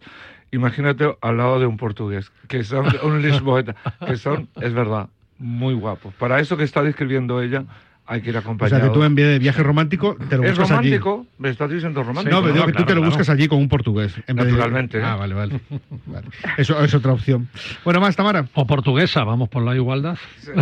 imagínate 0.52 1.16
al 1.22 1.38
lado 1.38 1.60
de 1.60 1.66
un 1.66 1.78
portugués, 1.78 2.32
que 2.48 2.64
son 2.64 2.86
un 3.04 3.22
lisboeta, 3.22 3.76
que 4.06 4.18
son, 4.18 4.50
es 4.62 4.74
verdad, 4.74 5.08
muy 5.38 5.74
guapos. 5.74 6.14
Para 6.16 6.40
eso 6.40 6.58
que 6.58 6.64
está 6.64 6.84
describiendo 6.84 7.42
ella, 7.42 7.64
hay 8.08 8.22
que 8.22 8.30
ir 8.30 8.36
O 8.36 8.40
acompañado. 8.40 8.80
sea, 8.82 8.88
que 8.90 8.94
tú 8.94 9.04
en 9.04 9.16
vez 9.16 9.28
de 9.28 9.40
viaje 9.40 9.62
romántico, 9.64 10.16
te 10.30 10.38
lo 10.38 10.44
¿Es 10.44 10.52
buscas 10.52 10.72
allí. 10.72 10.90
romántico? 10.98 11.26
¿Me 11.38 11.50
estás 11.50 11.70
diciendo 11.70 12.04
romántico? 12.04 12.36
No, 12.36 12.42
pero 12.42 12.54
digo 12.54 12.66
no, 12.66 12.72
que 12.72 12.78
tú 12.78 12.84
te 12.86 12.94
lo 12.96 13.02
claro. 13.02 13.10
buscas 13.12 13.30
allí 13.30 13.48
con 13.48 13.60
un 13.60 13.68
portugués. 13.70 14.16
en 14.28 14.36
vez 14.38 14.46
de- 14.46 14.52
Naturalmente, 14.54 14.98
¿eh? 15.00 15.04
Ah, 15.04 15.16
vale, 15.16 15.34
vale. 15.36 15.60
Vale. 16.06 16.28
Eso 16.58 16.82
es 16.84 16.94
otra 16.94 17.12
opción. 17.14 17.50
Bueno, 17.84 18.00
más, 18.00 18.16
Tamara. 18.16 18.46
O 18.54 18.66
portuguesa, 18.66 19.24
vamos 19.26 19.50
por 19.50 19.62
la 19.64 19.76
igualdad. 19.76 20.18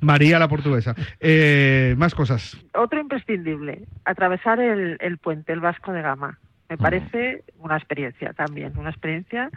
María 0.00 0.38
la 0.38 0.48
portuguesa. 0.48 0.94
Eh, 1.20 1.94
más 1.98 2.14
cosas. 2.14 2.56
Otro 2.74 3.00
imprescindible, 3.00 3.82
atravesar 4.04 4.60
el, 4.60 4.96
el 5.00 5.18
puente, 5.18 5.52
el 5.52 5.60
Vasco 5.60 5.92
de 5.92 6.02
Gama. 6.02 6.38
Me 6.68 6.78
parece 6.78 7.44
una 7.58 7.76
experiencia 7.76 8.32
también, 8.32 8.72
una 8.76 8.90
experiencia. 8.90 9.50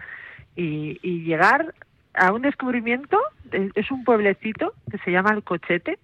Y, 0.56 1.00
y 1.02 1.24
llegar 1.24 1.74
a 2.18 2.32
un 2.32 2.42
descubrimiento, 2.42 3.20
de- 3.46 3.72
es 3.76 3.92
un 3.92 4.04
pueblecito 4.04 4.74
que 4.92 4.98
se 5.00 5.12
llama 5.12 5.32
El 5.34 5.44
Cochete, 5.44 6.00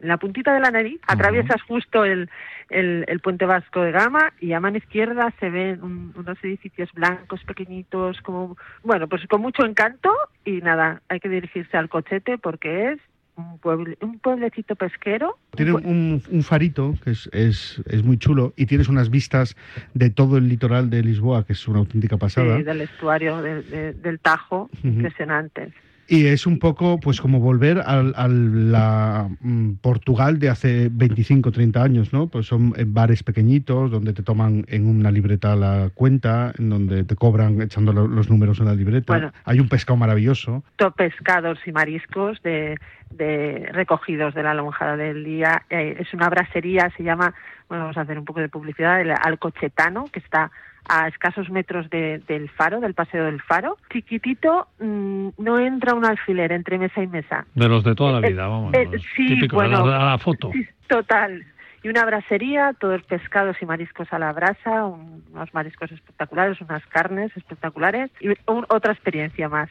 en 0.00 0.08
la 0.08 0.18
puntita 0.18 0.52
de 0.52 0.60
la 0.60 0.70
nariz, 0.70 1.00
atraviesas 1.06 1.62
justo 1.62 2.04
el, 2.04 2.28
el, 2.68 3.06
el 3.08 3.20
puente 3.20 3.46
Vasco 3.46 3.80
de 3.80 3.92
Gama 3.92 4.32
y 4.40 4.52
a 4.52 4.60
mano 4.60 4.76
izquierda 4.76 5.32
se 5.40 5.48
ven 5.48 5.82
un- 5.82 6.12
unos 6.14 6.36
edificios 6.44 6.92
blancos, 6.92 7.42
pequeñitos, 7.44 8.20
como, 8.20 8.58
bueno, 8.82 9.08
pues 9.08 9.26
con 9.26 9.40
mucho 9.40 9.64
encanto 9.64 10.12
y 10.44 10.60
nada, 10.60 11.00
hay 11.08 11.18
que 11.18 11.30
dirigirse 11.30 11.78
al 11.78 11.88
Cochete 11.88 12.36
porque 12.36 12.92
es 12.92 12.98
un, 13.36 13.58
pueble, 13.58 13.96
un 14.00 14.18
pueblecito 14.18 14.74
pesquero. 14.76 15.38
Tiene 15.54 15.72
un, 15.72 16.22
un 16.30 16.42
farito 16.42 16.94
que 17.04 17.10
es, 17.10 17.28
es, 17.32 17.82
es 17.86 18.02
muy 18.02 18.18
chulo 18.18 18.52
y 18.56 18.66
tienes 18.66 18.88
unas 18.88 19.10
vistas 19.10 19.56
de 19.94 20.10
todo 20.10 20.36
el 20.38 20.48
litoral 20.48 20.90
de 20.90 21.02
Lisboa, 21.02 21.44
que 21.44 21.52
es 21.52 21.68
una 21.68 21.78
auténtica 21.80 22.16
pasada. 22.16 22.56
Sí, 22.56 22.62
del 22.62 22.80
estuario 22.82 23.40
de- 23.42 23.62
de- 23.62 23.92
del 23.94 24.18
Tajo, 24.20 24.70
Ujú. 24.78 24.88
impresionantes. 24.88 25.72
Y 26.08 26.26
es 26.26 26.46
un 26.46 26.58
poco 26.60 27.00
pues 27.00 27.20
como 27.20 27.40
volver 27.40 27.82
al- 27.84 28.14
a 28.16 28.28
la 28.28 29.28
mm, 29.40 29.72
Portugal 29.82 30.38
de 30.38 30.48
hace 30.50 30.88
25, 30.92 31.50
30 31.50 31.82
años, 31.82 32.12
¿no? 32.12 32.28
Pues 32.28 32.46
son 32.46 32.72
eh, 32.76 32.84
bares 32.86 33.22
pequeñitos 33.24 33.90
donde 33.90 34.12
te 34.12 34.22
toman 34.22 34.64
en 34.68 34.86
una 34.86 35.10
libreta 35.10 35.56
la 35.56 35.90
cuenta, 35.94 36.52
en 36.58 36.70
donde 36.70 37.02
te 37.04 37.16
cobran 37.16 37.60
echando 37.60 37.92
lo- 37.92 38.06
los 38.06 38.30
números 38.30 38.60
en 38.60 38.66
la 38.66 38.74
libreta. 38.74 39.12
Bueno. 39.14 39.32
Hay 39.44 39.58
un 39.58 39.68
pescado 39.68 39.96
maravilloso. 39.96 40.62
Pescados 40.96 41.58
y 41.66 41.72
mariscos 41.72 42.40
de, 42.42 42.78
de 43.10 43.68
recogidos 43.72 44.32
de 44.34 44.42
la 44.44 44.54
lonjada 44.54 44.96
del 44.96 45.24
día. 45.24 45.62
Eh, 45.70 45.96
es 45.98 46.14
una 46.14 46.28
brasería, 46.28 46.90
se 46.96 47.02
llama, 47.02 47.34
bueno, 47.68 47.84
vamos 47.84 47.96
a 47.96 48.02
hacer 48.02 48.18
un 48.18 48.24
poco 48.24 48.40
de 48.40 48.48
publicidad, 48.48 49.00
el 49.00 49.10
Alcochetano, 49.10 50.04
que 50.12 50.20
está 50.20 50.50
a 50.88 51.08
escasos 51.08 51.50
metros 51.50 51.90
de- 51.90 52.20
del 52.28 52.48
faro, 52.50 52.80
del 52.80 52.94
paseo 52.94 53.24
del 53.24 53.40
faro. 53.42 53.76
Chiquitito, 53.92 54.68
mm, 54.78 55.28
no 55.38 55.58
entra 55.58 55.94
un 55.94 56.04
alfiler 56.04 56.52
entre 56.52 56.78
mesa 56.78 57.02
y 57.02 57.06
mesa. 57.06 57.46
De 57.54 57.68
los 57.68 57.82
de 57.84 57.94
toda 57.94 58.20
la 58.20 58.26
Eh, 58.26 58.30
vida, 58.30 58.46
vamos. 58.46 58.74
eh, 58.74 58.88
los 58.90 59.02
sí, 59.16 59.38
a 59.38 59.46
la- 59.46 59.48
bueno. 59.52 59.84
a 59.86 60.04
la 60.04 60.18
foto. 60.18 60.50
Sí, 60.52 60.66
total. 60.88 61.44
Y 61.82 61.88
una 61.88 62.04
brasería, 62.04 62.72
todos 62.80 63.02
pescados 63.02 63.56
y 63.60 63.66
mariscos 63.66 64.12
a 64.12 64.18
la 64.18 64.32
brasa, 64.32 64.86
un- 64.86 65.22
unos 65.32 65.52
mariscos 65.54 65.92
espectaculares, 65.92 66.60
unas 66.60 66.84
carnes 66.86 67.30
espectaculares 67.36 68.10
y 68.20 68.28
un- 68.28 68.66
otra 68.68 68.92
experiencia 68.92 69.48
más. 69.48 69.68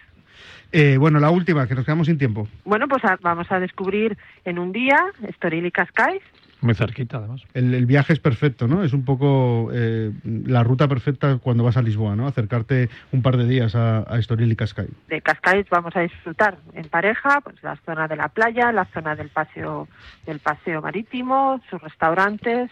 Eh, 0.71 0.97
bueno, 0.97 1.19
la 1.19 1.30
última, 1.30 1.67
que 1.67 1.75
nos 1.75 1.86
quedamos 1.86 2.08
sin 2.08 2.17
tiempo. 2.17 2.47
Bueno, 2.65 2.88
pues 2.88 3.04
a- 3.06 3.17
vamos 3.21 3.49
a 3.51 3.60
descubrir 3.60 4.17
en 4.43 4.60
un 4.60 4.71
día 4.71 4.97
Estoril 5.28 5.65
y 5.65 5.71
Cascais. 5.71 6.21
Muy 6.65 6.73
cerquita, 6.73 7.17
además. 7.17 7.43
El, 7.54 7.75
el 7.75 7.86
viaje 7.86 8.12
es 8.12 8.19
perfecto, 8.19 8.67
¿no? 8.67 8.84
Es 8.84 8.91
un 8.91 9.06
poco 9.06 9.69
eh, 9.71 10.12
la 10.23 10.63
ruta 10.63 10.88
perfecta 10.88 11.38
cuando 11.38 11.63
vas 11.63 11.78
a 11.78 11.84
Lisboa, 11.84 12.15
¿no? 12.15 12.25
Acercarte 12.25 12.89
un 13.12 13.21
par 13.21 13.38
de 13.38 13.45
días 13.45 13.75
a, 13.75 13.99
a 14.12 14.17
Estoril 14.17 14.51
y 14.51 14.56
Cascais. 14.56 14.89
De 15.08 15.21
Cascais 15.21 15.69
vamos 15.69 15.95
a 15.95 15.99
disfrutar 16.01 16.58
en 16.73 16.89
pareja, 16.89 17.39
pues 17.41 17.62
la 17.62 17.75
zona 17.86 18.08
de 18.08 18.15
la 18.15 18.30
playa, 18.30 18.71
la 18.71 18.86
zona 18.86 19.15
del 19.15 19.30
paseo 19.30 19.88
del 20.25 20.39
paseo 20.39 20.82
marítimo, 20.82 21.62
sus 21.69 21.80
restaurantes, 21.80 22.71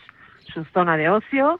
su 0.51 0.63
zona 0.73 0.97
de 0.97 1.10
ocio. 1.10 1.60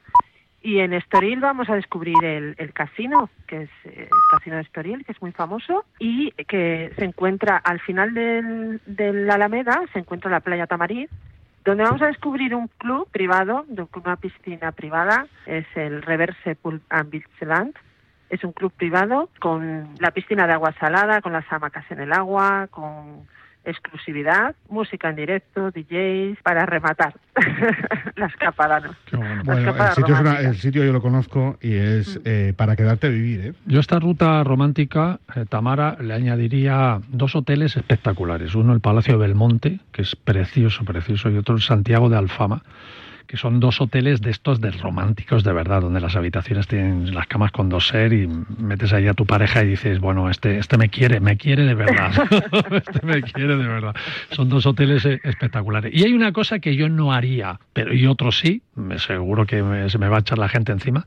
Y 0.64 0.80
en 0.80 0.94
Estoril 0.94 1.40
vamos 1.40 1.70
a 1.70 1.76
descubrir 1.76 2.24
el, 2.24 2.56
el 2.58 2.74
casino, 2.74 3.30
que 3.46 3.64
es 3.64 3.70
eh, 3.84 4.08
el 4.10 4.38
casino 4.40 4.56
de 4.56 4.64
Estoril, 4.64 5.06
que 5.06 5.12
es 5.12 5.22
muy 5.22 5.34
famoso, 5.34 5.86
y 6.00 6.32
que 6.48 6.92
se 6.98 7.06
encuentra 7.06 7.58
al 7.58 7.80
final 7.80 8.16
del, 8.16 8.82
de 8.88 9.14
la 9.14 9.36
Alameda, 9.36 9.82
se 9.94 10.00
encuentra 10.00 10.32
la 10.32 10.40
playa 10.40 10.66
Tamariz, 10.66 11.12
donde 11.64 11.84
vamos 11.84 12.02
a 12.02 12.08
descubrir 12.08 12.54
un 12.56 12.68
club 12.78 13.08
privado, 13.12 13.66
una 13.96 14.16
piscina 14.18 14.72
privada, 14.72 15.28
es 15.46 15.66
el 15.76 16.02
Reverse 16.02 16.56
Pool 16.56 16.82
and 16.90 17.10
Beach. 17.10 17.26
Es 18.30 18.44
un 18.44 18.52
club 18.52 18.72
privado 18.74 19.30
con 19.40 19.90
la 20.00 20.12
piscina 20.12 20.48
de 20.48 20.54
agua 20.54 20.74
salada, 20.80 21.22
con 21.22 21.34
las 21.34 21.46
hamacas 21.52 21.90
en 21.92 22.00
el 22.00 22.12
agua, 22.12 22.68
con 22.72 23.28
exclusividad, 23.66 24.56
música 24.70 25.10
en 25.10 25.16
directo, 25.16 25.72
DJs, 25.72 26.38
para 26.44 26.66
rematar 26.66 27.14
la 28.16 28.26
escapada, 28.28 28.80
¿no? 28.80 28.96
Bueno. 29.44 29.72
El 29.76 29.92
sitio, 29.96 30.16
es 30.16 30.22
una- 30.22 30.40
el 30.40 30.56
sitio 30.56 30.84
yo 30.84 30.92
lo 30.94 31.02
conozco 31.02 31.58
y 31.62 31.74
es 31.76 32.20
eh, 32.26 32.54
para 32.56 32.76
quedarte 32.76 33.08
a 33.08 33.10
vivir, 33.10 33.40
¿eh? 33.48 33.54
Yo 33.66 33.78
a 33.78 33.82
esta 33.82 34.00
ruta 34.00 34.44
romántica, 34.44 35.20
eh, 35.36 35.46
Tamara, 35.48 35.98
le 36.00 36.14
añadiría 36.14 37.00
dos 37.10 37.36
hoteles 37.36 37.76
espectaculares. 37.78 38.56
Uno 38.56 38.74
el 38.74 38.82
Palacio 38.82 39.14
de 39.18 39.28
Belmonte, 39.28 39.80
que 39.92 40.02
es 40.02 40.16
precioso, 40.16 40.84
precioso, 40.86 41.30
y 41.30 41.38
otro 41.38 41.56
el 41.56 41.62
Santiago 41.62 42.10
de 42.10 42.18
Alfama, 42.18 42.64
que 43.28 43.38
son 43.38 43.60
dos 43.60 43.82
hoteles 43.82 44.22
de 44.22 44.32
estos 44.32 44.62
de 44.62 44.72
románticos 44.72 45.44
de 45.44 45.54
verdad, 45.54 45.82
donde 45.82 46.00
las 46.00 46.16
habitaciones 46.16 46.68
tienen 46.68 47.14
las 47.16 47.28
camas 47.28 47.52
con 47.52 47.70
doser 47.70 48.14
y 48.14 48.28
metes 48.58 48.94
ahí 48.94 49.08
a 49.08 49.14
tu 49.14 49.26
pareja 49.26 49.64
y 49.64 49.68
dices, 49.68 50.00
bueno, 50.00 50.30
este, 50.30 50.58
este 50.58 50.78
me 50.78 50.90
quiere, 50.90 51.20
me 51.20 51.38
quiere 51.38 51.64
de 51.66 51.74
verdad. 51.76 52.12
este 52.72 53.06
me 53.06 53.22
quiere 53.22 53.56
de 53.58 53.68
verdad. 53.68 53.96
Son 54.32 54.50
dos 54.50 54.66
hoteles 54.66 55.06
eh, 55.06 55.20
espectaculares. 55.24 55.92
Y 55.94 56.04
hay 56.04 56.14
una 56.14 56.32
cosa 56.32 56.60
que 56.60 56.76
yo 56.76 56.90
no 56.90 57.12
haría, 57.14 57.60
pero 57.74 57.94
y 57.94 58.06
otro 58.08 58.32
sí, 58.32 58.62
me 58.76 59.00
seguro 59.00 59.46
que 59.46 59.64
me- 59.64 59.90
se 59.90 59.98
me 59.98 60.08
va 60.10 60.18
a 60.18 60.20
echar 60.22 60.38
la 60.38 60.50
gente 60.50 60.72
encima. 60.72 61.06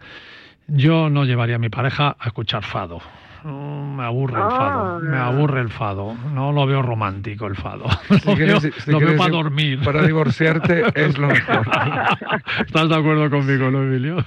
Yo 0.68 1.10
no 1.10 1.24
llevaría 1.24 1.56
a 1.56 1.60
mi 1.60 1.68
pareja 1.68 2.16
a 2.18 2.26
escuchar 2.26 2.64
fado. 2.64 3.00
Me 3.44 4.02
aburre 4.04 4.36
el 4.40 4.50
fado, 4.50 4.96
Ah. 4.96 4.98
me 5.02 5.16
aburre 5.16 5.60
el 5.60 5.70
fado. 5.70 6.14
No 6.34 6.52
lo 6.52 6.66
veo 6.66 6.82
romántico 6.82 7.46
el 7.46 7.56
fado. 7.56 7.84
Si 8.08 8.28
Lo 8.28 8.34
quieres- 8.36 8.62
veo, 8.62 8.72
si 8.72 8.90
lo 8.90 8.98
veo 8.98 9.08
quieres 9.08 9.16
para 9.18 9.28
ir- 9.28 9.32
dormir. 9.32 9.80
Para 9.84 10.02
divorciarte 10.06 10.84
es 10.94 11.18
lo 11.18 11.28
mejor. 11.28 11.66
¿Estás 12.66 12.88
de 12.88 12.94
acuerdo 12.96 13.30
conmigo, 13.30 13.70
no, 13.70 13.82
Emilio? 13.82 14.24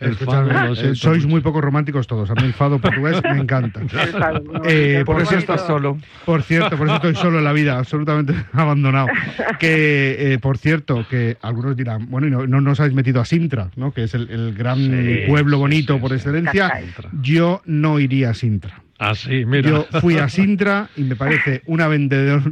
El 0.00 0.10
Escuchadme, 0.12 0.52
fado, 0.52 0.66
lo 0.68 0.72
eh, 0.80 0.94
sois 0.94 1.18
mucho. 1.22 1.28
muy 1.28 1.40
poco 1.40 1.60
románticos 1.60 2.06
todos. 2.06 2.30
A 2.30 2.34
mí 2.34 2.42
el 2.44 2.52
fado 2.52 2.78
portugués 2.78 3.20
me 3.24 3.38
encanta. 3.40 3.80
Eh, 4.64 5.02
por 5.06 5.20
eso 5.20 5.36
estás 5.36 5.66
solo. 5.66 5.98
Por 6.24 6.42
cierto, 6.42 6.76
por 6.76 6.86
eso 6.86 6.96
estoy 6.96 7.14
solo 7.16 7.38
en 7.38 7.44
la 7.44 7.52
vida, 7.52 7.78
absolutamente 7.78 8.34
abandonado. 8.52 9.08
Que, 9.58 10.34
eh, 10.34 10.38
por 10.38 10.58
cierto, 10.58 11.06
que 11.08 11.36
algunos 11.42 11.76
dirán, 11.76 12.10
bueno, 12.10 12.26
y 12.26 12.30
no, 12.30 12.46
no 12.46 12.60
nos 12.60 12.80
habéis 12.80 12.94
metido 12.94 13.20
a 13.20 13.24
Sintra, 13.24 13.68
¿no? 13.76 13.92
Que 13.92 14.04
es 14.04 14.14
el, 14.14 14.30
el 14.30 14.54
gran 14.54 14.78
Sí, 14.78 15.22
pueblo 15.28 15.58
bonito 15.58 15.94
sí, 15.94 16.00
por 16.00 16.10
sí. 16.10 16.16
excelencia. 16.16 16.72
Yo 17.22 17.62
no 17.66 17.98
iría 18.00 18.31
Sintra. 18.34 18.81
Mira. 19.46 19.68
Yo 19.70 19.86
fui 20.00 20.16
a 20.18 20.28
Sintra 20.28 20.88
y 20.96 21.02
me 21.02 21.16
parece 21.16 21.62
una 21.66 21.88
vendedor 21.88 22.42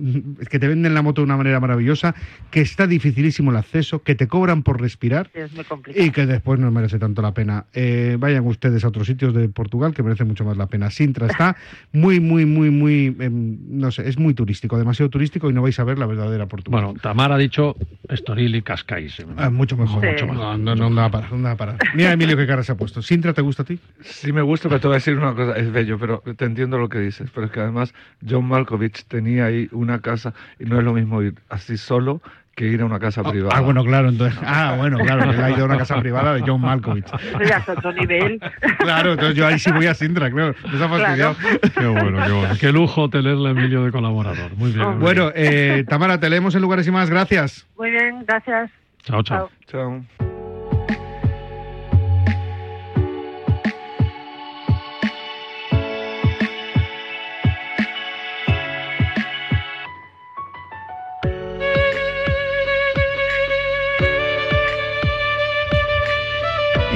que 0.48 0.58
te 0.58 0.68
venden 0.68 0.94
la 0.94 1.02
moto 1.02 1.20
de 1.20 1.26
una 1.26 1.36
manera 1.36 1.60
maravillosa, 1.60 2.14
que 2.50 2.60
está 2.60 2.86
dificilísimo 2.86 3.50
el 3.50 3.56
acceso, 3.56 4.02
que 4.02 4.14
te 4.14 4.26
cobran 4.28 4.62
por 4.62 4.80
respirar 4.80 5.30
Sí, 5.32 5.40
es 5.40 5.52
muy 5.52 5.64
complicado. 5.64 6.04
y 6.06 6.10
que 6.10 6.26
después 6.26 6.58
no 6.58 6.70
merece 6.70 6.98
tanto 6.98 7.22
la 7.22 7.32
pena. 7.32 7.66
Eh, 7.72 8.16
vayan 8.18 8.46
ustedes 8.46 8.84
a 8.84 8.88
otros 8.88 9.06
sitios 9.06 9.34
de 9.34 9.48
Portugal 9.48 9.94
que 9.94 10.02
merece 10.02 10.24
mucho 10.24 10.44
más 10.44 10.56
la 10.56 10.66
pena. 10.66 10.90
Sintra 10.90 11.26
está 11.26 11.56
muy, 11.92 12.20
muy, 12.20 12.46
muy, 12.46 12.70
muy, 12.70 13.16
em, 13.20 13.58
no 13.68 13.90
sé, 13.90 14.08
es 14.08 14.18
muy 14.18 14.34
turístico, 14.34 14.76
demasiado 14.78 15.08
turístico 15.10 15.48
y 15.50 15.52
no 15.52 15.62
vais 15.62 15.78
a 15.78 15.84
ver 15.84 15.98
la 15.98 16.06
verdadera 16.06 16.46
Portugal. 16.46 16.82
Bueno, 16.84 17.00
Tamara 17.00 17.36
ha 17.36 17.38
dicho 17.38 17.76
Estoril 18.08 18.54
y 18.56 18.62
Cascais. 18.62 19.24
Ah, 19.36 19.50
mucho 19.50 19.76
mejor, 19.76 20.00
Sí. 20.02 20.08
mucho 20.10 20.26
mejor. 20.26 20.58
No, 20.58 20.74
no, 20.74 20.90
no 20.90 20.94
da 20.94 21.08
para, 21.10 21.28
no 21.30 21.56
para. 21.56 21.76
Mira, 21.94 22.12
Emilio, 22.12 22.36
qué 22.36 22.46
cara 22.46 22.62
se 22.62 22.72
ha 22.72 22.76
puesto. 22.76 23.02
¿Sintra 23.02 23.32
te 23.32 23.42
gusta 23.42 23.62
a 23.62 23.66
ti? 23.66 23.78
Sí 24.02 24.32
me 24.32 24.42
gusta, 24.42 24.68
pero 24.68 24.80
te 24.80 24.86
voy 24.88 24.94
a 24.94 24.98
decir 24.98 25.16
una 25.16 25.34
cosa, 25.34 25.56
es 25.56 25.70
bello, 25.70 25.98
pero 25.98 26.22
te 26.40 26.46
entiendo 26.46 26.78
lo 26.78 26.88
que 26.88 26.98
dices, 26.98 27.30
pero 27.34 27.48
es 27.48 27.52
que 27.52 27.60
además 27.60 27.92
John 28.26 28.46
Malkovich 28.46 29.04
tenía 29.04 29.44
ahí 29.44 29.68
una 29.72 30.00
casa 30.00 30.32
y 30.58 30.64
no 30.64 30.78
es 30.78 30.84
lo 30.84 30.94
mismo 30.94 31.20
ir 31.20 31.34
así 31.50 31.76
solo 31.76 32.22
que 32.56 32.64
ir 32.64 32.80
a 32.80 32.86
una 32.86 32.98
casa 32.98 33.22
privada. 33.22 33.54
Ah, 33.54 33.60
bueno, 33.60 33.84
claro, 33.84 34.08
entonces. 34.08 34.40
Ah, 34.42 34.74
bueno, 34.78 34.96
claro, 35.00 35.30
él 35.30 35.38
ha 35.38 35.50
ido 35.50 35.64
a 35.64 35.64
una 35.66 35.76
casa 35.76 36.00
privada 36.00 36.32
de 36.32 36.40
John 36.40 36.62
Malkovich. 36.62 37.04
Ya 37.46 37.58
es 37.58 37.68
otro 37.68 37.92
nivel. 37.92 38.40
Claro, 38.78 39.12
entonces 39.12 39.36
yo 39.36 39.46
ahí 39.46 39.58
sí 39.58 39.70
voy 39.70 39.86
a 39.86 39.92
Sintra, 39.92 40.30
claro. 40.30 40.54
Me 40.72 40.82
ha 40.82 40.88
fastidiado. 40.88 41.36
Qué 41.78 41.86
bueno, 41.86 42.24
qué 42.24 42.32
bueno. 42.32 42.54
Qué 42.58 42.72
lujo 42.72 43.10
tenerle 43.10 43.48
a 43.48 43.50
Emilio 43.50 43.84
de 43.84 43.92
colaborador. 43.92 44.56
Muy 44.56 44.72
bien. 44.72 44.78
muy 44.78 44.94
bien. 44.94 45.00
Bueno, 45.00 45.32
eh, 45.34 45.84
Tamara, 45.86 46.18
te 46.18 46.30
leemos 46.30 46.54
en 46.54 46.62
lugares 46.62 46.86
y 46.86 46.90
más. 46.90 47.10
Gracias. 47.10 47.66
Muy 47.76 47.90
bien, 47.90 48.24
gracias. 48.26 48.70
chao, 49.02 49.22
chao. 49.22 49.50
Chao. 49.66 50.02
Chao. 50.16 50.39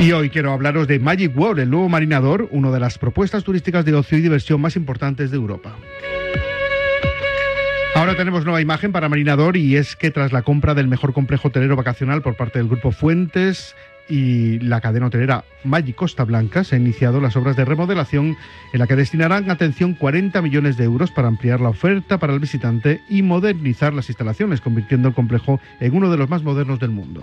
Y 0.00 0.10
hoy 0.10 0.28
quiero 0.28 0.52
hablaros 0.52 0.88
de 0.88 0.98
Magic 0.98 1.36
World, 1.36 1.60
el 1.60 1.70
nuevo 1.70 1.88
marinador, 1.88 2.48
una 2.50 2.70
de 2.72 2.80
las 2.80 2.98
propuestas 2.98 3.44
turísticas 3.44 3.84
de 3.84 3.94
ocio 3.94 4.18
y 4.18 4.22
diversión 4.22 4.60
más 4.60 4.74
importantes 4.74 5.30
de 5.30 5.36
Europa. 5.36 5.76
Ahora 7.94 8.16
tenemos 8.16 8.44
nueva 8.44 8.60
imagen 8.60 8.90
para 8.90 9.08
Marinador 9.08 9.56
y 9.56 9.76
es 9.76 9.94
que 9.94 10.10
tras 10.10 10.32
la 10.32 10.42
compra 10.42 10.74
del 10.74 10.88
mejor 10.88 11.12
complejo 11.12 11.46
hotelero 11.48 11.76
vacacional 11.76 12.22
por 12.22 12.36
parte 12.36 12.58
del 12.58 12.66
grupo 12.66 12.90
Fuentes 12.90 13.76
y 14.08 14.58
la 14.58 14.80
cadena 14.80 15.06
hotelera 15.06 15.44
Magic 15.62 15.94
Costa 15.94 16.24
Blanca 16.24 16.64
se 16.64 16.74
han 16.74 16.82
iniciado 16.82 17.20
las 17.20 17.36
obras 17.36 17.56
de 17.56 17.64
remodelación 17.64 18.36
en 18.72 18.80
la 18.80 18.88
que 18.88 18.96
destinarán 18.96 19.48
atención 19.48 19.94
40 19.94 20.42
millones 20.42 20.76
de 20.76 20.84
euros 20.84 21.12
para 21.12 21.28
ampliar 21.28 21.60
la 21.60 21.68
oferta 21.68 22.18
para 22.18 22.34
el 22.34 22.40
visitante 22.40 23.00
y 23.08 23.22
modernizar 23.22 23.94
las 23.94 24.08
instalaciones, 24.08 24.60
convirtiendo 24.60 25.08
el 25.08 25.14
complejo 25.14 25.60
en 25.78 25.94
uno 25.96 26.10
de 26.10 26.16
los 26.16 26.28
más 26.28 26.42
modernos 26.42 26.80
del 26.80 26.90
mundo. 26.90 27.22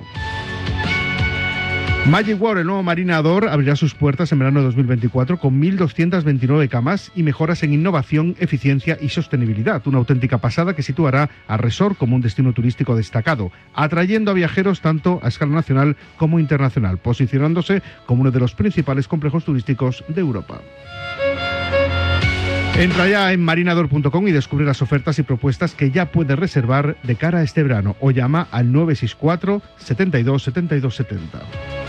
Magic 2.08 2.42
World, 2.42 2.62
el 2.62 2.68
nuevo 2.68 2.82
marinador, 2.82 3.48
abrirá 3.48 3.76
sus 3.76 3.94
puertas 3.94 4.32
en 4.32 4.40
verano 4.40 4.60
de 4.60 4.66
2024 4.66 5.38
con 5.38 5.62
1.229 5.62 6.68
camas 6.68 7.12
y 7.16 7.22
mejoras 7.22 7.62
en 7.62 7.74
innovación, 7.74 8.36
eficiencia 8.40 8.98
y 9.00 9.10
sostenibilidad. 9.10 9.86
Una 9.86 10.00
auténtica 10.00 10.40
pasada 10.40 10.76
que 10.76 10.82
situará 10.82 11.30
a 11.48 11.58
Resort 11.58 11.98
como 11.98 12.16
un 12.16 12.22
destino 12.24 12.54
turístico 12.54 12.96
destacado, 12.96 13.52
atrayendo 13.76 14.32
a 14.32 14.34
viajeros 14.34 14.82
tanto 14.82 15.20
a 15.22 15.28
escala 15.28 15.54
nacional 15.54 15.96
como 16.18 16.40
internacional, 16.40 16.98
posicionándose 16.98 17.84
como 18.08 18.22
uno 18.22 18.32
de 18.32 18.40
los 18.40 18.56
principales 18.56 19.08
complejos 19.08 19.46
turísticos 19.46 20.04
de 20.08 20.22
Europa. 20.22 20.60
Entra 22.78 23.08
ya 23.08 23.32
en 23.32 23.44
marinador.com 23.44 24.28
y 24.28 24.32
descubre 24.32 24.66
las 24.66 24.82
ofertas 24.82 25.20
y 25.20 25.24
propuestas 25.24 25.76
que 25.76 25.92
ya 25.92 26.08
puedes 26.08 26.38
reservar 26.38 26.98
de 27.04 27.16
cara 27.16 27.40
a 27.40 27.44
este 27.44 27.62
verano 27.62 27.96
o 28.00 28.10
llama 28.10 28.48
al 28.50 28.72
964 28.72 29.62
72 29.78 30.44
72 30.44 30.96
70. 30.96 31.81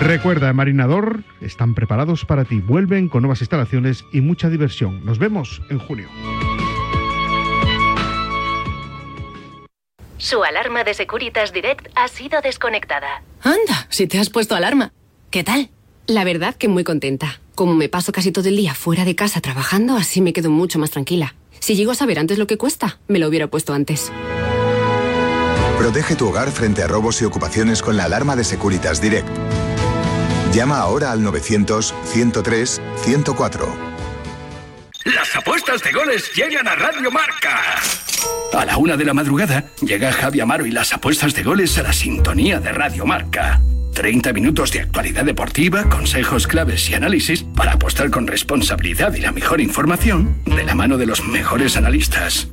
Recuerda, 0.00 0.52
Marinador 0.52 1.24
están 1.40 1.74
preparados 1.74 2.24
para 2.24 2.44
ti. 2.44 2.60
Vuelven 2.60 3.08
con 3.08 3.22
nuevas 3.22 3.40
instalaciones 3.40 4.04
y 4.12 4.20
mucha 4.20 4.50
diversión. 4.50 5.04
Nos 5.04 5.18
vemos 5.18 5.62
en 5.70 5.78
junio. 5.78 6.08
Su 10.18 10.42
alarma 10.42 10.84
de 10.84 10.94
Securitas 10.94 11.52
Direct 11.52 11.88
ha 11.94 12.08
sido 12.08 12.40
desconectada. 12.40 13.22
Anda, 13.42 13.86
si 13.90 14.06
te 14.06 14.18
has 14.18 14.30
puesto 14.30 14.54
alarma. 14.54 14.92
¿Qué 15.30 15.44
tal? 15.44 15.70
La 16.06 16.24
verdad 16.24 16.54
que 16.54 16.68
muy 16.68 16.84
contenta. 16.84 17.40
Como 17.54 17.74
me 17.74 17.88
paso 17.88 18.12
casi 18.12 18.32
todo 18.32 18.48
el 18.48 18.56
día 18.56 18.74
fuera 18.74 19.04
de 19.04 19.14
casa 19.14 19.40
trabajando, 19.40 19.96
así 19.96 20.20
me 20.20 20.32
quedo 20.32 20.50
mucho 20.50 20.78
más 20.78 20.90
tranquila. 20.90 21.34
Si 21.60 21.76
llego 21.76 21.92
a 21.92 21.94
saber 21.94 22.18
antes 22.18 22.38
lo 22.38 22.46
que 22.46 22.58
cuesta, 22.58 22.98
me 23.08 23.18
lo 23.18 23.28
hubiera 23.28 23.46
puesto 23.48 23.72
antes. 23.72 24.12
Protege 25.78 26.16
tu 26.16 26.28
hogar 26.28 26.50
frente 26.50 26.82
a 26.82 26.86
robos 26.86 27.20
y 27.20 27.24
ocupaciones 27.24 27.82
con 27.82 27.96
la 27.96 28.04
alarma 28.04 28.36
de 28.36 28.44
Securitas 28.44 29.00
Direct. 29.00 29.28
Llama 30.54 30.78
ahora 30.78 31.10
al 31.10 31.20
900-103-104. 31.22 33.66
Las 35.04 35.34
apuestas 35.34 35.82
de 35.82 35.90
goles 35.90 36.30
llegan 36.32 36.68
a 36.68 36.76
Radio 36.76 37.10
Marca. 37.10 37.58
A 38.52 38.64
la 38.64 38.76
una 38.76 38.96
de 38.96 39.04
la 39.04 39.14
madrugada 39.14 39.64
llega 39.82 40.12
Javi 40.12 40.38
Amaro 40.38 40.64
y 40.64 40.70
las 40.70 40.92
apuestas 40.92 41.34
de 41.34 41.42
goles 41.42 41.76
a 41.78 41.82
la 41.82 41.92
sintonía 41.92 42.60
de 42.60 42.70
Radio 42.70 43.04
Marca. 43.04 43.60
30 43.94 44.32
minutos 44.32 44.70
de 44.70 44.82
actualidad 44.82 45.24
deportiva, 45.24 45.88
consejos 45.88 46.46
claves 46.46 46.88
y 46.88 46.94
análisis 46.94 47.42
para 47.42 47.72
apostar 47.72 48.10
con 48.10 48.28
responsabilidad 48.28 49.12
y 49.14 49.22
la 49.22 49.32
mejor 49.32 49.60
información 49.60 50.36
de 50.44 50.62
la 50.62 50.76
mano 50.76 50.98
de 50.98 51.06
los 51.06 51.24
mejores 51.24 51.76
analistas. 51.76 52.46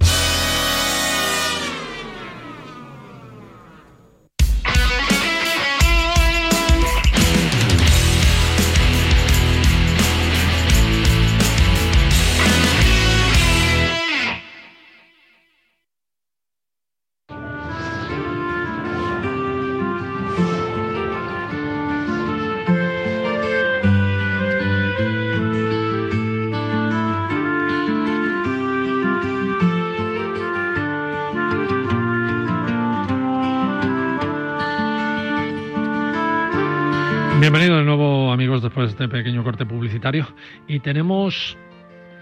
Este 39.01 39.17
pequeño 39.17 39.43
corte 39.43 39.65
publicitario. 39.65 40.27
Y 40.67 40.79
tenemos, 40.79 41.57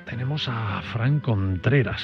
tenemos 0.09 0.47
a 0.47 0.81
Fran 0.81 1.19
Contreras. 1.19 2.01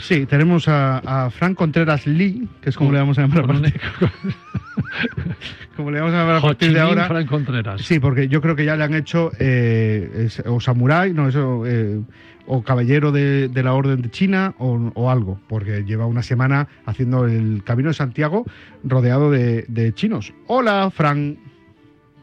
Sí, 0.00 0.26
tenemos 0.26 0.66
a, 0.66 0.98
a 0.98 1.30
Fran 1.30 1.54
Contreras 1.54 2.08
Lee, 2.08 2.48
que 2.60 2.70
es 2.70 2.76
como 2.76 2.90
le 2.90 2.98
vamos 2.98 3.18
a 3.18 3.22
llamar 3.22 3.44
a 3.44 3.46
partir, 3.46 3.80
como 5.76 5.92
le 5.92 6.00
vamos 6.00 6.12
a 6.12 6.18
llamar 6.18 6.36
a 6.36 6.40
partir 6.40 6.72
de 6.72 6.80
ahora. 6.80 7.06
Fran 7.06 7.26
Contreras. 7.26 7.82
Sí, 7.82 8.00
porque 8.00 8.26
yo 8.26 8.40
creo 8.40 8.56
que 8.56 8.64
ya 8.64 8.74
le 8.74 8.82
han 8.82 8.94
hecho 8.94 9.30
eh, 9.38 10.28
o 10.46 10.58
samurái, 10.58 11.12
no, 11.12 11.28
eso, 11.28 11.62
eh, 11.64 12.00
o 12.46 12.62
caballero 12.64 13.12
de, 13.12 13.48
de 13.48 13.62
la 13.62 13.74
Orden 13.74 14.02
de 14.02 14.10
China 14.10 14.56
o, 14.58 14.90
o 14.94 15.08
algo, 15.08 15.38
porque 15.48 15.84
lleva 15.84 16.06
una 16.06 16.24
semana 16.24 16.66
haciendo 16.84 17.26
el 17.26 17.62
Camino 17.62 17.90
de 17.90 17.94
Santiago 17.94 18.44
rodeado 18.82 19.30
de, 19.30 19.66
de 19.68 19.94
chinos. 19.94 20.34
Hola, 20.48 20.90
Fran. 20.90 21.38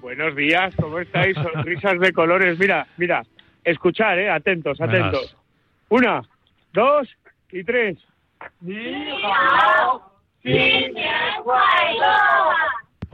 Buenos 0.04 0.36
días, 0.36 0.76
¿cómo 0.76 1.00
estáis? 1.00 1.34
Sonrisas 1.38 1.98
de 1.98 2.12
colores. 2.12 2.60
Mira, 2.60 2.86
mira, 2.98 3.24
escuchar, 3.64 4.20
¿eh? 4.20 4.30
Atentos, 4.30 4.82
atentos. 4.82 5.34
Una, 5.88 6.22
dos 6.74 7.08
y 7.50 7.64
tres. 7.64 7.98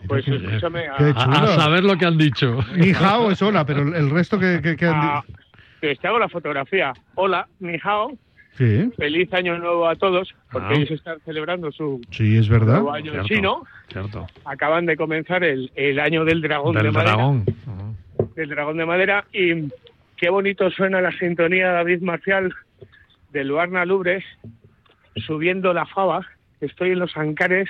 Pues 0.07 0.27
escúchame, 0.27 0.87
a- 0.87 0.97
Qué 0.97 1.13
A, 1.15 1.23
chulo. 1.23 1.37
a 1.37 1.47
saber 1.55 1.83
lo 1.83 1.95
que 1.95 2.05
han 2.07 2.17
dicho. 2.17 2.57
Ni 2.75 2.91
hao 2.93 3.29
es 3.29 3.39
hola, 3.43 3.63
pero 3.65 3.81
el- 3.95 4.09
resto 4.09 4.39
que, 4.39 4.59
que, 4.59 4.75
que 4.75 4.85
han 4.87 4.95
a- 4.95 5.23
di- 5.27 5.33
que 5.81 5.95
te 5.95 6.07
hago 6.07 6.17
la 6.17 6.27
fotografía. 6.29 6.91
Hola, 7.15 7.47
ni 7.59 7.77
hao. 7.83 8.17
Sí, 8.59 8.91
Feliz 8.97 9.33
año 9.33 9.57
nuevo 9.57 9.87
a 9.87 9.95
todos, 9.95 10.35
porque 10.51 10.67
Ah. 10.73 10.75
ellos 10.75 10.91
están 10.91 11.17
celebrando 11.21 11.71
su 11.71 12.01
sí, 12.11 12.35
es 12.35 12.49
verdad. 12.49 12.73
nuevo 12.73 12.91
año 12.91 13.11
Cierto, 13.13 13.27
chino. 13.29 13.63
Cierto. 13.87 14.27
Acaban 14.43 14.85
de 14.85 14.97
comenzar 14.97 15.45
el, 15.45 15.71
el 15.75 15.97
año 15.97 16.25
del 16.25 16.41
dragón 16.41 16.75
de 16.75 16.91
madera. 16.91 17.15
del 18.35 18.49
dragón 18.49 18.75
de 18.77 18.85
madera 18.85 19.23
y 19.31 19.69
qué 20.17 20.29
bonito 20.29 20.69
suena 20.71 20.99
la 20.99 21.11
sintonía 21.13 21.71
David 21.71 22.01
Marcial 22.01 22.53
de 23.31 23.43
Luarna 23.45 23.85
Lubre 23.85 24.23
subiendo 25.25 25.73
la 25.73 25.85
fava 25.85 26.27
estoy 26.59 26.91
en 26.91 26.99
los 26.99 27.15
Ancares 27.15 27.69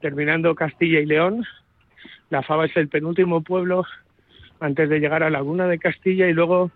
terminando 0.00 0.54
Castilla 0.54 1.00
y 1.00 1.06
León 1.06 1.44
la 2.30 2.42
fava 2.42 2.64
es 2.64 2.74
el 2.78 2.88
penúltimo 2.88 3.42
pueblo 3.42 3.84
antes 4.60 4.88
de 4.88 5.00
llegar 5.00 5.22
a 5.22 5.28
Laguna 5.30 5.66
de 5.66 5.78
Castilla 5.78 6.26
y 6.28 6.32
luego 6.32 6.70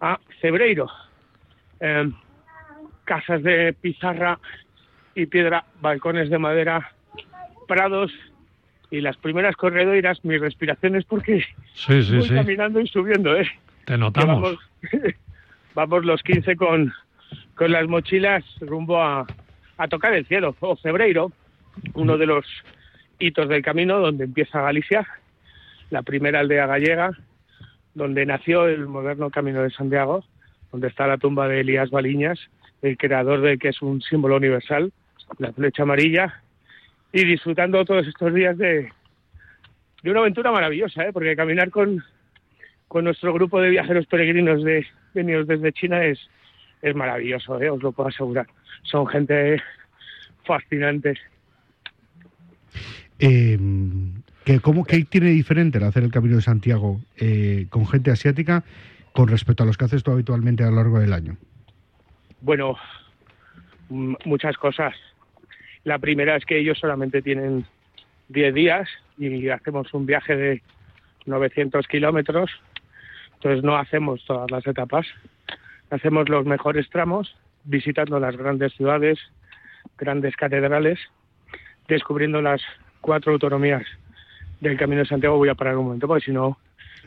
a 0.00 0.20
Cebreiro 0.40 0.86
Eh, 1.80 2.08
casas 3.06 3.42
de 3.42 3.72
pizarra 3.72 4.38
y 5.14 5.24
piedra 5.24 5.64
balcones 5.80 6.28
de 6.28 6.38
madera 6.38 6.92
prados 7.66 8.12
y 8.90 9.00
las 9.00 9.16
primeras 9.16 9.56
corredoras, 9.56 10.22
mi 10.24 10.36
respiración 10.36 10.94
es 10.96 11.04
porque 11.06 11.42
Sí, 11.72 12.02
sí, 12.02 12.16
voy 12.18 12.28
sí. 12.28 12.34
caminando 12.34 12.80
y 12.80 12.86
subiendo, 12.86 13.34
¿eh? 13.34 13.48
Te 13.86 13.96
notamos. 13.96 14.42
Vamos, 14.42 14.58
vamos 15.74 16.04
los 16.04 16.22
15 16.22 16.54
con, 16.56 16.92
con 17.54 17.72
las 17.72 17.88
mochilas 17.88 18.44
rumbo 18.60 19.02
a, 19.02 19.26
a 19.78 19.88
tocar 19.88 20.12
el 20.12 20.26
cielo, 20.26 20.54
o 20.60 20.76
Cebreiro, 20.76 21.32
uno 21.94 22.16
de 22.18 22.26
los 22.26 22.44
hitos 23.18 23.48
del 23.48 23.62
camino 23.62 23.98
donde 23.98 24.24
empieza 24.24 24.60
Galicia, 24.62 25.06
la 25.90 26.02
primera 26.02 26.40
aldea 26.40 26.66
gallega, 26.66 27.10
donde 27.94 28.26
nació 28.26 28.66
el 28.66 28.86
moderno 28.86 29.30
Camino 29.30 29.62
de 29.62 29.70
Santiago, 29.70 30.24
donde 30.70 30.88
está 30.88 31.06
la 31.06 31.16
tumba 31.18 31.48
de 31.48 31.60
Elías 31.60 31.90
Baliñas, 31.90 32.38
el 32.82 32.96
creador 32.96 33.40
de 33.40 33.58
que 33.58 33.68
es 33.68 33.82
un 33.82 34.00
símbolo 34.02 34.36
universal, 34.36 34.92
la 35.38 35.52
flecha 35.52 35.82
amarilla, 35.82 36.42
y 37.12 37.24
disfrutando 37.24 37.84
todos 37.84 38.06
estos 38.06 38.34
días 38.34 38.56
de, 38.58 38.90
de 40.02 40.10
una 40.10 40.20
aventura 40.20 40.52
maravillosa, 40.52 41.04
¿eh? 41.04 41.12
porque 41.12 41.36
caminar 41.36 41.70
con, 41.70 42.04
con 42.88 43.04
nuestro 43.04 43.32
grupo 43.32 43.60
de 43.60 43.70
viajeros 43.70 44.06
peregrinos 44.06 44.62
de, 44.62 44.86
venidos 45.14 45.46
desde 45.46 45.72
China 45.72 46.04
es, 46.04 46.18
es 46.82 46.94
maravilloso, 46.94 47.60
¿eh? 47.60 47.70
os 47.70 47.82
lo 47.82 47.92
puedo 47.92 48.08
asegurar. 48.08 48.46
Son 48.82 49.06
gente 49.06 49.60
fascinante. 50.44 51.14
Eh, 53.18 53.58
que, 54.44 54.60
¿cómo, 54.60 54.84
¿Qué 54.84 55.04
tiene 55.04 55.30
diferente 55.30 55.78
el 55.78 55.84
hacer 55.84 56.04
el 56.04 56.12
Camino 56.12 56.36
de 56.36 56.42
Santiago 56.42 57.00
eh, 57.16 57.66
con 57.70 57.86
gente 57.86 58.10
asiática 58.10 58.62
con 59.12 59.28
respecto 59.28 59.62
a 59.62 59.66
los 59.66 59.76
que 59.76 59.86
haces 59.86 60.02
tú 60.02 60.12
habitualmente 60.12 60.62
a 60.62 60.70
lo 60.70 60.76
largo 60.76 61.00
del 61.00 61.12
año? 61.12 61.36
Bueno, 62.40 62.76
m- 63.90 64.16
muchas 64.24 64.56
cosas. 64.56 64.94
La 65.84 65.98
primera 65.98 66.36
es 66.36 66.44
que 66.44 66.58
ellos 66.58 66.78
solamente 66.78 67.22
tienen 67.22 67.64
10 68.28 68.52
días 68.54 68.88
y 69.18 69.48
hacemos 69.48 69.92
un 69.94 70.04
viaje 70.06 70.36
de 70.36 70.62
900 71.26 71.86
kilómetros, 71.86 72.50
entonces 73.34 73.62
no 73.62 73.76
hacemos 73.76 74.24
todas 74.26 74.50
las 74.50 74.66
etapas, 74.66 75.06
hacemos 75.90 76.28
los 76.28 76.44
mejores 76.44 76.88
tramos 76.90 77.36
visitando 77.64 78.18
las 78.20 78.36
grandes 78.36 78.72
ciudades, 78.74 79.18
grandes 79.98 80.34
catedrales, 80.36 80.98
descubriendo 81.88 82.42
las 82.42 82.62
cuatro 83.00 83.32
autonomías 83.32 83.84
del 84.60 84.76
Camino 84.76 85.00
de 85.02 85.06
Santiago. 85.06 85.36
Voy 85.36 85.48
a 85.48 85.54
parar 85.54 85.76
un 85.76 85.84
momento 85.86 86.06
porque 86.08 86.24
si 86.24 86.32
no 86.32 86.58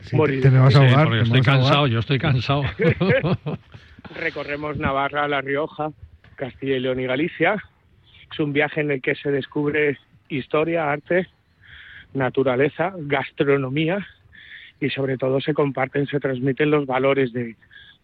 Sí, 0.02 0.16
moriré. 0.16 0.40
te 0.42 0.50
me 0.50 0.58
vas 0.60 0.74
a 0.74 0.78
ahogar. 0.78 1.12
estoy 1.14 1.40
ahogar. 1.40 1.44
cansado, 1.44 1.86
yo 1.86 1.98
estoy 1.98 2.18
cansado. 2.18 2.62
recorremos 4.14 4.76
Navarra, 4.76 5.28
La 5.28 5.40
Rioja, 5.40 5.92
Castilla 6.36 6.76
y 6.76 6.80
León 6.80 7.00
y 7.00 7.06
Galicia. 7.06 7.62
Es 8.30 8.38
un 8.38 8.52
viaje 8.52 8.80
en 8.80 8.90
el 8.90 9.02
que 9.02 9.14
se 9.14 9.30
descubre 9.30 9.98
historia, 10.28 10.90
arte, 10.90 11.28
naturaleza, 12.14 12.92
gastronomía 12.96 14.06
y 14.80 14.90
sobre 14.90 15.18
todo 15.18 15.40
se 15.40 15.54
comparten, 15.54 16.06
se 16.06 16.20
transmiten 16.20 16.70
los 16.70 16.86
valores 16.86 17.32
de, 17.32 17.56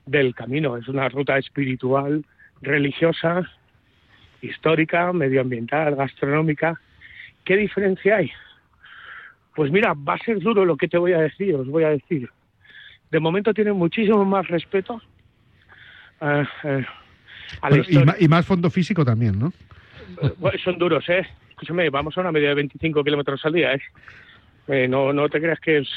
del 0.05 0.35
camino. 0.35 0.77
Es 0.77 0.89
una 0.89 1.09
ruta 1.09 1.39
espiritual, 1.39 2.25
religiosa, 2.61 3.51
histórica, 4.43 5.13
medioambiental, 5.13 5.97
gastronómica. 5.97 6.81
¿Qué 7.45 7.57
diferencia 7.57 8.17
hay? 8.17 8.31
Pues 9.55 9.71
mira, 9.71 9.95
va 9.95 10.15
a 10.15 10.19
ser 10.19 10.39
duro 10.41 10.65
lo 10.65 10.77
que 10.77 10.89
te 10.89 10.99
voy 10.99 11.15
a 11.15 11.21
decir, 11.21 11.55
os 11.55 11.67
voy 11.67 11.85
a 11.85 11.91
decir. 11.91 12.29
De 13.11 13.21
momento 13.21 13.55
tienen 13.55 13.77
muchísimo 13.77 14.25
más 14.25 14.47
respeto 14.49 15.01
eh, 16.21 16.45
eh, 16.65 16.85
a 17.61 17.71
la 17.71 17.83
Pero- 17.83 18.15
y, 18.19 18.29
más 18.29 18.45
fondo 18.47 18.71
físico 18.71 19.05
también, 19.05 19.39
¿no? 19.39 19.53
Bueno, 20.39 20.59
son 20.63 20.79
duros, 20.79 21.09
¿eh? 21.09 21.27
Escúchame, 21.51 21.89
vamos 21.91 22.17
a 22.17 22.21
una 22.21 22.33
media 22.33 22.51
de 22.51 22.55
25 22.57 23.03
kilómetros 23.05 23.45
al 23.45 23.53
día, 23.53 23.75
¿eh? 23.75 23.81
Eh, 24.69 24.89
no, 24.89 25.13
no 25.13 25.29
te 25.29 25.41
creas 25.41 25.61
que 25.61 25.79
es 25.79 25.89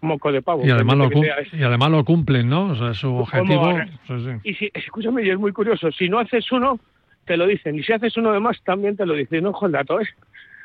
moco 0.00 0.30
de 0.32 0.42
pavo. 0.42 0.64
y, 0.64 0.70
además 0.70 0.96
lo, 0.96 1.08
realmente 1.08 1.14
cum- 1.14 1.22
que 1.44 1.50
sea, 1.50 1.58
¿eh? 1.58 1.60
y 1.60 1.64
además 1.64 1.90
lo 1.90 2.04
cumplen, 2.04 2.48
¿no? 2.48 2.66
O 2.68 2.76
sea, 2.76 2.94
su 2.94 3.14
objetivo. 3.14 3.60
ahora? 3.64 3.88
sí, 4.06 4.14
sí. 4.18 4.30
Y 4.44 4.54
si, 4.54 4.70
escúchame, 4.74 5.24
y 5.24 5.30
es 5.30 5.38
muy 5.38 5.52
curioso, 5.52 5.90
si 5.92 6.08
no 6.08 6.18
haces 6.18 6.50
uno, 6.52 6.78
te 7.24 7.36
lo 7.36 7.46
dicen. 7.46 7.76
Y 7.76 7.82
si 7.82 7.92
haces 7.92 8.16
uno 8.16 8.32
de 8.32 8.40
más, 8.40 8.62
también 8.62 8.96
te 8.96 9.04
lo 9.06 9.14
dicen. 9.14 9.42
No 9.42 9.50
ojo 9.50 9.66
el 9.66 9.72
dato, 9.72 10.00
¿eh? 10.00 10.06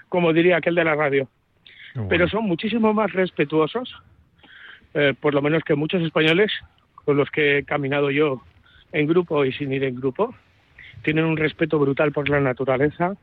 Como 0.10 0.32
diría 0.34 0.58
aquel 0.58 0.76
de 0.76 0.84
la 0.84 0.96
radio. 0.96 1.28
Bueno. 1.96 2.10
Pero 2.10 2.30
son 2.30 2.46
muchísimo 2.46 2.94
más 2.94 3.12
respetuosos, 3.12 3.94
eh, 4.94 5.14
por 5.20 5.34
lo 5.34 5.42
menos 5.42 5.64
que 5.64 5.76
muchos 5.76 6.02
españoles 6.04 6.52
con 7.04 7.18
los 7.18 7.30
que 7.32 7.60
he 7.60 7.64
caminado 7.64 8.12
yo 8.12 8.42
en 8.92 9.08
grupo 9.08 9.46
y 9.46 9.54
sin 9.54 9.72
ir 9.72 9.84
en 9.84 9.96
grupo. 9.96 10.34
Tienen 11.04 11.26
un 11.26 11.38
respeto 11.38 11.80
brutal 11.80 12.12
por 12.12 12.30
la 12.30 12.40
naturaleza, 12.40 13.16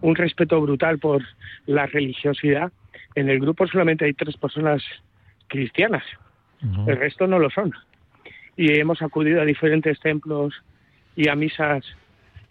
un 0.00 0.14
respeto 0.14 0.60
brutal 0.60 0.98
por 0.98 1.22
la 1.66 1.86
religiosidad. 1.86 2.72
En 3.14 3.28
el 3.28 3.40
grupo 3.40 3.66
solamente 3.66 4.04
hay 4.04 4.14
tres 4.14 4.36
personas 4.36 4.82
cristianas. 5.48 6.04
El 6.86 6.96
resto 6.96 7.26
no 7.26 7.38
lo 7.38 7.50
son. 7.50 7.72
Y 8.56 8.78
hemos 8.78 9.02
acudido 9.02 9.42
a 9.42 9.44
diferentes 9.44 10.00
templos 10.00 10.54
y 11.14 11.28
a 11.28 11.34
misas 11.34 11.84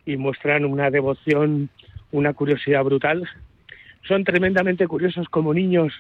y 0.05 0.17
muestran 0.17 0.65
una 0.65 0.89
devoción, 0.91 1.69
una 2.11 2.33
curiosidad 2.33 2.83
brutal. 2.83 3.27
Son 4.07 4.23
tremendamente 4.23 4.87
curiosos 4.87 5.27
como 5.29 5.53
niños 5.53 5.93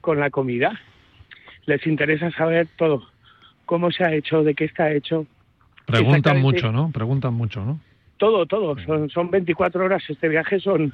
con 0.00 0.20
la 0.20 0.30
comida. 0.30 0.80
Les 1.66 1.86
interesa 1.86 2.30
saber 2.30 2.68
todo, 2.76 3.08
cómo 3.66 3.90
se 3.90 4.04
ha 4.04 4.14
hecho, 4.14 4.42
de 4.42 4.54
qué 4.54 4.64
está 4.64 4.92
hecho. 4.92 5.26
Preguntan 5.88 6.42
mucho, 6.42 6.70
¿no? 6.70 6.90
Preguntan 6.90 7.32
mucho, 7.32 7.64
¿no? 7.64 7.80
Todo, 8.18 8.44
todo. 8.44 8.78
Son, 8.80 9.08
son 9.08 9.30
24 9.30 9.82
horas. 9.82 10.02
Este 10.08 10.28
viaje 10.28 10.60
son 10.60 10.92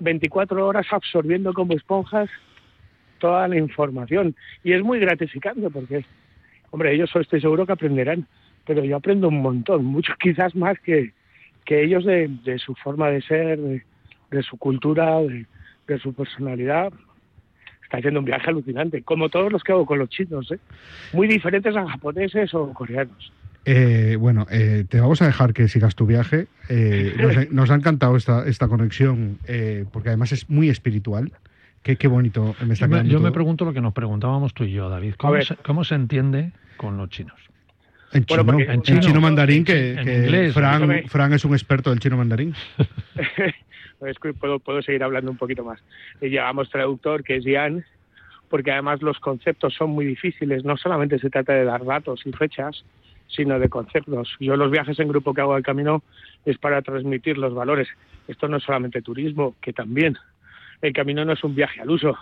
24 0.00 0.66
horas 0.66 0.86
absorbiendo 0.90 1.54
como 1.54 1.72
esponjas 1.72 2.28
toda 3.18 3.48
la 3.48 3.56
información. 3.56 4.36
Y 4.62 4.72
es 4.72 4.82
muy 4.82 4.98
gratificante 4.98 5.70
porque, 5.70 6.04
hombre, 6.70 6.92
ellos 6.92 7.10
estoy 7.14 7.40
seguro 7.40 7.64
que 7.64 7.72
aprenderán, 7.72 8.26
pero 8.66 8.84
yo 8.84 8.96
aprendo 8.96 9.28
un 9.28 9.40
montón, 9.40 9.86
mucho 9.86 10.12
quizás 10.20 10.54
más 10.54 10.78
que, 10.80 11.12
que 11.64 11.82
ellos 11.82 12.04
de, 12.04 12.28
de 12.44 12.58
su 12.58 12.74
forma 12.74 13.08
de 13.08 13.22
ser, 13.22 13.58
de, 13.58 13.82
de 14.30 14.42
su 14.42 14.58
cultura, 14.58 15.18
de, 15.22 15.46
de 15.86 15.98
su 15.98 16.12
personalidad. 16.12 16.92
Está 17.82 18.02
siendo 18.02 18.20
un 18.20 18.26
viaje 18.26 18.50
alucinante, 18.50 19.02
como 19.02 19.30
todos 19.30 19.50
los 19.50 19.64
que 19.64 19.72
hago 19.72 19.86
con 19.86 19.98
los 19.98 20.10
chinos, 20.10 20.52
¿eh? 20.52 20.58
muy 21.14 21.26
diferentes 21.26 21.74
a 21.74 21.88
japoneses 21.88 22.52
o 22.54 22.72
coreanos. 22.72 23.32
Eh, 23.64 24.16
bueno, 24.18 24.46
eh, 24.50 24.84
te 24.88 25.00
vamos 25.00 25.20
a 25.22 25.26
dejar 25.26 25.52
que 25.52 25.68
sigas 25.68 25.94
tu 25.94 26.06
viaje. 26.06 26.46
Eh, 26.68 27.14
nos, 27.18 27.50
nos 27.52 27.70
ha 27.70 27.74
encantado 27.74 28.16
esta, 28.16 28.46
esta 28.46 28.68
conexión, 28.68 29.38
eh, 29.46 29.84
porque 29.92 30.08
además 30.08 30.32
es 30.32 30.48
muy 30.48 30.68
espiritual. 30.68 31.32
Qué, 31.82 31.96
qué 31.96 32.08
bonito 32.08 32.54
me 32.66 32.74
está 32.74 32.86
Yo 32.86 32.88
me, 32.90 32.96
quedando 32.96 33.12
yo 33.12 33.20
me 33.20 33.32
pregunto 33.32 33.64
lo 33.64 33.72
que 33.72 33.80
nos 33.80 33.94
preguntábamos 33.94 34.52
tú 34.52 34.64
y 34.64 34.72
yo, 34.72 34.88
David. 34.88 35.14
¿Cómo, 35.16 35.40
se, 35.40 35.56
cómo 35.56 35.84
se 35.84 35.94
entiende 35.94 36.52
con 36.76 36.96
los 36.96 37.08
chinos? 37.08 37.38
En 38.12 38.24
chino, 38.24 38.44
Bueno, 38.44 38.58
porque- 38.58 38.64
en 38.64 38.78
en 38.78 38.82
chino, 38.82 39.00
chino, 39.00 39.20
mandarín, 39.20 39.64
que, 39.64 39.92
en 39.92 40.04
que 40.04 40.16
inglés. 40.16 40.52
Fran, 40.52 41.32
es 41.32 41.44
un 41.44 41.52
experto 41.52 41.90
del 41.90 42.00
chino 42.00 42.16
mandarín. 42.16 42.54
es 44.06 44.18
que 44.18 44.34
puedo, 44.34 44.58
puedo 44.58 44.82
seguir 44.82 45.02
hablando 45.02 45.30
un 45.30 45.36
poquito 45.36 45.64
más. 45.64 45.80
Y 46.20 46.28
llevamos 46.28 46.70
traductor, 46.70 47.22
que 47.22 47.36
es 47.36 47.44
Ian, 47.44 47.84
porque 48.48 48.72
además 48.72 49.00
los 49.00 49.18
conceptos 49.20 49.74
son 49.74 49.90
muy 49.90 50.04
difíciles. 50.04 50.64
No 50.64 50.76
solamente 50.76 51.18
se 51.18 51.30
trata 51.30 51.52
de 51.52 51.64
dar 51.64 51.84
datos 51.84 52.22
y 52.26 52.32
fechas, 52.32 52.84
sino 53.34 53.58
de 53.58 53.68
conceptos. 53.68 54.36
Yo 54.40 54.56
los 54.56 54.70
viajes 54.70 54.98
en 54.98 55.08
grupo 55.08 55.34
que 55.34 55.40
hago 55.40 55.54
al 55.54 55.62
camino 55.62 56.02
es 56.44 56.58
para 56.58 56.82
transmitir 56.82 57.38
los 57.38 57.54
valores. 57.54 57.88
Esto 58.28 58.48
no 58.48 58.56
es 58.56 58.64
solamente 58.64 59.02
turismo, 59.02 59.54
que 59.60 59.72
también. 59.72 60.16
El 60.82 60.92
camino 60.92 61.24
no 61.24 61.32
es 61.32 61.44
un 61.44 61.54
viaje 61.54 61.80
al 61.80 61.90
uso, 61.90 62.16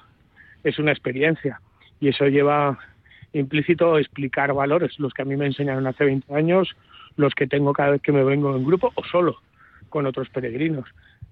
es 0.64 0.78
una 0.78 0.92
experiencia. 0.92 1.60
Y 2.00 2.08
eso 2.08 2.26
lleva 2.26 2.78
implícito 3.32 3.98
explicar 3.98 4.52
valores, 4.52 4.98
los 4.98 5.12
que 5.12 5.22
a 5.22 5.24
mí 5.24 5.36
me 5.36 5.46
enseñaron 5.46 5.86
hace 5.86 6.04
20 6.04 6.34
años, 6.34 6.74
los 7.16 7.34
que 7.34 7.46
tengo 7.46 7.72
cada 7.72 7.90
vez 7.90 8.02
que 8.02 8.12
me 8.12 8.24
vengo 8.24 8.54
en 8.56 8.64
grupo 8.64 8.92
o 8.94 9.04
solo 9.04 9.36
con 9.88 10.06
otros 10.06 10.28
peregrinos. 10.30 10.88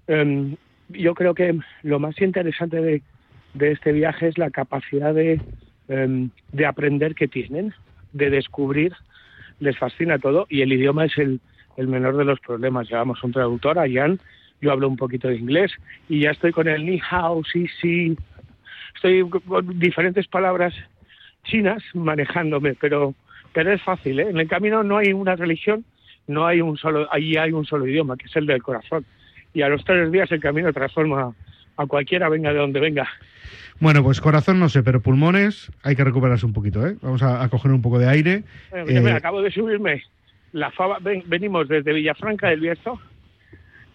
Em, 0.07 0.55
yo 0.89 1.13
creo 1.15 1.33
que 1.33 1.57
lo 1.83 1.99
más 1.99 2.19
interesante 2.21 2.81
de, 2.81 3.01
este 3.59 3.91
viaje 3.91 4.27
es 4.27 4.37
la 4.37 4.51
capacidad 4.51 5.13
de, 5.13 5.41
em, 5.87 6.29
de 6.51 6.65
aprender 6.65 7.15
que 7.15 7.27
tienen, 7.27 7.73
de 8.13 8.29
descubrir, 8.29 8.93
les 9.59 9.77
fascina 9.77 10.19
todo 10.19 10.45
y 10.49 10.61
el 10.61 10.73
idioma 10.73 11.05
es 11.05 11.17
el, 11.17 11.39
el 11.77 11.87
menor 11.87 12.17
de 12.17 12.25
los 12.25 12.39
problemas. 12.39 12.89
Llevamos 12.89 13.23
un 13.23 13.31
traductor, 13.31 13.79
a 13.79 13.85
Jan, 13.89 14.19
yo 14.61 14.71
hablo 14.71 14.87
un 14.87 14.97
poquito 14.97 15.27
de 15.27 15.37
inglés 15.37 15.71
y 16.09 16.21
ya 16.21 16.31
estoy 16.31 16.51
con 16.51 16.67
el 16.67 16.85
ni 16.85 16.99
hao, 17.09 17.43
sí, 17.43 17.67
sí, 17.81 18.17
estoy 18.95 19.29
con 19.29 19.79
diferentes 19.79 20.27
palabras 20.27 20.73
chinas 21.43 21.83
manejándome, 21.93 22.75
pero, 22.75 23.13
pero 23.53 23.71
es 23.71 23.81
fácil, 23.81 24.19
¿eh? 24.19 24.29
En 24.29 24.37
el 24.37 24.47
camino 24.47 24.83
no 24.83 24.97
hay 24.97 25.13
una 25.13 25.35
religión, 25.35 25.85
no 26.27 26.45
hay 26.45 26.61
un 26.61 26.77
solo, 26.77 27.07
ahí 27.11 27.37
hay 27.37 27.51
un 27.51 27.65
solo 27.65 27.87
idioma, 27.87 28.17
que 28.17 28.25
es 28.25 28.35
el 28.35 28.45
del 28.45 28.61
corazón. 28.61 29.05
Y 29.53 29.61
a 29.61 29.69
los 29.69 29.83
tres 29.85 30.11
días 30.11 30.31
el 30.31 30.41
camino 30.41 30.73
transforma 30.73 31.33
a 31.77 31.85
cualquiera, 31.85 32.27
venga 32.29 32.51
de 32.51 32.59
donde 32.59 32.79
venga. 32.79 33.07
Bueno, 33.79 34.03
pues 34.03 34.19
corazón 34.19 34.59
no 34.59 34.69
sé, 34.69 34.81
pero 34.83 35.01
pulmones 35.01 35.71
hay 35.83 35.95
que 35.95 36.03
recuperarse 36.03 36.45
un 36.45 36.53
poquito, 36.53 36.85
¿eh? 36.85 36.95
Vamos 37.01 37.21
a, 37.21 37.43
a 37.43 37.49
coger 37.49 37.71
un 37.71 37.81
poco 37.81 37.99
de 37.99 38.09
aire. 38.09 38.43
Bueno, 38.71 38.85
mira, 38.87 39.11
Eh, 39.11 39.13
acabo 39.17 39.41
de 39.41 39.51
subirme 39.51 40.01
la 40.53 40.71
fava, 40.71 40.97
ven- 40.99 41.23
venimos 41.27 41.67
desde 41.67 41.93
Villafranca 41.93 42.49
del 42.49 42.59
Bierzo, 42.59 42.99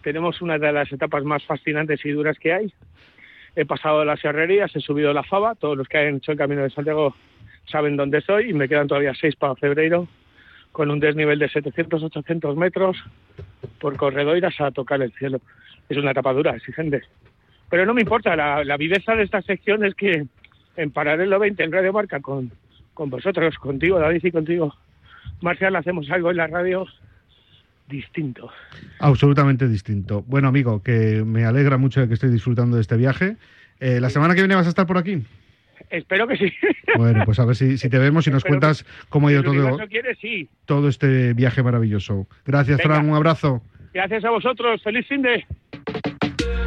tenemos 0.01 0.41
una 0.41 0.57
de 0.57 0.71
las 0.71 0.91
etapas 0.91 1.23
más 1.23 1.43
fascinantes 1.45 2.03
y 2.05 2.11
duras 2.11 2.37
que 2.39 2.53
hay. 2.53 2.73
He 3.55 3.65
pasado 3.65 4.03
las 4.05 4.23
herrerías, 4.23 4.73
he 4.75 4.79
subido 4.79 5.13
la 5.13 5.23
fava, 5.23 5.55
todos 5.55 5.77
los 5.77 5.87
que 5.87 5.97
han 5.97 6.15
hecho 6.15 6.31
el 6.31 6.37
camino 6.37 6.63
de 6.63 6.69
Santiago 6.69 7.15
saben 7.65 7.95
dónde 7.97 8.17
estoy 8.19 8.49
y 8.49 8.53
me 8.53 8.67
quedan 8.67 8.87
todavía 8.87 9.13
seis 9.19 9.35
para 9.35 9.55
febrero 9.55 10.07
con 10.71 10.89
un 10.89 10.99
desnivel 10.99 11.37
de 11.39 11.49
700-800 11.49 12.55
metros 12.55 12.97
por 13.79 13.95
corredoiras 13.95 14.59
a 14.59 14.71
tocar 14.71 15.01
el 15.01 15.11
cielo. 15.13 15.39
Es 15.87 15.97
una 15.97 16.11
etapa 16.11 16.33
dura, 16.33 16.55
exigente. 16.55 17.03
Pero 17.73 17.87
no 17.87 17.95
me 17.95 18.01
importa, 18.01 18.35
la, 18.35 18.63
la 18.63 18.77
viveza 18.77 19.15
de 19.15 19.23
esta 19.23 19.41
sección 19.41 19.83
es 19.83 19.95
que 19.95 20.27
en 20.77 20.91
Paralelo 20.91 21.39
20 21.39 21.63
en 21.63 21.71
Radio 21.71 21.91
Marca 21.91 22.19
con, 22.19 22.51
con 22.93 23.09
vosotros, 23.09 23.57
contigo 23.57 23.97
David 23.97 24.23
y 24.23 24.29
contigo 24.29 24.75
Marcial 25.41 25.75
hacemos 25.75 26.07
algo 26.11 26.29
en 26.29 26.37
la 26.37 26.45
radio 26.45 26.85
distinto. 27.87 28.51
Absolutamente 28.99 29.67
distinto. 29.67 30.23
Bueno, 30.27 30.49
amigo, 30.49 30.83
que 30.83 31.23
me 31.25 31.45
alegra 31.45 31.77
mucho 31.77 31.99
de 31.99 32.07
que 32.07 32.13
estoy 32.13 32.29
disfrutando 32.29 32.75
de 32.75 32.83
este 32.83 32.95
viaje. 32.95 33.37
Eh, 33.79 33.99
¿La 33.99 34.11
semana 34.11 34.35
que 34.35 34.41
viene 34.41 34.53
vas 34.53 34.67
a 34.67 34.69
estar 34.69 34.85
por 34.85 34.99
aquí? 34.99 35.23
Espero 35.89 36.27
que 36.27 36.37
sí. 36.37 36.53
Bueno, 36.95 37.25
pues 37.25 37.39
a 37.39 37.45
ver 37.45 37.55
si, 37.55 37.79
si 37.79 37.89
te 37.89 37.97
vemos 37.97 38.27
y 38.27 38.29
nos 38.29 38.45
Espero 38.45 38.59
cuentas 38.59 38.85
cómo 39.09 39.29
ha 39.29 39.31
ido 39.31 39.41
todo, 39.41 39.53
universo 39.53 39.87
quiere, 39.89 40.13
sí. 40.13 40.47
todo 40.65 40.89
este 40.89 41.33
viaje 41.33 41.63
maravilloso. 41.63 42.27
Gracias, 42.45 42.77
Venga. 42.77 42.97
Fran. 42.97 43.09
Un 43.09 43.15
abrazo. 43.15 43.63
Gracias 43.95 44.23
a 44.25 44.29
vosotros. 44.29 44.83
Feliz 44.83 45.07
fin 45.07 45.23
de... 45.23 45.43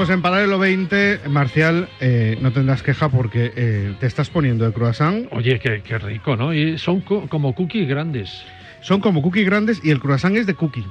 Seguimos 0.00 0.16
en 0.16 0.22
Paralelo 0.22 0.58
20. 0.58 1.20
Marcial, 1.28 1.86
eh, 2.00 2.38
no 2.40 2.52
tendrás 2.52 2.82
queja 2.82 3.10
porque 3.10 3.52
eh, 3.54 3.92
te 4.00 4.06
estás 4.06 4.30
poniendo 4.30 4.64
de 4.64 4.72
croissant. 4.72 5.26
Oye, 5.30 5.58
qué, 5.58 5.82
qué 5.82 5.98
rico, 5.98 6.36
¿no? 6.36 6.54
Y 6.54 6.78
son 6.78 7.02
co- 7.02 7.28
como 7.28 7.54
cookies 7.54 7.86
grandes. 7.86 8.42
Son 8.80 9.02
como 9.02 9.20
cookies 9.20 9.44
grandes 9.44 9.84
y 9.84 9.90
el 9.90 10.00
croissant 10.00 10.34
es 10.38 10.46
de 10.46 10.54
cookie. 10.54 10.86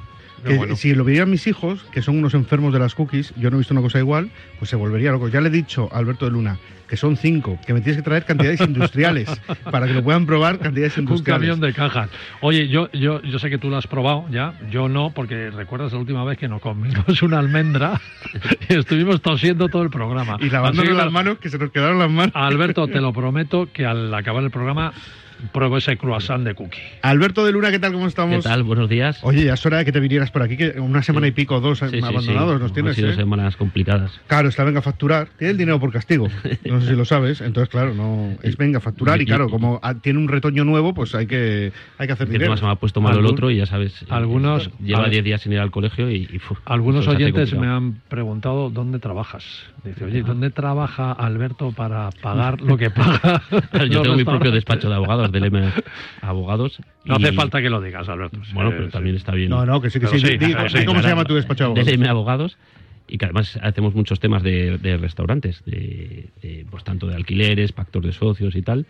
Que 0.46 0.56
bueno. 0.56 0.76
Si 0.76 0.94
lo 0.94 1.04
vieran 1.04 1.30
mis 1.30 1.46
hijos, 1.46 1.84
que 1.92 2.02
son 2.02 2.18
unos 2.18 2.34
enfermos 2.34 2.72
de 2.72 2.78
las 2.78 2.94
cookies, 2.94 3.34
yo 3.36 3.50
no 3.50 3.56
he 3.56 3.58
visto 3.58 3.74
una 3.74 3.82
cosa 3.82 3.98
igual, 3.98 4.30
pues 4.58 4.70
se 4.70 4.76
volvería 4.76 5.12
loco. 5.12 5.28
Ya 5.28 5.40
le 5.40 5.48
he 5.48 5.52
dicho 5.52 5.88
a 5.92 5.98
Alberto 5.98 6.24
de 6.24 6.32
Luna 6.32 6.58
que 6.90 6.96
son 6.96 7.16
cinco, 7.16 7.56
que 7.64 7.72
me 7.72 7.80
tienes 7.80 7.98
que 7.98 8.02
traer 8.02 8.24
cantidades 8.24 8.60
industriales 8.60 9.28
para 9.70 9.86
que 9.86 9.92
lo 9.92 10.02
puedan 10.02 10.26
probar 10.26 10.58
cantidades 10.58 10.96
Un 10.98 11.04
industriales. 11.04 11.48
camión 11.48 11.60
de 11.60 11.72
cajas. 11.72 12.10
Oye, 12.40 12.66
yo, 12.66 12.90
yo, 12.90 13.22
yo 13.22 13.38
sé 13.38 13.48
que 13.48 13.58
tú 13.58 13.70
lo 13.70 13.76
has 13.76 13.86
probado 13.86 14.26
ya, 14.28 14.54
yo 14.72 14.88
no, 14.88 15.10
porque 15.10 15.52
recuerdas 15.52 15.92
la 15.92 16.00
última 16.00 16.24
vez 16.24 16.36
que 16.36 16.48
nos 16.48 16.60
comimos 16.60 17.22
una 17.22 17.38
almendra 17.38 18.00
y 18.68 18.74
estuvimos 18.74 19.22
tosiendo 19.22 19.68
todo 19.68 19.84
el 19.84 19.90
programa. 19.90 20.36
Y 20.40 20.50
lavándonos 20.50 20.96
las 20.96 21.12
manos, 21.12 21.38
que 21.38 21.48
se 21.48 21.58
nos 21.58 21.70
quedaron 21.70 22.00
las 22.00 22.10
manos. 22.10 22.32
Alberto, 22.34 22.88
te 22.88 23.00
lo 23.00 23.12
prometo 23.20 23.68
que 23.72 23.86
al 23.86 24.12
acabar 24.12 24.42
el 24.42 24.50
programa 24.50 24.92
pruebo 25.52 25.76
ese 25.78 25.96
croissant 25.96 26.44
de 26.44 26.54
cookie. 26.54 26.78
Alberto 27.02 27.44
de 27.44 27.52
Luna, 27.52 27.70
¿qué 27.70 27.78
tal? 27.78 27.92
¿Cómo 27.92 28.06
estamos? 28.06 28.36
¿Qué 28.38 28.42
tal? 28.48 28.62
Buenos 28.62 28.88
días. 28.88 29.18
Oye, 29.22 29.44
ya 29.44 29.54
es 29.54 29.66
hora 29.66 29.78
de 29.78 29.84
que 29.84 29.92
te 29.92 30.00
vinieras 30.00 30.30
por 30.30 30.42
aquí, 30.42 30.56
que 30.56 30.78
una 30.80 31.02
semana 31.02 31.26
y 31.26 31.32
pico, 31.32 31.60
dos 31.60 31.78
Sí, 31.80 31.86
sí, 31.90 31.98
sí. 32.00 32.04
abandonados 32.04 32.60
nos 32.60 32.70
Han 32.70 32.74
tienes. 32.74 32.96
sido 32.96 33.10
¿eh? 33.10 33.14
semanas 33.16 33.56
complicadas. 33.56 34.12
Claro, 34.26 34.48
es 34.48 34.58
la 34.58 34.64
venga 34.64 34.80
a 34.80 34.82
facturar. 34.82 35.28
Tiene 35.38 35.52
el 35.52 35.56
dinero 35.58 35.80
por 35.80 35.92
castigo. 35.92 36.28
No 36.66 36.80
sé 36.80 36.88
si 36.90 36.96
lo 36.96 37.04
sabes. 37.04 37.40
Entonces, 37.40 37.68
claro, 37.70 37.94
no 37.94 38.34
es 38.42 38.56
venga 38.56 38.78
a 38.78 38.80
facturar. 38.80 39.20
Y 39.20 39.26
claro, 39.26 39.48
como 39.48 39.80
ah, 39.82 39.94
tiene 39.94 40.18
un 40.18 40.28
retoño 40.28 40.64
nuevo, 40.64 40.94
pues 40.94 41.14
hay 41.14 41.26
que, 41.26 41.72
hay 41.98 42.06
que 42.06 42.12
hacer 42.12 42.26
Que 42.26 42.34
dinero. 42.34 42.56
se 42.56 42.64
me 42.64 42.70
ha 42.70 42.76
puesto 42.76 43.00
malo 43.00 43.20
el 43.20 43.26
otro 43.26 43.50
y 43.50 43.56
ya 43.56 43.66
sabes. 43.66 44.04
algunos- 44.08 44.70
Lleva 44.80 45.04
al- 45.04 45.10
10 45.10 45.24
días 45.24 45.40
sin 45.40 45.52
ir 45.52 45.58
al 45.60 45.70
colegio 45.70 46.10
y. 46.10 46.16
y, 46.16 46.40
Algunos 46.64 47.06
oyentes 47.08 47.54
me 47.54 47.66
han 47.66 48.00
preguntado 48.08 48.70
dónde 48.70 48.98
trabajas. 48.98 49.44
Dice, 49.84 50.04
oye, 50.04 50.22
¿dónde 50.22 50.50
trabaja 50.50 51.12
Alberto 51.12 51.72
para 51.72 52.10
pagar 52.22 52.60
lo 52.60 52.76
que 52.76 52.90
paga? 52.90 53.42
Yo 53.90 54.02
tengo 54.02 54.16
mi 54.16 54.24
propio 54.24 54.50
despacho 54.50 54.88
de 54.88 54.94
abogados, 54.94 55.29
del 55.30 55.44
M 55.46 55.72
Abogados. 56.20 56.80
No 57.04 57.16
y- 57.18 57.24
hace 57.24 57.32
falta 57.32 57.60
que 57.62 57.70
lo 57.70 57.80
digas, 57.80 58.08
Alberto. 58.08 58.40
Bueno, 58.52 58.70
pero 58.70 58.88
también 58.88 59.16
está 59.16 59.32
bien. 59.32 59.50
No, 59.50 59.64
no, 59.66 59.80
que 59.80 59.90
sí, 59.90 60.00
que 60.00 60.06
sí. 60.08 60.18
sí, 60.18 60.36
Di- 60.38 60.54
¿Cómo 60.84 61.02
se 61.02 61.08
llama 61.08 61.24
tu 61.24 61.34
despacho? 61.34 61.64
de 61.64 61.66
abogados? 61.80 61.86
DLM 61.86 62.06
Abogados. 62.08 62.58
y 63.08 63.18
que 63.18 63.24
además 63.24 63.58
hacemos 63.62 63.94
muchos 63.94 64.20
temas 64.20 64.42
de, 64.42 64.78
de 64.78 64.96
restaurantes, 64.96 65.64
de, 65.64 66.28
de, 66.42 66.64
pues 66.70 66.84
tanto 66.84 67.06
de 67.08 67.14
alquileres, 67.16 67.72
pactos 67.72 68.02
de 68.04 68.12
socios 68.12 68.54
y 68.54 68.62
tal. 68.62 68.86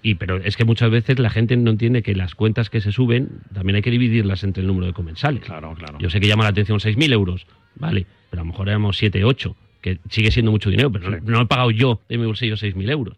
Y 0.00 0.14
pero 0.14 0.36
es 0.36 0.56
que 0.56 0.64
muchas 0.64 0.90
veces 0.90 1.18
la 1.18 1.28
gente 1.28 1.56
no 1.56 1.70
entiende 1.72 2.02
que 2.02 2.14
las 2.14 2.34
cuentas 2.36 2.70
que 2.70 2.80
se 2.80 2.92
suben 2.92 3.40
también 3.52 3.76
hay 3.76 3.82
que 3.82 3.90
dividirlas 3.90 4.44
entre 4.44 4.60
el 4.62 4.66
número 4.68 4.86
de 4.86 4.92
comensales. 4.92 5.42
Claro, 5.44 5.74
claro. 5.74 5.98
Yo 5.98 6.08
sé 6.08 6.20
que 6.20 6.28
llama 6.28 6.44
la 6.44 6.50
atención 6.50 6.78
6.000 6.78 7.12
euros, 7.12 7.46
vale, 7.74 8.06
pero 8.30 8.42
a 8.42 8.44
lo 8.44 8.52
mejor 8.52 8.68
éramos 8.68 8.96
7, 8.96 9.24
8, 9.24 9.56
que 9.80 9.98
sigue 10.10 10.30
siendo 10.30 10.50
mucho 10.50 10.70
dinero, 10.70 10.90
pero 10.90 11.10
no, 11.10 11.18
no 11.20 11.42
he 11.42 11.46
pagado 11.46 11.70
yo 11.70 12.00
de 12.08 12.18
mi 12.18 12.26
bolsillo 12.26 12.56
6.000 12.56 12.90
euros. 12.90 13.16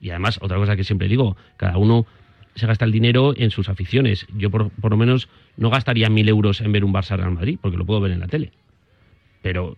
Y 0.00 0.10
además, 0.10 0.38
otra 0.40 0.56
cosa 0.58 0.76
que 0.76 0.84
siempre 0.84 1.08
digo, 1.08 1.36
cada 1.56 1.78
uno 1.78 2.06
se 2.54 2.66
gasta 2.66 2.84
el 2.84 2.92
dinero 2.92 3.34
en 3.36 3.50
sus 3.50 3.68
aficiones. 3.68 4.26
Yo 4.36 4.50
por, 4.50 4.70
por 4.70 4.90
lo 4.90 4.96
menos 4.96 5.28
no 5.56 5.70
gastaría 5.70 6.08
1.000 6.08 6.28
euros 6.28 6.60
en 6.60 6.72
ver 6.72 6.84
un 6.84 6.92
Barça 6.92 7.16
Real 7.16 7.32
Madrid, 7.32 7.58
porque 7.60 7.76
lo 7.76 7.86
puedo 7.86 8.00
ver 8.00 8.12
en 8.12 8.20
la 8.20 8.28
tele. 8.28 8.52
Pero 9.40 9.76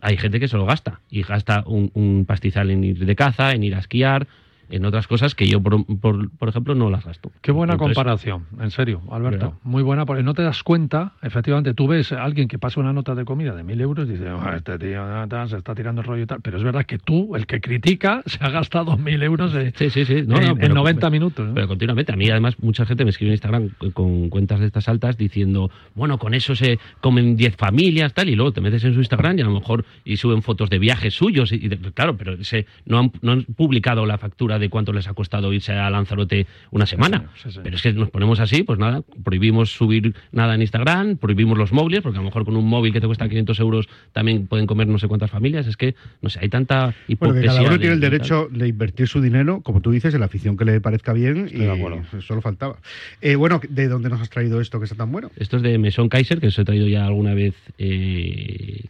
hay 0.00 0.16
gente 0.16 0.40
que 0.40 0.48
se 0.48 0.56
lo 0.56 0.66
gasta 0.66 1.00
y 1.10 1.22
gasta 1.22 1.64
un, 1.66 1.90
un 1.94 2.24
pastizal 2.26 2.70
en 2.70 2.84
ir 2.84 3.04
de 3.04 3.16
caza, 3.16 3.52
en 3.52 3.64
ir 3.64 3.74
a 3.74 3.78
esquiar, 3.78 4.26
en 4.70 4.84
otras 4.84 5.06
cosas 5.06 5.34
que 5.34 5.46
yo, 5.46 5.60
por, 5.60 5.84
por, 5.98 6.30
por 6.30 6.48
ejemplo, 6.48 6.74
no 6.74 6.90
las 6.90 7.04
gasto. 7.04 7.30
Qué 7.40 7.52
buena 7.52 7.74
Entonces, 7.74 7.94
comparación, 7.96 8.46
en 8.60 8.70
serio, 8.70 9.02
Alberto. 9.10 9.38
¿Verdad? 9.46 9.58
Muy 9.64 9.82
buena, 9.82 10.06
porque 10.06 10.22
no 10.22 10.34
te 10.34 10.42
das 10.42 10.62
cuenta, 10.62 11.12
efectivamente, 11.22 11.74
tú 11.74 11.86
ves 11.88 12.12
a 12.12 12.22
alguien 12.24 12.48
que 12.48 12.58
pasa 12.58 12.80
una 12.80 12.92
nota 12.92 13.14
de 13.14 13.24
comida 13.24 13.54
de 13.54 13.62
mil 13.64 13.80
euros 13.80 14.08
y 14.08 14.12
dices, 14.12 14.28
"Ah, 14.30 14.54
este 14.56 14.78
tío 14.78 15.02
ah, 15.02 15.46
se 15.48 15.56
está 15.58 15.74
tirando 15.74 16.00
el 16.00 16.06
rollo 16.06 16.22
y 16.22 16.26
tal. 16.26 16.40
Pero 16.42 16.56
es 16.58 16.64
verdad 16.64 16.84
que 16.86 16.98
tú, 16.98 17.36
el 17.36 17.46
que 17.46 17.60
critica, 17.60 18.22
se 18.26 18.38
ha 18.44 18.50
gastado 18.50 18.96
mil 18.96 19.22
euros 19.22 19.54
en, 19.54 19.72
Sí, 19.74 19.90
sí, 19.90 20.04
sí. 20.04 20.22
No, 20.26 20.36
en- 20.36 20.44
no, 20.44 20.50
en 20.52 20.58
pero- 20.58 20.74
90 20.74 21.10
minutos. 21.10 21.46
¿no? 21.48 21.54
Pero 21.54 21.68
continuamente. 21.68 22.12
A 22.12 22.16
mí, 22.16 22.28
además, 22.30 22.56
mucha 22.62 22.86
gente 22.86 23.04
me 23.04 23.10
escribe 23.10 23.30
en 23.30 23.34
Instagram 23.34 23.70
con- 23.92 24.28
cuentas 24.30 24.60
de 24.60 24.66
estas 24.66 24.88
altas 24.88 25.16
diciendo, 25.18 25.70
bueno, 25.94 26.18
con 26.18 26.34
eso 26.34 26.54
se 26.56 26.78
comen 27.00 27.36
10 27.36 27.56
familias, 27.56 28.14
tal, 28.14 28.28
y 28.28 28.34
luego 28.36 28.52
te 28.52 28.60
metes 28.60 28.84
en 28.84 28.94
su 28.94 29.00
Instagram 29.00 29.38
y 29.38 29.42
a 29.42 29.44
lo 29.44 29.50
mejor 29.52 29.84
y 30.04 30.16
suben 30.16 30.42
fotos 30.42 30.70
de 30.70 30.78
viajes 30.78 31.14
suyos. 31.14 31.52
Y, 31.52 31.56
y 31.66 31.68
claro, 31.94 32.16
pero 32.16 32.34
ese, 32.34 32.66
no, 32.86 32.98
han, 32.98 33.12
no 33.22 33.32
han 33.32 33.44
publicado 33.44 34.06
la 34.06 34.18
factura 34.18 34.51
de 34.58 34.68
cuánto 34.68 34.92
les 34.92 35.08
ha 35.08 35.14
costado 35.14 35.52
irse 35.52 35.72
a 35.72 35.88
Lanzarote 35.90 36.46
una 36.70 36.86
semana. 36.86 37.30
Sí, 37.42 37.50
sí. 37.50 37.60
Pero 37.62 37.76
es 37.76 37.82
que 37.82 37.92
nos 37.92 38.10
ponemos 38.10 38.40
así, 38.40 38.62
pues 38.62 38.78
nada, 38.78 39.02
prohibimos 39.24 39.72
subir 39.72 40.14
nada 40.32 40.54
en 40.54 40.60
Instagram, 40.62 41.16
prohibimos 41.16 41.58
los 41.58 41.72
móviles, 41.72 42.02
porque 42.02 42.18
a 42.18 42.20
lo 42.20 42.26
mejor 42.26 42.44
con 42.44 42.56
un 42.56 42.66
móvil 42.66 42.92
que 42.92 43.00
te 43.00 43.06
cuesta 43.06 43.28
500 43.28 43.58
euros 43.60 43.88
también 44.12 44.46
pueden 44.46 44.66
comer 44.66 44.86
no 44.88 44.98
sé 44.98 45.08
cuántas 45.08 45.30
familias. 45.30 45.66
Es 45.66 45.76
que, 45.76 45.94
no 46.20 46.30
sé, 46.30 46.40
hay 46.42 46.48
tanta 46.48 46.94
hipocresía. 47.08 47.42
que 47.42 47.46
cada 47.56 47.68
uno 47.68 47.78
tiene 47.78 47.94
el 47.94 48.00
derecho 48.00 48.48
de 48.50 48.68
invertir 48.68 49.08
su 49.08 49.20
dinero, 49.20 49.60
como 49.60 49.80
tú 49.80 49.90
dices, 49.90 50.14
en 50.14 50.20
la 50.20 50.26
afición 50.26 50.56
que 50.56 50.64
le 50.64 50.80
parezca 50.80 51.12
bien 51.12 51.46
Estoy 51.46 51.60
de 51.60 51.66
y 51.66 51.68
acuerdo. 51.68 52.02
solo 52.20 52.40
faltaba. 52.40 52.76
Eh, 53.20 53.36
bueno, 53.36 53.60
¿de 53.68 53.88
dónde 53.88 54.08
nos 54.08 54.20
has 54.20 54.30
traído 54.30 54.60
esto 54.60 54.78
que 54.78 54.84
está 54.84 54.96
tan 54.96 55.10
bueno? 55.12 55.30
Esto 55.36 55.56
es 55.56 55.62
de 55.62 55.78
Mesón 55.78 56.08
Kaiser, 56.08 56.40
que 56.40 56.48
os 56.48 56.58
he 56.58 56.64
traído 56.64 56.88
ya 56.88 57.06
alguna 57.06 57.34
vez 57.34 57.54
eh, 57.78 58.84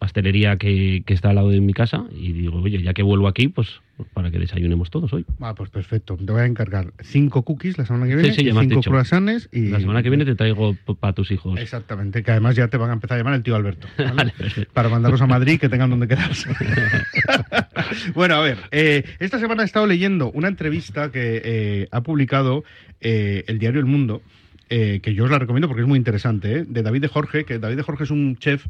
pastelería 0.00 0.56
que, 0.56 1.02
que 1.04 1.12
está 1.12 1.28
al 1.28 1.36
lado 1.36 1.50
de 1.50 1.60
mi 1.60 1.74
casa. 1.74 2.04
Y 2.10 2.32
digo, 2.32 2.60
oye, 2.62 2.82
ya 2.82 2.94
que 2.94 3.02
vuelvo 3.02 3.28
aquí, 3.28 3.48
pues, 3.48 3.80
para 4.14 4.30
que 4.30 4.38
desayunemos 4.38 4.88
todos 4.88 5.12
hoy. 5.12 5.26
Ah, 5.40 5.54
pues 5.54 5.68
perfecto. 5.68 6.16
Te 6.16 6.32
voy 6.32 6.40
a 6.40 6.46
encargar 6.46 6.94
cinco 7.02 7.42
cookies 7.42 7.76
la 7.76 7.84
semana 7.84 8.06
que 8.08 8.16
viene, 8.16 8.30
Sí, 8.30 8.40
sí, 8.40 8.48
y 8.48 8.50
cinco 8.50 8.76
dicho. 8.76 8.90
croissants 8.90 9.50
y... 9.52 9.68
La 9.68 9.78
semana 9.78 10.02
que 10.02 10.08
viene 10.08 10.24
te 10.24 10.34
traigo 10.34 10.74
para 10.98 11.12
tus 11.12 11.30
hijos. 11.30 11.60
Exactamente, 11.60 12.22
que 12.22 12.30
además 12.30 12.56
ya 12.56 12.68
te 12.68 12.78
van 12.78 12.88
a 12.88 12.94
empezar 12.94 13.16
a 13.16 13.18
llamar 13.18 13.34
el 13.34 13.42
tío 13.42 13.54
Alberto. 13.54 13.88
¿vale? 13.98 14.12
Vale, 14.14 14.32
perfecto. 14.38 14.72
para 14.72 14.88
mandarlos 14.88 15.20
a 15.20 15.26
Madrid 15.26 15.60
que 15.60 15.68
tengan 15.68 15.90
donde 15.90 16.08
quedarse. 16.08 16.48
bueno, 18.14 18.36
a 18.36 18.40
ver, 18.40 18.56
eh, 18.70 19.04
esta 19.18 19.38
semana 19.38 19.62
he 19.62 19.66
estado 19.66 19.86
leyendo 19.86 20.30
una 20.32 20.48
entrevista 20.48 21.12
que 21.12 21.42
eh, 21.44 21.88
ha 21.90 22.00
publicado 22.00 22.64
eh, 23.02 23.44
el 23.48 23.58
diario 23.58 23.80
El 23.80 23.86
Mundo, 23.86 24.22
eh, 24.72 25.00
que 25.02 25.14
yo 25.14 25.24
os 25.24 25.30
la 25.30 25.38
recomiendo 25.38 25.66
porque 25.68 25.82
es 25.82 25.88
muy 25.88 25.98
interesante, 25.98 26.58
¿eh? 26.58 26.64
de 26.66 26.82
David 26.82 27.02
de 27.02 27.08
Jorge, 27.08 27.44
que 27.44 27.58
David 27.58 27.76
de 27.76 27.82
Jorge 27.82 28.04
es 28.04 28.10
un 28.10 28.36
chef 28.38 28.66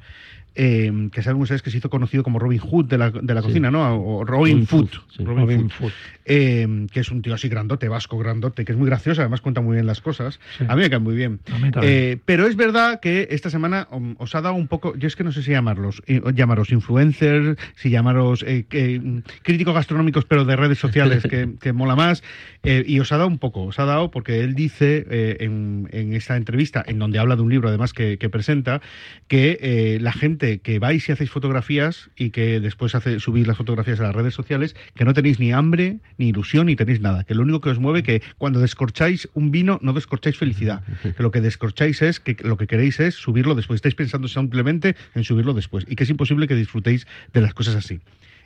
eh, 0.54 1.08
que 1.12 1.22
saben 1.22 1.40
ustedes 1.40 1.62
que 1.62 1.70
se 1.70 1.78
hizo 1.78 1.90
conocido 1.90 2.22
como 2.22 2.38
Robin 2.38 2.58
Hood 2.58 2.86
de 2.86 2.98
la, 2.98 3.10
de 3.10 3.34
la 3.34 3.40
Sí. 3.40 3.48
cocina, 3.48 3.70
¿no? 3.70 3.94
O 4.02 4.24
Robin, 4.24 4.52
Robin 4.54 4.66
Food. 4.66 4.88
Food, 4.88 5.00
sí. 5.16 5.24
Robin 5.24 5.38
Robin 5.44 5.70
Food. 5.70 5.88
Food. 5.90 5.92
Eh, 6.24 6.86
que 6.92 7.00
es 7.00 7.10
un 7.10 7.22
tío 7.22 7.34
así 7.34 7.48
grandote, 7.48 7.88
vasco 7.88 8.16
grandote, 8.18 8.64
que 8.64 8.72
es 8.72 8.78
muy 8.78 8.86
gracioso, 8.86 9.20
además 9.20 9.40
cuenta 9.40 9.60
muy 9.60 9.74
bien 9.74 9.86
las 9.86 10.00
cosas. 10.00 10.38
Sí. 10.58 10.64
A 10.68 10.76
mí 10.76 10.82
me 10.82 10.90
cae 10.90 10.98
muy 10.98 11.14
bien. 11.16 11.40
Eh, 11.82 12.18
pero 12.24 12.46
es 12.46 12.56
verdad 12.56 13.00
que 13.00 13.28
esta 13.30 13.50
semana 13.50 13.88
um, 13.90 14.14
os 14.18 14.34
ha 14.34 14.40
dado 14.40 14.54
un 14.54 14.68
poco, 14.68 14.94
yo 14.96 15.08
es 15.08 15.16
que 15.16 15.24
no 15.24 15.32
sé 15.32 15.42
si 15.42 15.50
llamarlos, 15.50 16.02
llamaros 16.34 16.70
influencers, 16.70 17.56
si 17.74 17.90
llamaros 17.90 18.44
eh, 18.46 18.64
mm, 19.02 19.18
críticos 19.42 19.74
gastronómicos, 19.74 20.24
pero 20.24 20.44
de 20.44 20.56
redes 20.56 20.78
sociales, 20.78 21.24
que, 21.28 21.54
que 21.60 21.72
mola 21.72 21.96
más, 21.96 22.22
eh, 22.62 22.84
y 22.86 23.00
os 23.00 23.10
ha 23.12 23.16
dado 23.16 23.28
un 23.28 23.38
poco, 23.38 23.64
os 23.64 23.78
ha 23.78 23.84
dado 23.84 24.10
porque 24.10 24.40
él 24.40 24.54
dice 24.54 25.06
en, 25.40 25.88
en 25.92 26.12
esta 26.14 26.36
entrevista, 26.36 26.84
en 26.86 26.98
donde 26.98 27.18
habla 27.18 27.34
de 27.36 27.42
un 27.42 27.50
libro 27.50 27.68
además 27.68 27.92
que, 27.92 28.18
que 28.18 28.28
presenta, 28.28 28.80
que 29.28 29.98
la 30.00 30.12
gente 30.12 30.39
que 30.40 30.78
vais 30.78 31.08
y 31.08 31.12
hacéis 31.12 31.30
fotografías 31.30 32.10
y 32.16 32.30
que 32.30 32.60
después 32.60 32.94
hace, 32.94 33.20
subís 33.20 33.46
las 33.46 33.56
fotografías 33.56 34.00
a 34.00 34.04
las 34.04 34.14
redes 34.14 34.34
sociales, 34.34 34.74
que 34.94 35.04
no 35.04 35.14
tenéis 35.14 35.38
ni 35.38 35.52
hambre, 35.52 35.98
ni 36.18 36.28
ilusión, 36.28 36.66
ni 36.66 36.76
tenéis 36.76 37.00
nada, 37.00 37.24
que 37.24 37.34
lo 37.34 37.42
único 37.42 37.60
que 37.60 37.70
os 37.70 37.78
mueve 37.78 38.02
que 38.02 38.22
cuando 38.38 38.60
descorcháis 38.60 39.28
un 39.34 39.50
vino 39.50 39.78
no 39.82 39.92
descorcháis 39.92 40.36
felicidad, 40.36 40.82
que 41.16 41.22
lo 41.22 41.30
que 41.30 41.40
descorcháis 41.40 42.02
es 42.02 42.20
que 42.20 42.36
lo 42.40 42.56
que 42.56 42.66
queréis 42.66 43.00
es 43.00 43.14
subirlo 43.14 43.54
después, 43.54 43.78
estáis 43.78 43.94
pensando 43.94 44.28
simplemente 44.28 44.96
en 45.14 45.24
subirlo 45.24 45.54
después 45.54 45.84
y 45.88 45.96
que 45.96 46.04
es 46.04 46.10
imposible 46.10 46.48
que 46.48 46.54
disfrutéis 46.54 47.06
de 47.32 47.40
las 47.40 47.54
cosas 47.54 47.76
así. 47.76 48.00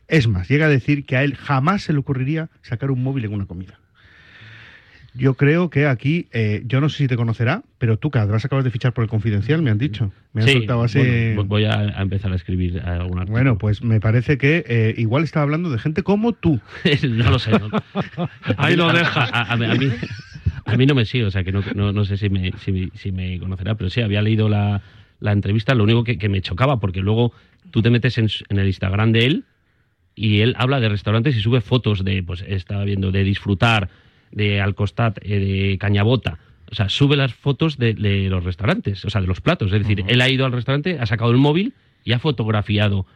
Es 0.09 0.29
más, 0.29 0.49
llega 0.49 0.67
a 0.67 0.69
decir 0.69 1.07
que 1.07 1.17
a 1.17 1.25
él 1.25 1.35
jamás 1.35 1.83
se 1.83 1.93
le 1.93 1.99
ocurriría 1.99 2.51
sacar 2.63 2.91
un 2.91 3.03
móvil 3.03 3.25
en 3.25 3.33
una 3.33 3.47
comida. 3.47 3.79
Yo 5.17 5.35
creo 5.35 5.71
que 5.71 5.87
aquí, 5.87 6.27
eh, 6.33 6.63
yo 6.67 6.81
no 6.81 6.89
sé 6.89 6.99
si 6.99 7.07
te 7.07 7.17
conocerá, 7.17 7.63
pero 7.79 7.97
tú 7.99 8.11
que 8.11 8.19
además 8.19 8.45
acabas 8.45 8.65
de 8.65 8.71
fichar 8.73 8.93
por 8.93 9.05
el 9.05 9.11
confidencial, 9.11 9.63
me 9.63 9.71
han 9.71 9.79
dicho. 9.79 10.11
Me 10.33 10.43
han 10.43 10.49
Sí, 10.49 10.55
soltado 10.55 10.83
así. 10.83 10.99
bueno, 10.99 11.45
voy 11.45 11.65
a, 11.67 11.75
a 11.79 12.03
empezar 12.03 12.33
a 12.33 12.35
escribir 12.37 12.81
algún 12.81 13.19
artículo. 13.19 13.33
Bueno, 13.33 13.57
pues 13.59 13.83
me 13.83 14.01
parece 14.01 14.39
que 14.39 14.65
eh, 14.67 14.95
igual 14.99 15.23
estaba 15.23 15.45
hablando 15.45 15.71
de 15.71 15.79
gente 15.79 16.03
como 16.03 16.33
tú. 16.33 16.61
no 17.09 17.31
lo 17.31 17.39
sé. 17.39 17.53
no. 17.53 17.71
Ahí 18.57 18.75
lo 18.75 18.93
deja. 18.93 19.25
A, 19.25 19.43
a- 19.43 19.53
a 19.53 19.57
mí, 19.57 19.89
a 20.65 20.77
mí 20.77 20.87
no 20.87 20.95
me 20.97 21.05
sigue, 21.05 21.25
o 21.27 21.31
sea 21.31 21.45
que 21.45 21.53
no, 21.53 21.63
no, 21.75 21.93
no 21.93 22.05
sé 22.05 22.17
si 22.17 22.29
me, 22.29 22.53
si, 22.59 22.73
me- 22.73 22.91
si 22.95 23.13
me 23.13 23.39
conocerá, 23.39 23.77
pero 23.77 23.91
sí, 23.91 24.01
había 24.01 24.21
leído 24.21 24.49
la, 24.49 24.83
la 25.21 25.31
entrevista, 25.33 25.75
lo 25.77 25.85
único 25.85 26.03
que, 26.03 26.19
que 26.19 26.29
me 26.29 26.41
chocaba, 26.41 26.81
porque 26.81 27.01
luego 27.01 27.33
tú 27.71 27.83
te 27.83 27.91
metes 27.91 28.19
en, 28.19 28.29
en 28.49 28.59
el 28.59 28.67
Instagram 28.67 29.13
de 29.13 29.27
él 29.27 29.45
y 30.17 30.41
él 30.41 30.55
habla 30.59 30.81
de 30.81 30.89
restaurantes 30.89 31.37
y 31.37 31.41
sube 31.41 31.61
fotos 31.61 32.05
de, 32.05 32.23
pues 32.25 32.45
estaba 32.49 32.85
viendo, 32.85 33.13
de 33.13 33.23
disfrutar, 33.25 33.89
de 34.31 34.61
Alcostat, 34.61 35.19
eh, 35.23 35.39
de 35.39 35.79
Cañabota. 35.79 36.39
O 36.71 36.75
sea, 36.75 36.89
sube 36.89 37.17
las 37.17 37.35
fotos 37.35 37.79
de, 37.79 37.95
de 37.95 38.29
los 38.29 38.43
restaurantes, 38.43 39.05
o 39.05 39.11
sea, 39.11 39.21
de 39.21 39.27
los 39.27 39.41
platos. 39.41 39.73
Es 39.73 39.81
decir, 39.87 40.05
él 40.09 40.21
ha 40.21 40.29
ido 40.29 40.45
al 40.47 40.53
restaurante, 40.53 40.99
ha 40.99 41.07
sacado 41.07 41.31
el 41.31 41.37
móvil 41.37 41.73
y 42.05 42.13
ha 42.13 42.19
fotografiado 42.19 43.07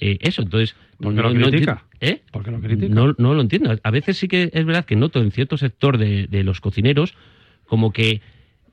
eh, 0.00 0.18
eso. 0.20 0.42
Entonces, 0.42 0.74
¿Por 0.98 1.14
qué 1.14 1.22
lo 1.22 1.30
critica? 1.32 1.84
enti- 2.00 2.08
¿Eh? 2.08 2.20
¿Por 2.30 2.44
qué 2.44 2.50
lo 2.50 2.60
critica? 2.60 2.94
No, 2.94 3.14
no 3.16 3.34
lo 3.34 3.40
entiendo. 3.40 3.74
A 3.82 3.90
veces 3.90 4.18
sí 4.18 4.28
que 4.28 4.50
es 4.52 4.64
verdad 4.66 4.84
que 4.84 4.96
noto 4.96 5.20
en 5.22 5.30
cierto 5.30 5.56
sector 5.56 5.98
de, 5.98 6.26
de 6.26 6.42
los 6.44 6.60
cocineros 6.60 7.14
como 7.66 7.92
que 7.92 8.20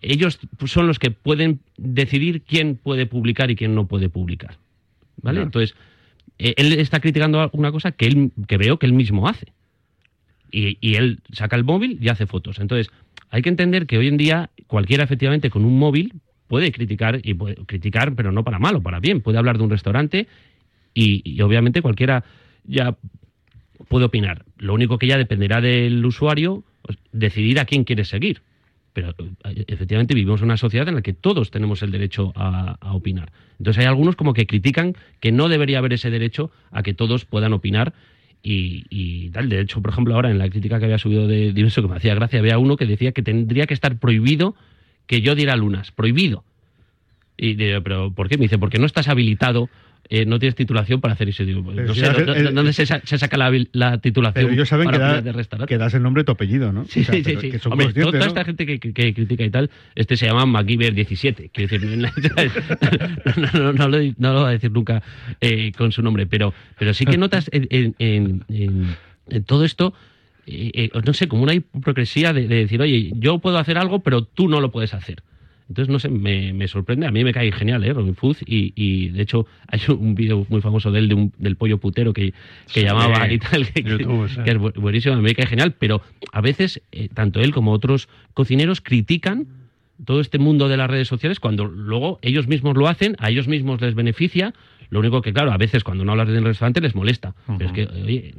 ellos 0.02 0.40
son 0.66 0.88
los 0.88 1.00
que 1.00 1.12
pueden 1.12 1.60
decidir 1.78 2.42
quién 2.42 2.76
puede 2.76 3.06
publicar 3.06 3.50
y 3.52 3.56
quién 3.56 3.76
no 3.76 3.88
puede 3.88 4.10
publicar. 4.10 4.58
¿Vale? 5.22 5.42
Entonces, 5.42 5.76
él 6.38 6.74
está 6.74 7.00
criticando 7.00 7.50
una 7.54 7.72
cosa 7.72 7.92
que, 7.92 8.06
él, 8.08 8.32
que 8.48 8.58
veo 8.58 8.78
que 8.78 8.86
él 8.86 8.94
mismo 8.94 9.28
hace. 9.28 9.48
Y, 10.52 10.96
él 10.96 11.20
saca 11.32 11.56
el 11.56 11.64
móvil 11.64 11.98
y 12.02 12.10
hace 12.10 12.26
fotos. 12.26 12.60
Entonces, 12.60 12.92
hay 13.30 13.42
que 13.42 13.50
entender 13.50 13.86
que 13.86 13.98
hoy 13.98 14.08
en 14.08 14.18
día 14.18 14.50
cualquiera 14.68 15.04
efectivamente 15.04 15.50
con 15.50 15.66
un 15.66 15.78
móvil 15.78 16.14
puede 16.48 16.72
criticar, 16.72 17.20
y 17.24 17.34
puede 17.34 17.56
criticar, 17.66 18.16
pero 18.16 18.32
no 18.32 18.44
para 18.44 18.60
mal 18.60 18.76
o 18.76 18.82
para 18.82 19.00
bien. 19.00 19.22
Puede 19.22 19.38
hablar 19.38 19.58
de 19.58 19.64
un 19.64 19.70
restaurante 19.70 20.28
y, 20.94 21.42
obviamente 21.42 21.82
cualquiera 21.82 22.24
ya 22.64 22.98
puede 23.88 24.06
opinar. 24.06 24.46
Lo 24.58 24.74
único 24.74 24.98
que 24.98 25.08
ya 25.08 25.18
dependerá 25.18 25.62
del 25.62 26.04
usuario 26.06 26.64
pues, 26.82 26.98
decidir 27.12 27.60
a 27.60 27.66
quién 27.66 27.84
quiere 27.84 28.06
seguir. 28.06 28.42
Pero 28.94 29.14
eh, 29.44 29.66
efectivamente 29.68 30.16
vivimos 30.16 30.42
una 30.42 30.58
sociedad 30.58 30.88
en 30.88 30.96
la 30.96 31.02
que 31.02 31.14
todos 31.14 31.52
tenemos 31.52 31.84
el 31.84 31.92
derecho 31.92 32.34
a, 32.36 32.78
a 32.82 32.94
opinar. 32.94 33.32
Entonces 33.60 33.82
hay 33.82 33.88
algunos 33.88 34.16
como 34.16 34.34
que 34.34 34.48
critican 34.48 34.96
que 35.20 35.32
no 35.32 35.50
debería 35.50 35.78
haber 35.78 35.94
ese 35.94 36.10
derecho 36.10 36.52
a 36.72 36.82
que 36.82 36.94
todos 36.94 37.26
puedan 37.26 37.54
opinar 37.54 37.94
y, 38.54 38.86
y 38.90 39.30
tal. 39.32 39.50
De 39.50 39.60
hecho, 39.60 39.82
por 39.82 39.92
ejemplo, 39.92 40.16
ahora 40.16 40.32
en 40.32 40.38
la 40.38 40.50
crítica 40.50 40.80
que 40.80 40.86
había 40.86 40.98
subido 40.98 41.28
de 41.28 41.52
Diverso, 41.52 41.82
que 41.82 41.88
me 41.90 41.96
hacía 41.96 42.16
gracia, 42.16 42.40
había 42.40 42.58
uno 42.58 42.78
que 42.78 42.86
decía 42.86 43.12
que 43.12 43.22
tendría 43.22 43.68
que 43.68 43.74
estar 43.74 43.98
prohibido 43.98 44.56
que 45.06 45.22
yo 45.22 45.36
diera 45.36 45.56
lunas. 45.56 45.92
Prohibido. 45.92 46.44
Y 47.36 47.56
digo, 47.56 47.82
¿pero 47.84 48.12
por 48.12 48.30
qué? 48.30 48.38
Me 48.38 48.44
dice, 48.44 48.58
porque 48.58 48.80
no 48.80 48.86
estás 48.86 49.10
habilitado, 49.10 49.70
eh, 50.10 50.26
no 50.26 50.40
tienes 50.40 50.56
titulación 50.56 51.02
para 51.02 51.14
hacer 51.16 51.28
eso. 51.30 51.44
Digo, 51.44 51.62
no 51.62 51.94
si 51.94 52.00
sé, 52.00 52.06
hace- 52.08 52.24
¿dó- 52.26 52.34
el- 52.34 52.56
¿dónde 52.56 52.72
se, 52.74 52.86
sa- 52.86 53.02
se 53.04 53.18
saca 53.18 53.36
la, 53.38 53.98
titulación 54.00 54.46
Pero 54.46 54.54
ellos 54.54 54.70
saben 54.70 54.90
que, 54.90 54.98
da- 54.98 55.06
opinar 55.08 55.24
de 55.24 55.32
restaurante? 55.34 55.74
que 55.74 55.78
das 55.78 55.94
el 55.94 56.04
nombre 56.04 56.22
de 56.22 56.26
tu 56.26 56.32
apellido, 56.32 56.72
¿no? 56.72 56.86
Sí, 56.90 57.02
O 57.02 57.04
sea, 57.04 57.16
sí, 57.16 57.24
sí. 57.24 57.52
que 57.52 57.60
son 57.60 57.74
Hombre, 57.74 57.88
conscientes, 57.88 58.12
toda 58.14 58.20
¿no? 58.20 58.26
esta 58.28 58.46
gente 58.46 58.66
que, 58.66 58.80
que- 58.80 58.94
que 58.94 59.14
critica 59.14 59.44
y 59.44 59.50
tal, 59.50 59.70
este 59.96 60.16
se 60.18 60.26
llama 60.28 60.46
MacGyver 60.46 60.94
17. 60.94 61.50
Quiero 61.54 61.78
decir, 61.78 61.98
no, 63.76 63.88
lo, 63.88 64.02
no 64.18 64.34
lo 64.34 64.42
va 64.44 64.50
a 64.50 64.52
decir 64.52 64.72
nunca 64.72 65.02
eh, 65.42 65.72
con 65.78 65.92
su 65.92 66.02
nombre, 66.02 66.26
pero, 66.26 66.54
pero 66.78 66.94
sí 66.94 67.06
que 67.06 67.18
notas 67.18 67.50
en, 67.52 67.68
en- 67.70 67.96
en- 68.00 68.44
en- 68.50 68.96
en 69.30 69.44
todo 69.44 69.66
esto, 69.66 69.94
eh, 70.46 70.72
eh, 70.74 70.90
no 71.06 71.14
sé, 71.14 71.28
como 71.28 71.44
una 71.44 71.54
hipocresía 71.54 72.32
de, 72.34 72.48
de 72.48 72.56
decir, 72.56 72.82
oye, 72.82 73.12
yo 73.16 73.40
puedo 73.40 73.58
hacer 73.58 73.78
algo, 73.78 74.00
pero 74.00 74.24
tú 74.24 74.48
no 74.48 74.62
lo 74.62 74.72
puedes 74.72 74.94
hacer. 74.94 75.22
Entonces, 75.70 75.92
no 75.92 76.00
sé, 76.00 76.08
me, 76.10 76.54
me 76.54 76.68
sorprende. 76.68 77.08
A 77.08 77.12
mí 77.12 77.24
me 77.24 77.34
cae 77.34 77.52
genial, 77.52 77.84
¿eh? 77.84 77.92
Robin 77.94 78.16
Food. 78.16 78.38
Y, 78.46 78.72
y, 78.76 79.10
de 79.10 79.22
hecho, 79.22 79.46
hay 79.68 79.80
un 79.90 80.16
vídeo 80.16 80.46
muy 80.50 80.62
famoso 80.62 80.92
de 80.92 81.00
él, 81.00 81.10
de 81.10 81.16
un- 81.16 81.34
del 81.38 81.56
pollo 81.58 81.78
putero 81.78 82.14
que, 82.14 82.32
que 82.32 82.80
Sí, 82.80 82.84
llamaba 82.84 83.32
y 83.32 83.38
tal, 83.38 83.68
que, 83.72 83.84
YouTube, 83.84 84.44
que 84.44 84.52
es 84.52 84.58
bu- 84.58 84.74
buenísimo. 84.80 85.16
A 85.16 85.18
mí 85.18 85.24
me 85.24 85.36
cae 85.36 85.46
genial. 85.46 85.74
Pero 85.78 86.02
a 86.32 86.42
veces, 86.42 86.82
eh, 86.92 87.10
tanto 87.14 87.42
él 87.42 87.54
como 87.54 87.72
otros 87.74 88.08
cocineros 88.34 88.80
critican 88.82 89.48
todo 90.06 90.22
este 90.22 90.38
mundo 90.38 90.70
de 90.70 90.78
las 90.78 90.90
redes 90.90 91.08
sociales 91.08 91.40
cuando 91.40 91.66
luego 91.66 92.20
ellos 92.22 92.48
mismos 92.48 92.78
lo 92.78 92.88
hacen, 92.88 93.16
a 93.20 93.30
ellos 93.32 93.48
mismos 93.48 93.82
les 93.82 93.96
beneficia. 93.96 94.54
Lo 94.90 95.00
único 95.00 95.22
que, 95.22 95.34
claro, 95.34 95.52
a 95.52 95.58
veces 95.58 95.84
cuando 95.84 96.06
no 96.06 96.14
hablas 96.14 96.28
del 96.30 96.44
restaurante 96.44 96.82
les 96.82 96.96
molesta. 96.96 97.34
Pero 97.58 97.66
es 97.70 97.72
que, 97.74 97.86
oye, 97.86 98.34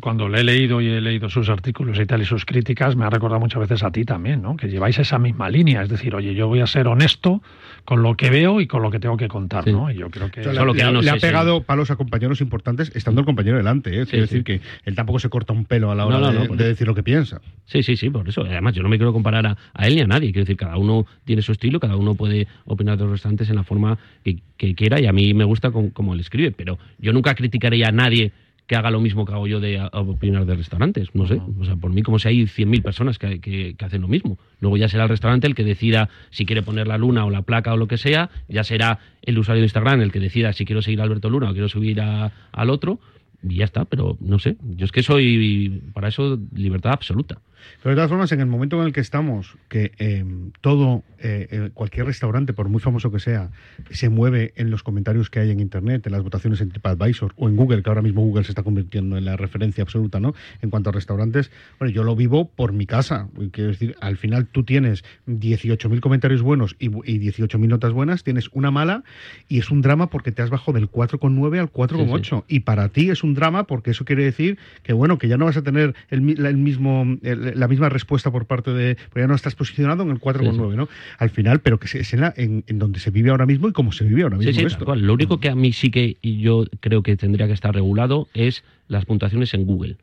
Cuando 0.00 0.28
le 0.28 0.40
he 0.40 0.44
leído 0.44 0.80
y 0.80 0.88
he 0.88 1.00
leído 1.00 1.28
sus 1.28 1.48
artículos 1.48 1.98
y 1.98 2.06
tal 2.06 2.22
y 2.22 2.24
sus 2.24 2.44
críticas, 2.44 2.96
me 2.96 3.04
ha 3.04 3.10
recordado 3.10 3.40
muchas 3.40 3.60
veces 3.60 3.82
a 3.82 3.90
ti 3.90 4.04
también, 4.04 4.42
¿no? 4.42 4.56
Que 4.56 4.68
lleváis 4.68 4.98
esa 4.98 5.18
misma 5.18 5.48
línea, 5.48 5.82
es 5.82 5.88
decir, 5.88 6.14
oye, 6.14 6.34
yo 6.34 6.48
voy 6.48 6.60
a 6.60 6.66
ser 6.66 6.88
honesto 6.88 7.42
con 7.84 8.02
lo 8.02 8.16
que 8.16 8.30
veo 8.30 8.60
y 8.60 8.66
con 8.66 8.82
lo 8.82 8.90
que 8.90 9.00
tengo 9.00 9.16
que 9.16 9.28
contar, 9.28 9.66
¿no? 9.68 9.90
Y 9.90 9.96
yo 9.96 10.10
creo 10.10 10.30
que... 10.30 10.40
O 10.40 10.52
sea, 10.52 10.64
le, 10.64 11.02
le 11.02 11.10
ha 11.10 11.16
pegado 11.16 11.62
palos 11.62 11.90
a 11.90 11.96
compañeros 11.96 12.40
importantes 12.40 12.92
estando 12.94 13.20
el 13.20 13.24
compañero 13.24 13.56
delante. 13.56 13.90
¿eh? 14.00 14.06
Quiero 14.06 14.22
decir 14.24 14.44
que 14.44 14.60
él 14.84 14.94
tampoco 14.94 15.18
se 15.18 15.28
corta 15.28 15.52
un 15.52 15.64
pelo 15.64 15.90
a 15.90 15.94
la 15.94 16.06
hora 16.06 16.18
No, 16.18 16.32
no, 16.32 16.40
de, 16.40 16.48
no, 16.48 16.56
de 16.56 16.68
decir 16.68 16.86
lo 16.86 16.94
que 16.94 17.02
piensa. 17.02 17.40
Sí, 17.66 17.82
sí, 17.82 17.96
sí, 17.96 18.10
por 18.10 18.28
eso. 18.28 18.42
Además, 18.42 18.74
yo 18.74 18.82
no 18.82 18.88
me 18.88 18.96
quiero 18.96 19.12
comparar 19.12 19.46
a, 19.46 19.56
a 19.74 19.86
él 19.86 19.96
ni 19.96 20.00
a 20.02 20.06
nadie. 20.06 20.32
Quiero 20.32 20.44
decir, 20.44 20.56
cada 20.56 20.76
uno 20.76 21.06
tiene 21.24 21.42
su 21.42 21.52
estilo, 21.52 21.80
cada 21.80 21.96
uno 21.96 22.14
puede 22.14 22.46
opinar 22.64 22.96
de 22.96 23.04
los 23.04 23.12
restaurantes 23.12 23.50
en 23.50 23.56
la 23.56 23.64
forma 23.64 23.98
que, 24.24 24.38
que 24.56 24.74
quiera 24.74 25.00
y 25.00 25.06
a 25.06 25.12
mí 25.12 25.34
me 25.34 25.44
gusta 25.44 25.51
con- 25.60 25.90
como 25.90 26.14
él 26.14 26.20
escribe. 26.20 26.52
Pero 26.52 26.78
yo 26.98 27.12
nunca 27.12 27.34
criticaré 27.34 27.84
a 27.84 27.92
nadie 27.92 28.32
que 28.66 28.76
haga 28.76 28.90
lo 28.90 29.00
mismo 29.00 29.26
que 29.26 29.32
hago 29.32 29.46
yo 29.46 29.60
de 29.60 29.80
opinar 29.92 30.46
de 30.46 30.54
restaurantes. 30.54 31.08
No 31.14 31.26
sé. 31.26 31.34
O 31.60 31.64
sea, 31.64 31.76
por 31.76 31.92
mí, 31.92 32.02
como 32.02 32.18
si 32.18 32.28
hay 32.28 32.46
100.000 32.46 32.80
personas 32.82 33.18
que, 33.18 33.40
que- 33.40 33.74
que 33.76 33.84
hacen 33.84 34.00
lo 34.00 34.08
mismo. 34.08 34.38
Luego 34.60 34.76
ya 34.76 34.88
será 34.88 35.02
el 35.02 35.08
restaurante 35.10 35.46
el 35.46 35.54
que 35.54 35.64
decida 35.64 36.08
si 36.30 36.46
quiere 36.46 36.62
poner 36.62 36.86
la 36.86 36.96
luna 36.96 37.24
o 37.26 37.30
la 37.30 37.42
placa 37.42 37.72
o 37.74 37.76
lo 37.76 37.88
que 37.88 37.98
sea. 37.98 38.30
Ya 38.48 38.64
será 38.64 38.98
el 39.22 39.38
usuario 39.38 39.60
de 39.60 39.66
Instagram 39.66 40.00
el 40.00 40.12
que 40.12 40.20
decida 40.20 40.52
si 40.52 40.64
quiero 40.64 40.80
seguir 40.80 41.00
a 41.00 41.04
Alberto 41.04 41.28
Luna 41.28 41.50
o 41.50 41.52
quiero 41.52 41.68
subir 41.68 42.00
a- 42.00 42.32
al 42.52 42.70
otro. 42.70 42.98
Y 43.42 43.56
ya 43.56 43.64
está, 43.64 43.84
pero 43.84 44.16
no 44.20 44.38
sé. 44.38 44.56
Yo 44.76 44.84
es 44.86 44.92
que 44.92 45.02
soy, 45.02 45.82
para 45.92 46.08
eso, 46.08 46.38
libertad 46.54 46.92
absoluta. 46.92 47.38
Pero 47.82 47.90
de 47.90 47.96
todas 47.96 48.10
formas, 48.10 48.32
en 48.32 48.40
el 48.40 48.46
momento 48.46 48.80
en 48.80 48.86
el 48.86 48.92
que 48.92 49.00
estamos, 49.00 49.56
que 49.68 49.92
eh, 49.98 50.24
todo, 50.60 51.02
eh, 51.18 51.70
cualquier 51.74 52.06
restaurante, 52.06 52.52
por 52.52 52.68
muy 52.68 52.80
famoso 52.80 53.10
que 53.10 53.20
sea, 53.20 53.50
se 53.90 54.08
mueve 54.08 54.52
en 54.56 54.70
los 54.70 54.82
comentarios 54.82 55.30
que 55.30 55.40
hay 55.40 55.50
en 55.50 55.60
Internet, 55.60 56.06
en 56.06 56.12
las 56.12 56.22
votaciones 56.22 56.60
en 56.60 56.70
TripAdvisor 56.70 57.32
o 57.36 57.48
en 57.48 57.56
Google, 57.56 57.82
que 57.82 57.90
ahora 57.90 58.02
mismo 58.02 58.22
Google 58.22 58.44
se 58.44 58.52
está 58.52 58.62
convirtiendo 58.62 59.16
en 59.16 59.24
la 59.24 59.36
referencia 59.36 59.82
absoluta, 59.82 60.20
¿no? 60.20 60.34
En 60.62 60.70
cuanto 60.70 60.90
a 60.90 60.92
restaurantes, 60.92 61.50
bueno, 61.78 61.92
yo 61.94 62.04
lo 62.04 62.16
vivo 62.16 62.48
por 62.48 62.72
mi 62.72 62.86
casa. 62.86 63.28
Quiero 63.52 63.70
decir, 63.70 63.96
al 64.00 64.16
final 64.16 64.46
tú 64.46 64.62
tienes 64.64 65.04
18.000 65.26 66.00
comentarios 66.00 66.42
buenos 66.42 66.76
y, 66.78 66.86
y 66.86 67.18
18.000 67.20 67.68
notas 67.68 67.92
buenas, 67.92 68.24
tienes 68.24 68.48
una 68.52 68.70
mala 68.70 69.04
y 69.48 69.58
es 69.58 69.70
un 69.70 69.82
drama 69.82 70.08
porque 70.08 70.32
te 70.32 70.42
has 70.42 70.50
bajado 70.50 70.72
del 70.72 70.90
4,9 70.90 71.58
al 71.60 71.72
4,8. 71.72 72.44
Y 72.48 72.60
para 72.60 72.88
ti 72.88 73.10
es 73.10 73.22
un 73.24 73.34
drama 73.34 73.64
porque 73.66 73.90
eso 73.90 74.04
quiere 74.04 74.24
decir 74.24 74.58
que, 74.82 74.92
bueno, 74.92 75.18
que 75.18 75.28
ya 75.28 75.36
no 75.36 75.44
vas 75.46 75.56
a 75.56 75.62
tener 75.62 75.94
el, 76.10 76.44
el 76.46 76.56
mismo, 76.56 77.02
el- 77.22 77.51
la 77.54 77.68
misma 77.68 77.88
respuesta 77.88 78.30
por 78.30 78.46
parte 78.46 78.72
de... 78.72 78.96
Porque 79.08 79.20
ya 79.20 79.26
no 79.26 79.34
estás 79.34 79.54
posicionado 79.54 80.02
en 80.02 80.10
el 80.10 80.20
4,9, 80.20 80.74
¿no? 80.76 80.88
Al 81.18 81.30
final, 81.30 81.60
pero 81.60 81.78
que 81.78 81.86
es 81.98 82.12
en, 82.14 82.20
la- 82.20 82.34
en, 82.36 82.64
en 82.66 82.78
donde 82.78 83.00
se 83.00 83.10
vive 83.10 83.30
ahora 83.30 83.46
mismo 83.46 83.68
y 83.68 83.72
cómo 83.72 83.92
se 83.92 84.04
vive 84.04 84.22
ahora 84.22 84.36
mismo 84.38 84.52
Sí, 84.52 84.58
sí, 84.60 84.64
esto. 84.66 84.78
tal 84.78 84.84
cual. 84.86 85.00
Lo 85.02 85.14
único 85.14 85.38
que 85.40 85.48
a 85.48 85.54
mí 85.54 85.72
sí 85.72 85.90
que 85.90 86.16
yo 86.22 86.64
creo 86.80 87.02
que 87.02 87.16
tendría 87.16 87.46
que 87.46 87.52
estar 87.52 87.74
regulado 87.74 88.28
es 88.34 88.64
las 88.88 89.04
puntuaciones 89.04 89.54
en 89.54 89.64
Google. 89.64 89.96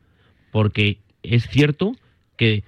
Porque 0.50 0.98
es 1.22 1.46
cierto 1.48 1.94
que 2.36 2.64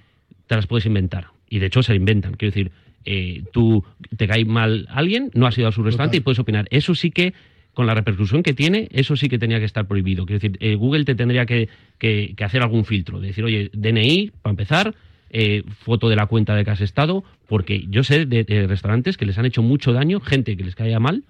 te 0.46 0.56
las 0.56 0.66
puedes 0.66 0.86
inventar. 0.86 1.28
Y 1.48 1.58
de 1.58 1.66
hecho 1.66 1.82
se 1.82 1.94
inventan. 1.94 2.34
Quiero 2.34 2.50
decir, 2.54 2.72
eh, 3.04 3.42
tú 3.52 3.84
te 4.16 4.26
cae 4.28 4.44
mal 4.44 4.86
alguien, 4.90 5.30
no 5.34 5.46
has 5.46 5.56
ido 5.58 5.68
a 5.68 5.72
su 5.72 5.82
restaurante 5.82 6.16
y 6.18 6.20
puedes 6.20 6.38
opinar. 6.38 6.66
Eso 6.70 6.94
sí 6.94 7.10
que, 7.10 7.34
con 7.74 7.86
la 7.86 7.94
repercusión 7.94 8.42
que 8.42 8.52
tiene, 8.54 8.88
eso 8.92 9.16
sí 9.16 9.28
que 9.28 9.38
tenía 9.38 9.58
que 9.58 9.64
estar 9.64 9.86
prohibido. 9.86 10.26
Quiero 10.26 10.40
decir, 10.40 10.58
eh, 10.60 10.74
Google 10.74 11.04
te 11.04 11.14
tendría 11.14 11.46
que, 11.46 11.68
que- 11.98 12.34
que 12.36 12.44
hacer 12.44 12.62
algún 12.62 12.84
filtro. 12.84 13.20
De 13.20 13.28
decir, 13.28 13.44
oye, 13.44 13.70
DNI, 13.72 14.30
para 14.42 14.50
empezar, 14.52 14.94
eh, 15.30 15.62
foto 15.84 16.08
de 16.10 16.16
la 16.16 16.26
cuenta 16.26 16.54
de 16.54 16.64
que 16.64 16.70
has 16.70 16.80
estado, 16.82 17.24
porque 17.48 17.86
yo 17.88 18.04
sé 18.04 18.26
de, 18.26 18.44
de 18.44 18.66
restaurantes 18.66 19.16
que 19.16 19.24
les 19.26 19.38
han 19.38 19.46
hecho 19.46 19.62
mucho 19.62 19.92
daño, 19.94 20.20
gente 20.20 20.56
que 20.56 20.64
les 20.64 20.74
caía 20.74 21.00
mal, 21.00 21.24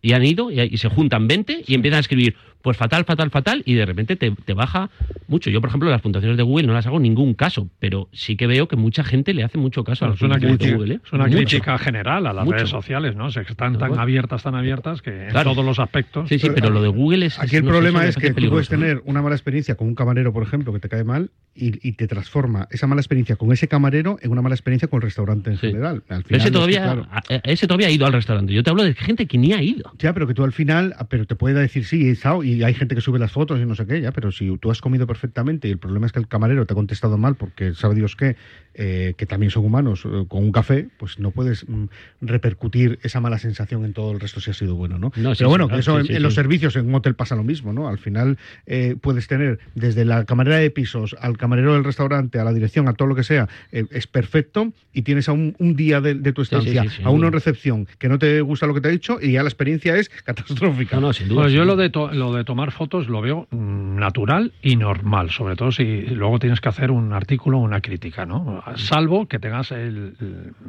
y 0.00 0.12
han 0.12 0.24
ido 0.24 0.50
y, 0.50 0.60
y 0.60 0.76
se 0.78 0.88
juntan 0.88 1.26
20 1.28 1.64
y 1.66 1.74
empiezan 1.74 1.98
a 1.98 2.00
escribir, 2.00 2.36
pues 2.66 2.76
fatal, 2.76 3.04
fatal, 3.04 3.30
fatal, 3.30 3.62
y 3.64 3.74
de 3.74 3.86
repente 3.86 4.16
te, 4.16 4.32
te 4.32 4.52
baja 4.52 4.90
mucho. 5.28 5.50
Yo, 5.50 5.60
por 5.60 5.68
ejemplo, 5.68 5.88
las 5.88 6.00
puntuaciones 6.02 6.36
de 6.36 6.42
Google 6.42 6.66
no 6.66 6.72
las 6.72 6.84
hago 6.88 6.98
ningún 6.98 7.34
caso, 7.34 7.68
pero 7.78 8.08
sí 8.12 8.34
que 8.36 8.48
veo 8.48 8.66
que 8.66 8.74
mucha 8.74 9.04
gente 9.04 9.32
le 9.34 9.44
hace 9.44 9.56
mucho 9.56 9.84
caso 9.84 10.04
a 10.04 10.08
las 10.08 10.18
puntuaciones 10.18 10.58
de 10.58 10.72
Google. 10.74 10.94
¿eh? 10.94 11.00
es 11.06 11.12
una 11.12 11.26
Mucho. 11.26 11.36
crítica 11.36 11.78
general 11.78 12.26
a 12.26 12.32
las 12.32 12.44
Mucho. 12.44 12.56
redes 12.56 12.70
sociales, 12.70 13.14
¿no? 13.14 13.26
O 13.26 13.30
sea, 13.30 13.44
que 13.44 13.52
están 13.52 13.74
tan 13.78 13.90
Claro. 13.90 14.02
abiertas, 14.02 14.42
tan 14.42 14.56
abiertas 14.56 15.00
que 15.00 15.28
Claro. 15.30 15.50
en 15.50 15.54
todos 15.54 15.64
los 15.64 15.78
aspectos. 15.78 16.28
Sí, 16.28 16.40
sí, 16.40 16.48
pero 16.52 16.70
lo 16.70 16.82
de 16.82 16.88
Google 16.88 17.26
es... 17.26 17.38
Aquí 17.38 17.54
el 17.54 17.62
problema 17.62 18.04
es 18.04 18.16
que 18.16 18.32
tú 18.34 18.48
puedes 18.50 18.68
tener 18.68 19.00
una 19.04 19.22
mala 19.22 19.36
experiencia 19.36 19.76
con 19.76 19.86
un 19.86 19.94
camarero, 19.94 20.32
por 20.32 20.42
ejemplo, 20.42 20.72
que 20.72 20.80
te 20.80 20.88
cae 20.88 21.04
mal 21.04 21.30
y, 21.54 21.88
y 21.88 21.92
te 21.92 22.08
transforma 22.08 22.66
esa 22.72 22.88
mala 22.88 23.00
experiencia 23.00 23.36
con 23.36 23.52
ese 23.52 23.68
camarero 23.68 24.18
en 24.22 24.32
una 24.32 24.42
mala 24.42 24.56
experiencia 24.56 24.88
con 24.88 24.96
el 24.98 25.02
restaurante 25.02 25.50
en 25.52 25.58
general. 25.58 26.02
Al 26.08 26.24
Pero 26.24 26.36
ese 26.38 26.48
final, 26.48 26.52
todavía, 26.52 26.78
es 26.78 26.82
que, 26.82 26.94
claro, 26.94 27.08
a- 27.12 27.18
a- 27.34 27.40
ese 27.52 27.66
todavía 27.68 27.86
ha 27.86 27.90
ido 27.92 28.06
al 28.06 28.12
restaurante. 28.12 28.52
Yo 28.52 28.64
te 28.64 28.70
hablo 28.70 28.82
de 28.82 28.94
gente 28.94 29.26
que 29.26 29.38
ni 29.38 29.52
ha 29.52 29.62
ido. 29.62 29.92
Ya, 30.00 30.12
pero 30.12 30.26
que 30.26 30.34
tú 30.34 30.42
al 30.42 30.52
final, 30.52 30.94
ah, 30.98 31.06
pero 31.08 31.26
te 31.26 31.36
puede 31.36 31.60
decir 31.60 31.84
sí, 31.84 32.08
he 32.08 32.10
estado, 32.10 32.42
y 32.42 32.55
hay 32.62 32.74
gente 32.74 32.94
que 32.94 33.00
sube 33.00 33.18
las 33.18 33.32
fotos 33.32 33.60
y 33.60 33.66
no 33.66 33.74
sé 33.74 33.86
qué, 33.86 34.00
ya, 34.00 34.12
pero 34.12 34.32
si 34.32 34.56
tú 34.58 34.70
has 34.70 34.80
comido 34.80 35.06
perfectamente 35.06 35.68
y 35.68 35.70
el 35.72 35.78
problema 35.78 36.06
es 36.06 36.12
que 36.12 36.18
el 36.18 36.28
camarero 36.28 36.66
te 36.66 36.74
ha 36.74 36.76
contestado 36.76 37.18
mal 37.18 37.34
porque 37.36 37.74
sabe 37.74 37.94
Dios 37.94 38.16
qué, 38.16 38.36
eh, 38.78 39.14
que 39.16 39.26
también 39.26 39.50
son 39.50 39.64
humanos, 39.64 40.04
eh, 40.04 40.24
con 40.28 40.44
un 40.44 40.52
café, 40.52 40.88
pues 40.98 41.18
no 41.18 41.30
puedes 41.30 41.68
mm, 41.68 41.86
repercutir 42.20 42.98
esa 43.02 43.20
mala 43.20 43.38
sensación 43.38 43.84
en 43.84 43.92
todo 43.92 44.12
el 44.12 44.20
resto 44.20 44.40
si 44.40 44.50
ha 44.50 44.54
sido 44.54 44.74
bueno, 44.74 44.98
¿no? 44.98 45.12
No, 45.16 45.34
sí, 45.34 45.38
pero 45.38 45.48
bueno, 45.50 45.64
sí, 45.64 45.68
que 45.68 45.80
claro, 45.80 45.80
eso 45.80 45.92
sí, 45.94 46.00
en, 46.00 46.06
sí, 46.06 46.14
en 46.14 46.22
los 46.22 46.34
servicios 46.34 46.76
en 46.76 46.86
un 46.88 46.94
hotel 46.94 47.14
pasa 47.14 47.34
lo 47.36 47.44
mismo, 47.44 47.72
¿no? 47.72 47.88
Al 47.88 47.98
final 47.98 48.38
eh, 48.66 48.96
puedes 49.00 49.26
tener 49.28 49.58
desde 49.74 50.04
la 50.04 50.24
camarera 50.24 50.56
de 50.58 50.70
pisos 50.70 51.16
al 51.20 51.36
camarero 51.38 51.74
del 51.74 51.84
restaurante, 51.84 52.38
a 52.38 52.44
la 52.44 52.52
dirección, 52.52 52.88
a 52.88 52.92
todo 52.94 53.08
lo 53.08 53.14
que 53.14 53.22
sea, 53.24 53.48
eh, 53.72 53.84
es 53.90 54.06
perfecto 54.06 54.72
y 54.92 55.02
tienes 55.02 55.28
a 55.28 55.32
un, 55.32 55.54
un 55.58 55.76
día 55.76 56.00
de, 56.00 56.14
de 56.14 56.32
tu 56.32 56.44
Sí, 56.44 56.50
sí, 56.50 56.58
estancia, 56.58 56.82
sí, 56.82 56.88
sí, 56.98 57.02
a 57.04 57.10
uno 57.10 57.26
en 57.28 57.32
recepción 57.32 57.86
que 57.98 58.08
no 58.08 58.18
te 58.18 58.40
gusta 58.40 58.66
lo 58.66 58.74
que 58.74 58.80
te 58.80 58.88
ha 58.88 58.90
dicho 58.90 59.18
y 59.20 59.32
ya 59.32 59.42
la 59.42 59.48
experiencia 59.48 59.96
es 59.96 60.08
catastrófica. 60.24 60.96
No, 60.96 61.02
no, 61.08 61.12
sin 61.12 61.28
Bueno, 61.28 61.48
yo 61.48 61.64
lo 61.64 61.76
de, 61.76 61.90
to- 61.90 62.12
lo 62.12 62.32
de 62.34 62.44
tomar 62.44 62.72
fotos 62.72 63.08
lo 63.08 63.20
veo 63.20 63.48
mm, 63.50 63.96
natural 63.98 64.52
y 64.62 64.76
normal, 64.76 65.30
sobre 65.30 65.56
todo 65.56 65.72
si 65.72 66.02
luego 66.02 66.38
tienes 66.38 66.60
que 66.60 66.68
hacer 66.68 66.90
un 66.90 67.12
artículo 67.12 67.58
o 67.58 67.62
una 67.62 67.80
crítica, 67.80 68.26
¿no? 68.26 68.62
Salvo 68.74 69.26
que 69.28 69.38
tengas 69.38 69.70
el, 69.70 70.14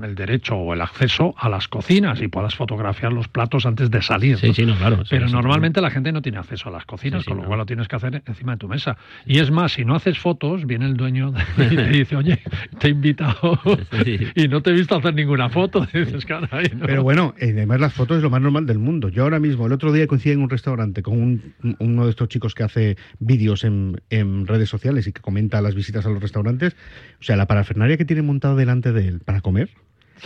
el- 0.01 0.15
derecho 0.15 0.55
o 0.55 0.73
el 0.73 0.81
acceso 0.81 1.33
a 1.37 1.49
las 1.49 1.67
cocinas 1.67 2.21
y 2.21 2.27
puedas 2.27 2.55
fotografiar 2.55 3.11
los 3.13 3.27
platos 3.27 3.65
antes 3.65 3.89
de 3.91 4.01
salir. 4.01 4.37
Sí, 4.37 4.47
¿no? 4.47 4.53
sí, 4.53 4.65
no, 4.65 4.75
claro. 4.77 5.03
Pero 5.09 5.27
normalmente 5.29 5.81
la 5.81 5.89
gente 5.89 6.11
no 6.11 6.21
tiene 6.21 6.37
acceso 6.37 6.69
a 6.69 6.71
las 6.71 6.85
cocinas, 6.85 7.21
Sí, 7.21 7.25
sí, 7.25 7.29
con 7.29 7.37
lo 7.37 7.43
no. 7.43 7.47
cual 7.47 7.59
lo 7.59 7.65
tienes 7.65 7.87
que 7.87 7.95
hacer 7.95 8.21
encima 8.25 8.53
de 8.53 8.57
tu 8.57 8.67
mesa. 8.67 8.97
Y 9.25 9.39
es 9.39 9.51
más, 9.51 9.73
si 9.73 9.85
no 9.85 9.95
haces 9.95 10.17
fotos, 10.19 10.65
viene 10.65 10.85
el 10.85 10.95
dueño 10.97 11.33
y 11.57 11.75
te 11.75 11.89
dice, 11.89 12.15
oye, 12.15 12.39
te 12.79 12.87
he 12.87 12.91
invitado 12.91 13.59
y 14.35 14.47
no 14.47 14.61
te 14.61 14.71
he 14.71 14.73
visto 14.73 14.95
hacer 14.95 15.13
ninguna 15.13 15.49
foto. 15.49 15.87
Y 15.93 15.99
dices, 15.99 16.25
caray, 16.25 16.71
¿no? 16.75 16.85
Pero 16.85 17.03
bueno, 17.03 17.33
eh, 17.39 17.51
además 17.53 17.79
las 17.79 17.93
fotos 17.93 18.17
es 18.17 18.23
lo 18.23 18.29
más 18.29 18.41
normal 18.41 18.65
del 18.65 18.79
mundo. 18.79 19.09
Yo 19.09 19.23
ahora 19.23 19.39
mismo, 19.39 19.65
el 19.67 19.71
otro 19.73 19.91
día 19.91 20.05
coincidí 20.07 20.33
en 20.33 20.41
un 20.41 20.49
restaurante 20.49 21.01
con 21.01 21.19
un- 21.21 21.53
uno 21.79 22.03
de 22.05 22.09
estos 22.09 22.27
chicos 22.27 22.53
que 22.53 22.63
hace 22.63 22.97
vídeos 23.19 23.63
en, 23.63 24.01
en 24.09 24.45
redes 24.47 24.69
sociales 24.69 25.07
y 25.07 25.13
que 25.13 25.21
comenta 25.21 25.61
las 25.61 25.73
visitas 25.75 26.05
a 26.05 26.09
los 26.09 26.21
restaurantes. 26.21 26.75
O 27.19 27.23
sea, 27.23 27.35
la 27.37 27.45
parafernalia 27.47 27.86
que 27.95 28.05
tiene 28.05 28.23
montado 28.23 28.55
delante 28.55 28.91
de 28.91 29.07
él 29.07 29.19
para 29.23 29.39
comer. 29.39 29.69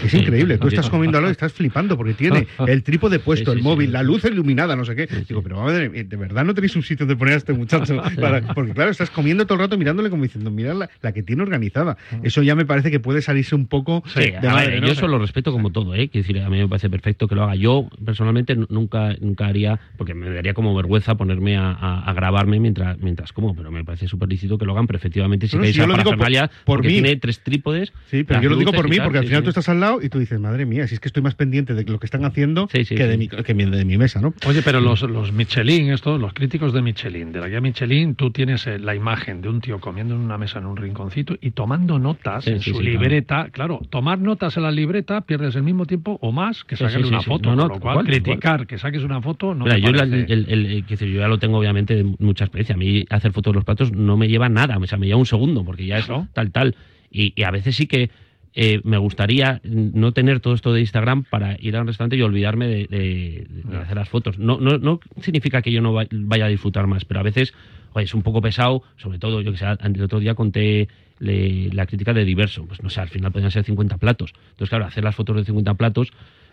Es 0.03 0.13
increíble, 0.13 0.57
tú 0.57 0.67
estás 0.67 0.89
comiendo 0.89 1.17
algo 1.17 1.29
y 1.29 1.33
estás 1.33 1.51
flipando 1.53 1.97
porque 1.97 2.13
tiene 2.13 2.47
el 2.67 2.83
trípode 2.83 3.19
puesto, 3.19 3.51
el 3.51 3.61
móvil, 3.61 3.91
la 3.91 4.03
luz 4.03 4.23
iluminada, 4.25 4.75
no 4.75 4.85
sé 4.85 4.95
qué. 4.95 5.07
Digo, 5.27 5.41
pero 5.43 5.61
madre, 5.61 5.89
de 5.89 6.17
verdad 6.17 6.43
no 6.45 6.53
tenéis 6.53 6.75
un 6.75 6.83
sitio 6.83 7.05
donde 7.05 7.17
poner 7.17 7.33
a 7.35 7.37
este 7.37 7.53
muchacho. 7.53 8.01
Para- 8.19 8.41
porque 8.53 8.73
claro, 8.73 8.91
estás 8.91 9.09
comiendo 9.09 9.45
todo 9.45 9.55
el 9.55 9.59
rato 9.61 9.77
mirándole 9.77 10.09
como 10.09 10.23
diciendo, 10.23 10.51
mira 10.51 10.73
la, 10.73 10.89
la 11.01 11.11
que 11.11 11.23
tiene 11.23 11.41
organizada. 11.43 11.97
Eso 12.23 12.41
ya 12.43 12.55
me 12.55 12.65
parece 12.65 12.91
que 12.91 12.99
puede 12.99 13.21
salirse 13.21 13.55
un 13.55 13.67
poco 13.67 14.03
Sí, 14.13 14.31
de 14.31 14.37
a 14.37 14.41
madre, 14.53 14.67
ver, 14.71 14.81
¿no? 14.81 14.87
yo 14.87 14.93
eso 14.93 15.07
lo 15.07 15.19
respeto 15.19 15.51
como 15.51 15.71
todo, 15.71 15.93
¿eh? 15.95 16.09
Quiero 16.09 16.27
decir, 16.27 16.41
a 16.43 16.49
mí 16.49 16.57
me 16.57 16.67
parece 16.67 16.89
perfecto 16.89 17.27
que 17.27 17.35
lo 17.35 17.43
haga. 17.43 17.55
Yo, 17.55 17.87
personalmente, 18.05 18.55
nu- 18.55 18.67
nunca, 18.69 19.15
nunca 19.19 19.47
haría, 19.47 19.79
porque 19.97 20.13
me 20.13 20.29
daría 20.29 20.53
como 20.53 20.75
vergüenza 20.75 21.15
ponerme 21.15 21.57
a, 21.57 21.71
a- 21.71 22.01
a 22.09 22.13
grabarme 22.13 22.59
mientras, 22.59 22.97
mientras 22.99 23.31
como, 23.33 23.55
pero 23.55 23.71
me 23.71 23.83
parece 23.83 24.07
súper 24.07 24.29
lícito 24.29 24.57
que 24.57 24.65
lo 24.65 24.73
hagan, 24.73 24.87
pero 24.87 24.97
efectivamente 24.97 25.47
si 25.47 25.57
No, 25.57 25.63
si 25.65 25.73
yo 25.73 25.83
a 25.83 25.87
lo 25.87 25.93
digo 25.97 26.11
por- 26.11 26.17
por 26.19 26.49
porque 26.65 26.87
mí. 26.87 26.93
tiene 26.95 27.15
tres 27.17 27.41
trípodes. 27.43 27.91
Sí, 28.09 28.23
pero 28.23 28.41
yo 28.41 28.49
lo 28.49 28.55
digo 28.55 28.71
por 28.71 28.89
mí, 28.89 28.97
porque 29.01 29.19
al 29.19 29.25
final 29.25 29.43
tú 29.43 29.49
estás 29.49 29.67
al 29.69 29.79
lado 29.81 30.01
y 30.01 30.07
tú 30.09 30.17
dices, 30.19 30.39
madre 30.39 30.65
mía, 30.65 30.87
si 30.87 30.93
es 30.93 30.99
que 31.01 31.09
estoy 31.09 31.21
más 31.21 31.35
pendiente 31.35 31.73
de 31.73 31.83
lo 31.83 31.99
que 31.99 32.05
están 32.05 32.23
haciendo 32.23 32.67
que, 32.67 32.85
sí, 32.85 32.95
De 32.95 33.17
mi, 33.17 33.27
que 33.27 33.53
mi- 33.53 33.65
de 33.65 33.83
mi 33.83 33.97
mesa, 33.97 34.21
¿no? 34.21 34.33
Oye, 34.47 34.61
pero 34.63 34.79
los, 34.79 35.01
los 35.01 35.33
Michelin, 35.33 35.89
estos, 35.91 36.19
los 36.21 36.33
críticos 36.33 36.71
de 36.73 36.81
Michelin, 36.81 37.31
de 37.33 37.39
la 37.41 37.49
guía 37.49 37.59
Michelin, 37.59 38.15
tú 38.15 38.31
tienes 38.31 38.65
eh, 38.67 38.79
la 38.79 38.95
imagen 38.95 39.41
de 39.41 39.49
un 39.49 39.59
tío 39.59 39.79
comiendo 39.79 40.15
en 40.15 40.21
una 40.21 40.37
mesa 40.37 40.59
en 40.59 40.65
un 40.67 40.77
rinconcito 40.77 41.35
y 41.41 41.51
tomando 41.51 41.99
notas 41.99 42.45
Sí, 42.45 42.51
en 42.51 42.61
sí, 42.61 42.71
su 42.71 42.77
sí, 42.77 42.83
libreta. 42.83 43.49
Claro. 43.51 43.81
tomar 43.89 44.19
notas 44.19 44.55
en 44.55 44.63
la 44.63 44.71
libreta 44.71 45.21
pierdes 45.21 45.55
el 45.55 45.63
mismo 45.63 45.85
tiempo 45.85 46.17
o 46.21 46.31
más 46.31 46.63
que 46.63 46.75
Sí, 46.77 46.83
sacarle 46.85 47.07
una 47.07 47.19
sí. 47.19 47.25
foto. 47.25 47.49
No, 47.49 47.55
no, 47.55 47.63
con 47.69 47.73
lo 47.77 47.79
cual, 47.81 48.05
criticar 48.05 48.67
que 48.67 48.77
saques 48.77 49.03
una 49.03 49.21
foto 49.21 49.53
no 49.53 49.65
Mira, 49.65 49.75
me 49.75 49.81
yo, 49.81 49.91
la- 49.91 50.03
el- 50.03 50.25
el- 50.31 50.45
el- 50.49 50.85
yo 50.85 51.05
ya 51.19 51.27
lo 51.27 51.39
tengo 51.39 51.57
obviamente 51.57 51.95
de 51.95 52.03
mucha 52.19 52.45
experiencia. 52.45 52.75
A 52.75 52.77
mí 52.77 53.05
hacer 53.09 53.31
fotos 53.31 53.51
de 53.53 53.55
los 53.55 53.65
platos 53.65 53.91
no 53.91 54.17
me 54.17 54.27
lleva 54.27 54.47
nada, 54.49 54.77
o 54.77 54.87
sea, 54.87 54.97
me 54.97 55.07
lleva 55.07 55.17
un 55.19 55.25
segundo, 55.25 55.63
porque 55.65 55.85
ya 55.85 55.97
es 55.97 56.07
tal, 56.33 56.51
tal. 56.51 56.75
Y, 57.09 57.33
y 57.35 57.43
a 57.43 57.51
veces 57.51 57.75
sí 57.75 57.87
que 57.87 58.09
eh, 58.53 58.81
me 58.83 58.97
gustaría 58.97 59.61
no 59.63 60.11
tener 60.11 60.39
todo 60.41 60.53
esto 60.53 60.73
de 60.73 60.81
Instagram 60.81 61.23
para 61.23 61.55
ir 61.59 61.75
a 61.77 61.81
un 61.81 61.87
restaurante 61.87 62.17
y 62.17 62.21
olvidarme 62.21 62.67
de, 62.67 62.87
de- 62.87 63.47
de 63.63 63.77
hacer 63.77 63.95
las 63.95 64.09
fotos. 64.09 64.37
No, 64.39 64.59
no, 64.59 64.77
no 64.77 64.99
significa 65.21 65.61
que 65.61 65.71
yo 65.71 65.81
no 65.81 65.93
va- 65.93 66.05
vaya 66.11 66.45
a 66.45 66.49
disfrutar 66.49 66.87
más, 66.87 67.05
pero 67.05 67.19
a 67.21 67.23
veces 67.23 67.53
oye, 67.93 68.05
es 68.05 68.13
un 68.13 68.23
poco 68.23 68.41
pesado, 68.41 68.83
sobre 68.97 69.19
todo, 69.19 69.41
yo 69.41 69.51
que 69.51 69.57
sé, 69.57 69.65
el 69.81 70.01
otro 70.03 70.19
día 70.19 70.35
conté 70.35 70.87
le- 71.19 71.69
la 71.73 71.85
crítica 71.85 72.13
de 72.13 72.25
diverso, 72.25 72.65
pues 72.65 72.81
no 72.83 72.89
sé, 72.89 72.99
al 73.01 73.09
final 73.09 73.31
podrían 73.31 73.51
ser 73.51 73.63
50 73.63 73.97
platos. 73.97 74.33
Entonces, 74.51 74.69
claro, 74.69 74.85
hacer 74.85 75.03
las 75.03 75.15
fotos 75.15 75.35
de 75.37 75.45
50 75.45 75.73
platos 75.75 76.11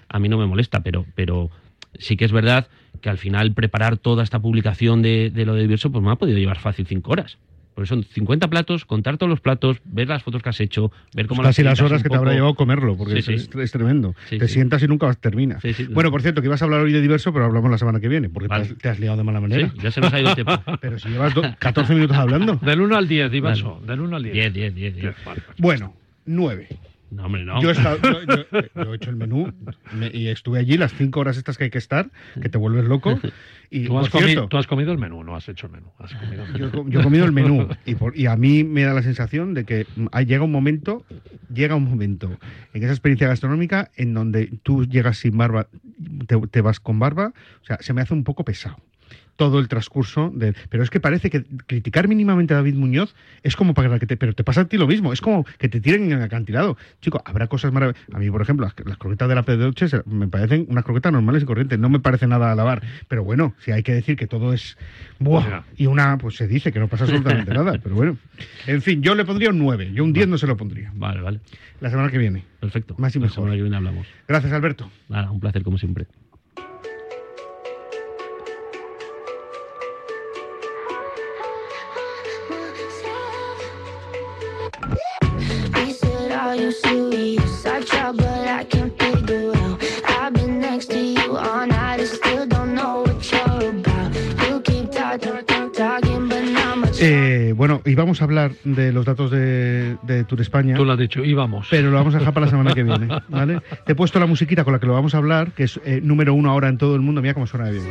a 0.09 0.19
mí 0.19 0.29
no 0.29 0.39
me 0.39 0.47
molesta, 0.47 0.83
pero, 0.83 1.05
pero 1.15 1.51
sí 1.99 2.17
que 2.17 2.25
es 2.25 2.33
verdad 2.33 2.69
que 3.01 3.11
al 3.11 3.19
final 3.19 3.53
preparar 3.55 3.97
toda 3.99 4.23
esta 4.25 4.41
publicación 4.41 5.03
de, 5.03 5.31
de 5.31 5.45
lo 5.47 5.55
de 5.55 5.63
diverso, 5.63 5.91
pues 5.93 6.03
me 6.05 6.11
ha 6.11 6.17
podido 6.17 6.39
llevar 6.39 6.59
fácil 6.59 6.87
5 6.87 7.13
horas. 7.13 7.39
Porque 7.79 7.87
son 7.91 8.03
50 8.03 8.49
platos, 8.51 8.85
contar 8.85 9.19
todos 9.19 9.31
los 9.31 9.41
platos, 9.41 9.77
ver 9.85 10.09
las 10.09 10.25
fotos 10.25 10.43
que 10.43 10.49
has 10.49 10.61
hecho, 10.61 10.91
ver 11.15 11.29
cómo 11.29 11.43
Pues 11.43 11.51
casi 11.51 11.63
las 11.63 11.81
horas 11.81 12.03
que 12.03 12.09
te 12.09 12.17
habrá 12.17 12.31
poco. 12.31 12.35
llevado 12.35 12.55
comerlo, 12.57 12.97
porque 12.97 13.13
Sí, 13.13 13.19
es, 13.21 13.25
sí. 13.27 13.35
es- 13.35 13.55
es 13.55 13.71
tremendo. 13.71 14.17
Sí, 14.29 14.37
te 14.37 14.49
sí. 14.49 14.55
sientas 14.55 14.83
y 14.83 14.89
nunca 14.89 15.15
terminas. 15.15 15.63
Sí, 15.63 15.73
sí. 15.75 15.85
Bueno, 15.85 16.11
por 16.11 16.21
cierto, 16.21 16.41
que 16.41 16.49
ibas 16.49 16.61
a 16.61 16.65
hablar 16.65 16.81
hoy 16.81 16.93
de 16.93 17.01
diverso, 17.01 17.33
pero 17.33 17.45
hablamos 17.45 17.71
la 17.71 17.79
semana 17.79 18.01
que 18.01 18.09
viene, 18.09 18.29
porque 18.31 18.49
te 18.49 18.53
Vale. 18.55 18.65
has- 18.65 18.79
te, 18.79 18.89
has 18.89 18.99
liado 18.99 19.17
de 19.17 19.23
mala 19.23 19.41
manera. 19.41 19.69
Sí, 19.71 19.79
ya 19.81 19.93
se 19.93 20.01
nos 20.01 20.13
ha 20.13 20.19
ido 20.19 20.31
el 20.31 20.35
tiempo. 20.35 20.55
Pero 20.81 20.99
si 20.99 21.09
llevas 21.09 21.33
do- 21.35 21.43
14 21.61 21.95
minutos 21.95 22.17
hablando. 22.17 22.57
Del 22.57 22.81
1 22.81 22.97
al 22.97 23.07
10, 23.07 23.31
diverso. 23.31 23.81
Del 23.87 24.01
1 24.01 24.17
al 24.17 24.23
10. 24.25 24.35
10, 24.35 24.53
10, 24.53 24.75
10. 24.75 24.97
10. 24.97 25.15
Bueno, 25.59 25.95
9. 26.27 26.67
No, 27.11 27.25
hombre, 27.25 27.45
no. 27.45 27.61
Yo, 27.63 27.71
he 27.71 27.73
estado- 27.73 27.99
yo- 28.03 28.23
yo- 28.23 28.45
yo 28.85 28.93
he 28.93 28.97
hecho 28.97 29.11
el 29.11 29.17
menú 29.17 29.53
me- 29.95 30.11
y 30.13 30.29
estuve 30.29 30.59
allí 30.59 30.77
las 30.77 30.93
5 30.93 31.21
horas 31.21 31.37
estas 31.39 31.57
que 31.57 31.65
hay 31.65 31.71
que 31.71 31.79
estar, 31.79 32.11
que 32.41 32.49
te 32.49 32.59
vuelves 32.59 32.85
loco. 32.85 33.19
Y, 33.71 33.85
Tú 33.85 33.99
has, 33.99 34.09
por 34.09 34.23
comi- 34.23 34.25
cierto, 34.29 34.49
tú 34.49 34.57
has 34.57 34.67
comido 34.67 34.93
el 34.93 34.99
menú, 34.99 35.23
no 35.25 35.37
has 35.37 35.47
hecho 35.47 35.67
el 35.67 35.73
menú. 35.73 35.89
Has 35.99 36.15
comido 36.15 36.43
el 36.43 36.53
menú. 36.53 36.59
yo, 36.59 36.67
he 36.69 36.71
co- 36.71 36.89
yo 36.89 37.01
he 37.01 37.03
comido 37.03 37.25
el 37.27 37.33
menú 37.33 37.69
y, 37.85 37.97
por- 37.97 38.17
y 38.17 38.25
a 38.25 38.35
mí 38.35 38.65
me 38.65 38.83
da 38.85 38.95
la 38.95 39.03
sensación 39.03 39.53
de 39.53 39.67
que 39.67 39.87
mm, 39.95 40.07
ah, 40.13 40.23
llega 40.23 40.43
un 40.43 40.51
momento, 40.53 41.05
llega 41.53 41.75
un 41.75 41.85
momento 41.85 42.31
en 42.73 42.83
esa 42.83 42.93
experiencia 42.93 43.29
gastronómica 43.29 43.91
en 43.97 44.15
donde 44.15 44.47
tú 44.63 44.87
llegas 44.87 45.19
sin 45.19 45.37
barba, 45.37 45.69
te, 46.27 46.39
te 46.51 46.61
vas 46.63 46.81
con 46.81 46.99
barba, 46.99 47.35
o 47.61 47.65
sea, 47.67 47.77
se 47.81 47.93
me 47.93 48.01
hace 48.01 48.15
un 48.15 48.25
poco 48.25 48.43
pesado 48.43 48.77
todo 49.39 49.61
el 49.61 49.69
transcurso 49.69 50.33
de 50.35 50.53
pero 50.69 50.83
es 50.83 50.91
que 50.91 50.99
parece 50.99 51.31
que 51.31 51.45
criticar 51.67 52.09
mínimamente 52.09 52.55
a 52.55 52.57
David 52.57 52.75
Muñoz 52.75 53.15
es 53.45 53.55
como 53.55 53.73
para 53.73 53.99
que 54.01 54.07
te 54.07 54.17
pero 54.17 54.33
te 54.35 54.43
pasa 54.43 54.63
a 54.63 54.65
ti 54.65 54.77
lo 54.77 54.89
mismo 54.89 55.13
es 55.13 55.21
como 55.21 55.47
que 55.59 55.69
te 55.69 55.81
tiren 55.81 56.03
en 56.11 56.13
el 56.19 56.23
acantilado 56.23 56.77
chico 57.01 57.23
habrá 57.25 57.47
cosas 57.47 57.73
maravillosas 57.73 58.05
a 58.13 58.19
mí 58.19 58.29
por 58.31 58.43
ejemplo 58.43 58.67
las, 58.67 58.75
las 58.85 58.99
croquetas 58.99 59.29
de 59.29 59.35
la 59.37 59.45
Pedroche 59.45 59.87
me 60.07 60.27
parecen 60.27 60.67
unas 60.69 60.85
croquetas 60.85 61.13
normales 61.13 61.45
y 61.45 61.47
corrientes 61.47 61.79
no 61.79 61.89
me 61.89 62.01
parece 62.01 62.27
nada 62.27 62.49
a 62.49 62.53
alabar 62.53 62.83
pero 63.07 63.23
bueno 63.23 63.55
si 63.61 63.71
hay 63.71 63.85
que 63.85 63.95
decir 63.95 64.17
que 64.17 64.27
todo 64.27 64.53
es 64.53 64.77
¡buah! 65.21 65.63
Y 65.77 65.87
una 65.87 66.19
pues 66.19 66.35
se 66.35 66.49
dice 66.49 66.73
que 66.73 66.81
no 66.81 66.89
pasa 66.89 67.05
absolutamente 67.05 67.55
nada 67.55 67.79
pero 67.81 67.95
bueno 67.95 68.19
en 68.67 68.83
fin 68.83 69.03
yo 69.03 69.15
le 69.15 69.25
pondría 69.25 69.51
un 69.51 69.59
9 69.61 69.93
yo 69.95 70.03
un 70.03 70.13
10 70.13 70.27
no 70.27 70.37
se 70.39 70.49
lo 70.49 70.57
pondría 70.57 70.93
Vale, 70.97 71.21
vale. 71.21 71.41
la 71.81 71.91
semana 71.91 72.11
que 72.11 72.19
viene 72.19 72.45
Perfecto. 72.59 72.97
Más 72.99 73.15
y 73.15 73.21
La 73.21 73.27
mejor. 73.27 73.35
semana 73.37 73.55
que 73.55 73.63
viene 73.63 73.77
hablamos. 73.77 74.05
gracias 74.27 74.53
Alberto 74.53 74.91
Nada, 75.09 75.31
un 75.31 75.39
placer 75.39 75.63
como 75.63 75.79
siempre. 75.79 76.07
Bueno 97.69 97.83
y 97.85 97.95
vamos 97.95 98.21
a 98.23 98.25
hablar 98.25 98.53
de 98.65 98.93
los 98.93 99.05
datos 99.05 99.31
de, 99.31 99.97
de 100.03 100.25
Tour 100.25 100.41
España 100.41 100.75
Tú 100.75 100.85
lo 100.87 100.93
has 100.93 100.99
dicho, 100.99 101.23
íbamos. 101.25 101.67
pero 101.71 101.91
lo 101.91 101.97
vamos 101.97 102.15
a 102.15 102.19
dejar 102.19 102.33
para 102.33 102.47
la 102.47 102.51
semana 102.51 102.73
que 102.75 102.83
viene, 102.83 103.09
¿vale? 103.29 103.61
Te 103.85 103.93
he 103.93 103.95
puesto 103.95 104.19
la 104.19 104.27
musiquita 104.27 104.65
con 104.65 104.73
la 104.73 104.79
que 104.79 104.87
lo 104.87 104.95
vamos 104.95 105.15
a 105.15 105.19
hablar, 105.19 105.53
que 105.53 105.65
es 105.65 105.79
eh, 105.85 106.01
número 106.03 106.33
uno 106.35 106.51
ahora 106.51 106.69
en 106.69 106.79
todo 106.79 106.95
el 106.95 107.03
mundo. 107.03 107.21
Mira 107.21 107.35
cómo 107.35 107.47
suena 107.47 107.67
de 107.67 107.73
bien. 107.73 107.85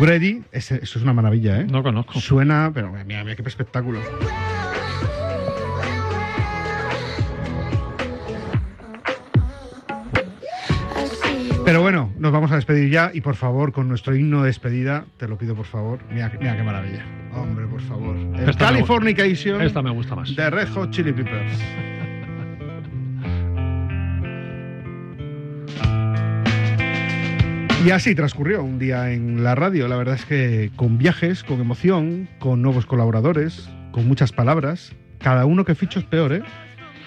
Grady, 0.00 0.42
es- 0.52 0.72
esto 0.72 0.98
es 0.98 1.02
una 1.04 1.12
maravilla, 1.12 1.60
¿eh? 1.60 1.66
No 1.70 1.82
conozco. 1.82 2.18
Suena, 2.20 2.70
pero 2.72 2.90
mira, 2.90 3.22
mira 3.22 3.36
qué 3.36 3.42
espectáculo. 3.46 4.00
Despedir 12.60 12.90
ya 12.90 13.10
y 13.12 13.20
por 13.20 13.34
favor, 13.36 13.72
con 13.72 13.88
nuestro 13.88 14.14
himno 14.14 14.40
de 14.42 14.46
despedida, 14.46 15.04
te 15.16 15.26
lo 15.28 15.36
pido 15.36 15.54
por 15.54 15.66
favor. 15.66 15.98
Mira, 16.12 16.32
mira 16.38 16.56
qué 16.56 16.62
maravilla. 16.62 17.04
Hombre, 17.34 17.66
por 17.66 17.80
favor. 17.82 18.16
El 18.16 18.48
Esta 18.48 18.66
me 18.66 18.72
Californication 18.72 19.60
Esta 19.62 19.82
me 19.82 19.90
gusta 19.90 20.14
más. 20.14 20.34
de 20.34 20.50
Red 20.50 20.68
Hot 20.70 20.90
Chili 20.90 21.12
Peppers. 21.12 21.58
Y 27.84 27.90
así 27.92 28.14
transcurrió 28.14 28.62
un 28.62 28.78
día 28.78 29.10
en 29.10 29.42
la 29.42 29.54
radio. 29.54 29.88
La 29.88 29.96
verdad 29.96 30.14
es 30.14 30.26
que 30.26 30.70
con 30.76 30.98
viajes, 30.98 31.42
con 31.42 31.60
emoción, 31.60 32.28
con 32.38 32.60
nuevos 32.60 32.84
colaboradores, 32.84 33.70
con 33.90 34.06
muchas 34.06 34.32
palabras. 34.32 34.92
Cada 35.18 35.46
uno 35.46 35.64
que 35.64 35.74
ficha 35.74 35.98
es 36.00 36.04
peor, 36.04 36.32
¿eh? 36.34 36.42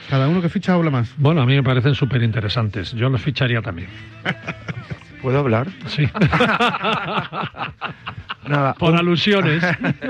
Cada 0.10 0.28
uno 0.28 0.42
que 0.42 0.50
ficha 0.50 0.74
habla 0.74 0.90
más. 0.90 1.14
Bueno, 1.18 1.42
a 1.42 1.46
mí 1.46 1.54
me 1.56 1.64
parecen 1.64 1.94
súper 1.94 2.24
interesantes. 2.24 2.92
Yo 2.94 3.10
los 3.10 3.22
ficharía 3.22 3.62
también. 3.62 3.90
¿Puedo 5.24 5.40
hablar? 5.40 5.68
Sí. 5.88 6.08
Nada. 8.48 8.74
Por 8.76 8.92
un- 8.92 9.00
alusiones. 9.00 9.64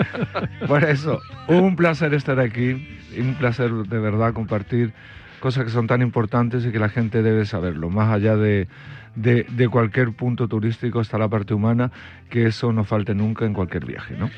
Por 0.67 0.83
eso, 0.83 1.21
un 1.47 1.75
placer 1.77 2.13
estar 2.15 2.39
aquí 2.39 2.87
y 3.15 3.21
un 3.21 3.35
placer 3.35 3.71
de 3.71 3.99
verdad 3.99 4.33
compartir 4.33 4.91
cosas 5.39 5.65
que 5.65 5.69
son 5.69 5.87
tan 5.87 6.01
importantes 6.01 6.65
y 6.65 6.71
que 6.71 6.79
la 6.79 6.89
gente 6.89 7.21
debe 7.21 7.45
saberlo. 7.45 7.89
Más 7.91 8.11
allá 8.11 8.35
de, 8.35 8.67
de, 9.15 9.45
de 9.49 9.69
cualquier 9.69 10.13
punto 10.13 10.47
turístico 10.47 10.99
está 11.01 11.17
la 11.19 11.27
parte 11.29 11.53
humana, 11.53 11.91
que 12.29 12.47
eso 12.47 12.73
no 12.73 12.83
falte 12.83 13.13
nunca 13.13 13.45
en 13.45 13.53
cualquier 13.53 13.85
viaje, 13.85 14.15
¿no? 14.17 14.29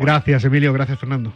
Gracias, 0.00 0.44
Emilio. 0.44 0.72
Gracias, 0.72 0.98
Fernando. 1.00 1.32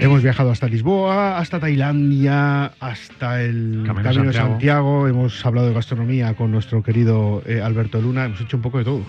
Hemos 0.00 0.22
viajado 0.22 0.50
hasta 0.50 0.68
Lisboa, 0.68 1.38
hasta 1.38 1.58
Tailandia, 1.58 2.72
hasta 2.80 3.42
el 3.42 3.82
Camino 3.86 4.04
Camino, 4.04 4.24
de 4.24 4.32
Santiago. 4.32 4.50
Santiago. 4.50 5.08
Hemos 5.08 5.46
hablado 5.46 5.68
de 5.68 5.74
gastronomía 5.74 6.34
con 6.34 6.50
nuestro 6.50 6.82
querido 6.82 7.42
eh, 7.46 7.60
Alberto 7.62 8.00
Luna. 8.00 8.26
Hemos 8.26 8.40
hecho 8.40 8.56
un 8.56 8.62
poco 8.62 8.78
de 8.78 8.84
todo. 8.84 9.02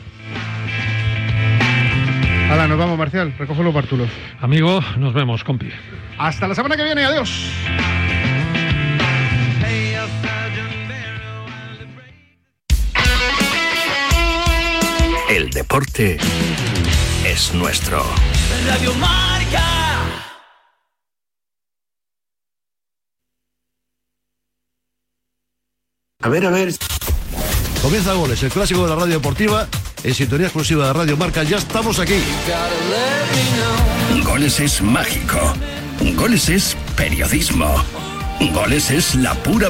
Hala, 2.50 2.68
nos 2.68 2.78
vamos, 2.78 2.98
Marcial. 2.98 3.34
Recoge 3.38 3.62
los 3.64 3.74
bártulos. 3.74 4.10
Amigo, 4.40 4.82
nos 4.98 5.14
vemos, 5.14 5.44
compi. 5.44 5.70
Hasta 6.18 6.48
la 6.48 6.56
semana 6.56 6.78
que 6.78 6.84
viene. 6.84 7.04
Adiós. 7.04 7.52
El 15.30 15.50
deporte 15.50 16.18
es 17.26 17.54
nuestro. 17.54 18.02
Radio 18.66 18.94
Marca. 18.96 19.87
A 26.20 26.30
ver, 26.30 26.44
a 26.48 26.50
ver. 26.50 26.74
Comienza 27.84 28.14
Goles, 28.14 28.42
el 28.42 28.50
clásico 28.50 28.82
de 28.82 28.90
la 28.90 28.96
radio 28.96 29.14
deportiva, 29.14 29.68
en 30.04 30.16
sintonía 30.16 30.48
exclusiva 30.48 30.88
de 30.88 30.94
Radio 30.94 31.16
Marca. 31.16 31.44
Ya 31.44 31.58
estamos 31.58 32.00
aquí. 32.00 32.16
Goles 34.24 34.60
es 34.60 34.82
mágico. 34.82 35.54
Goles 36.16 36.50
es 36.50 36.76
periodismo. 36.96 37.72
Goles 38.52 38.90
es 38.90 39.14
la 39.14 39.36
pura 39.36 39.66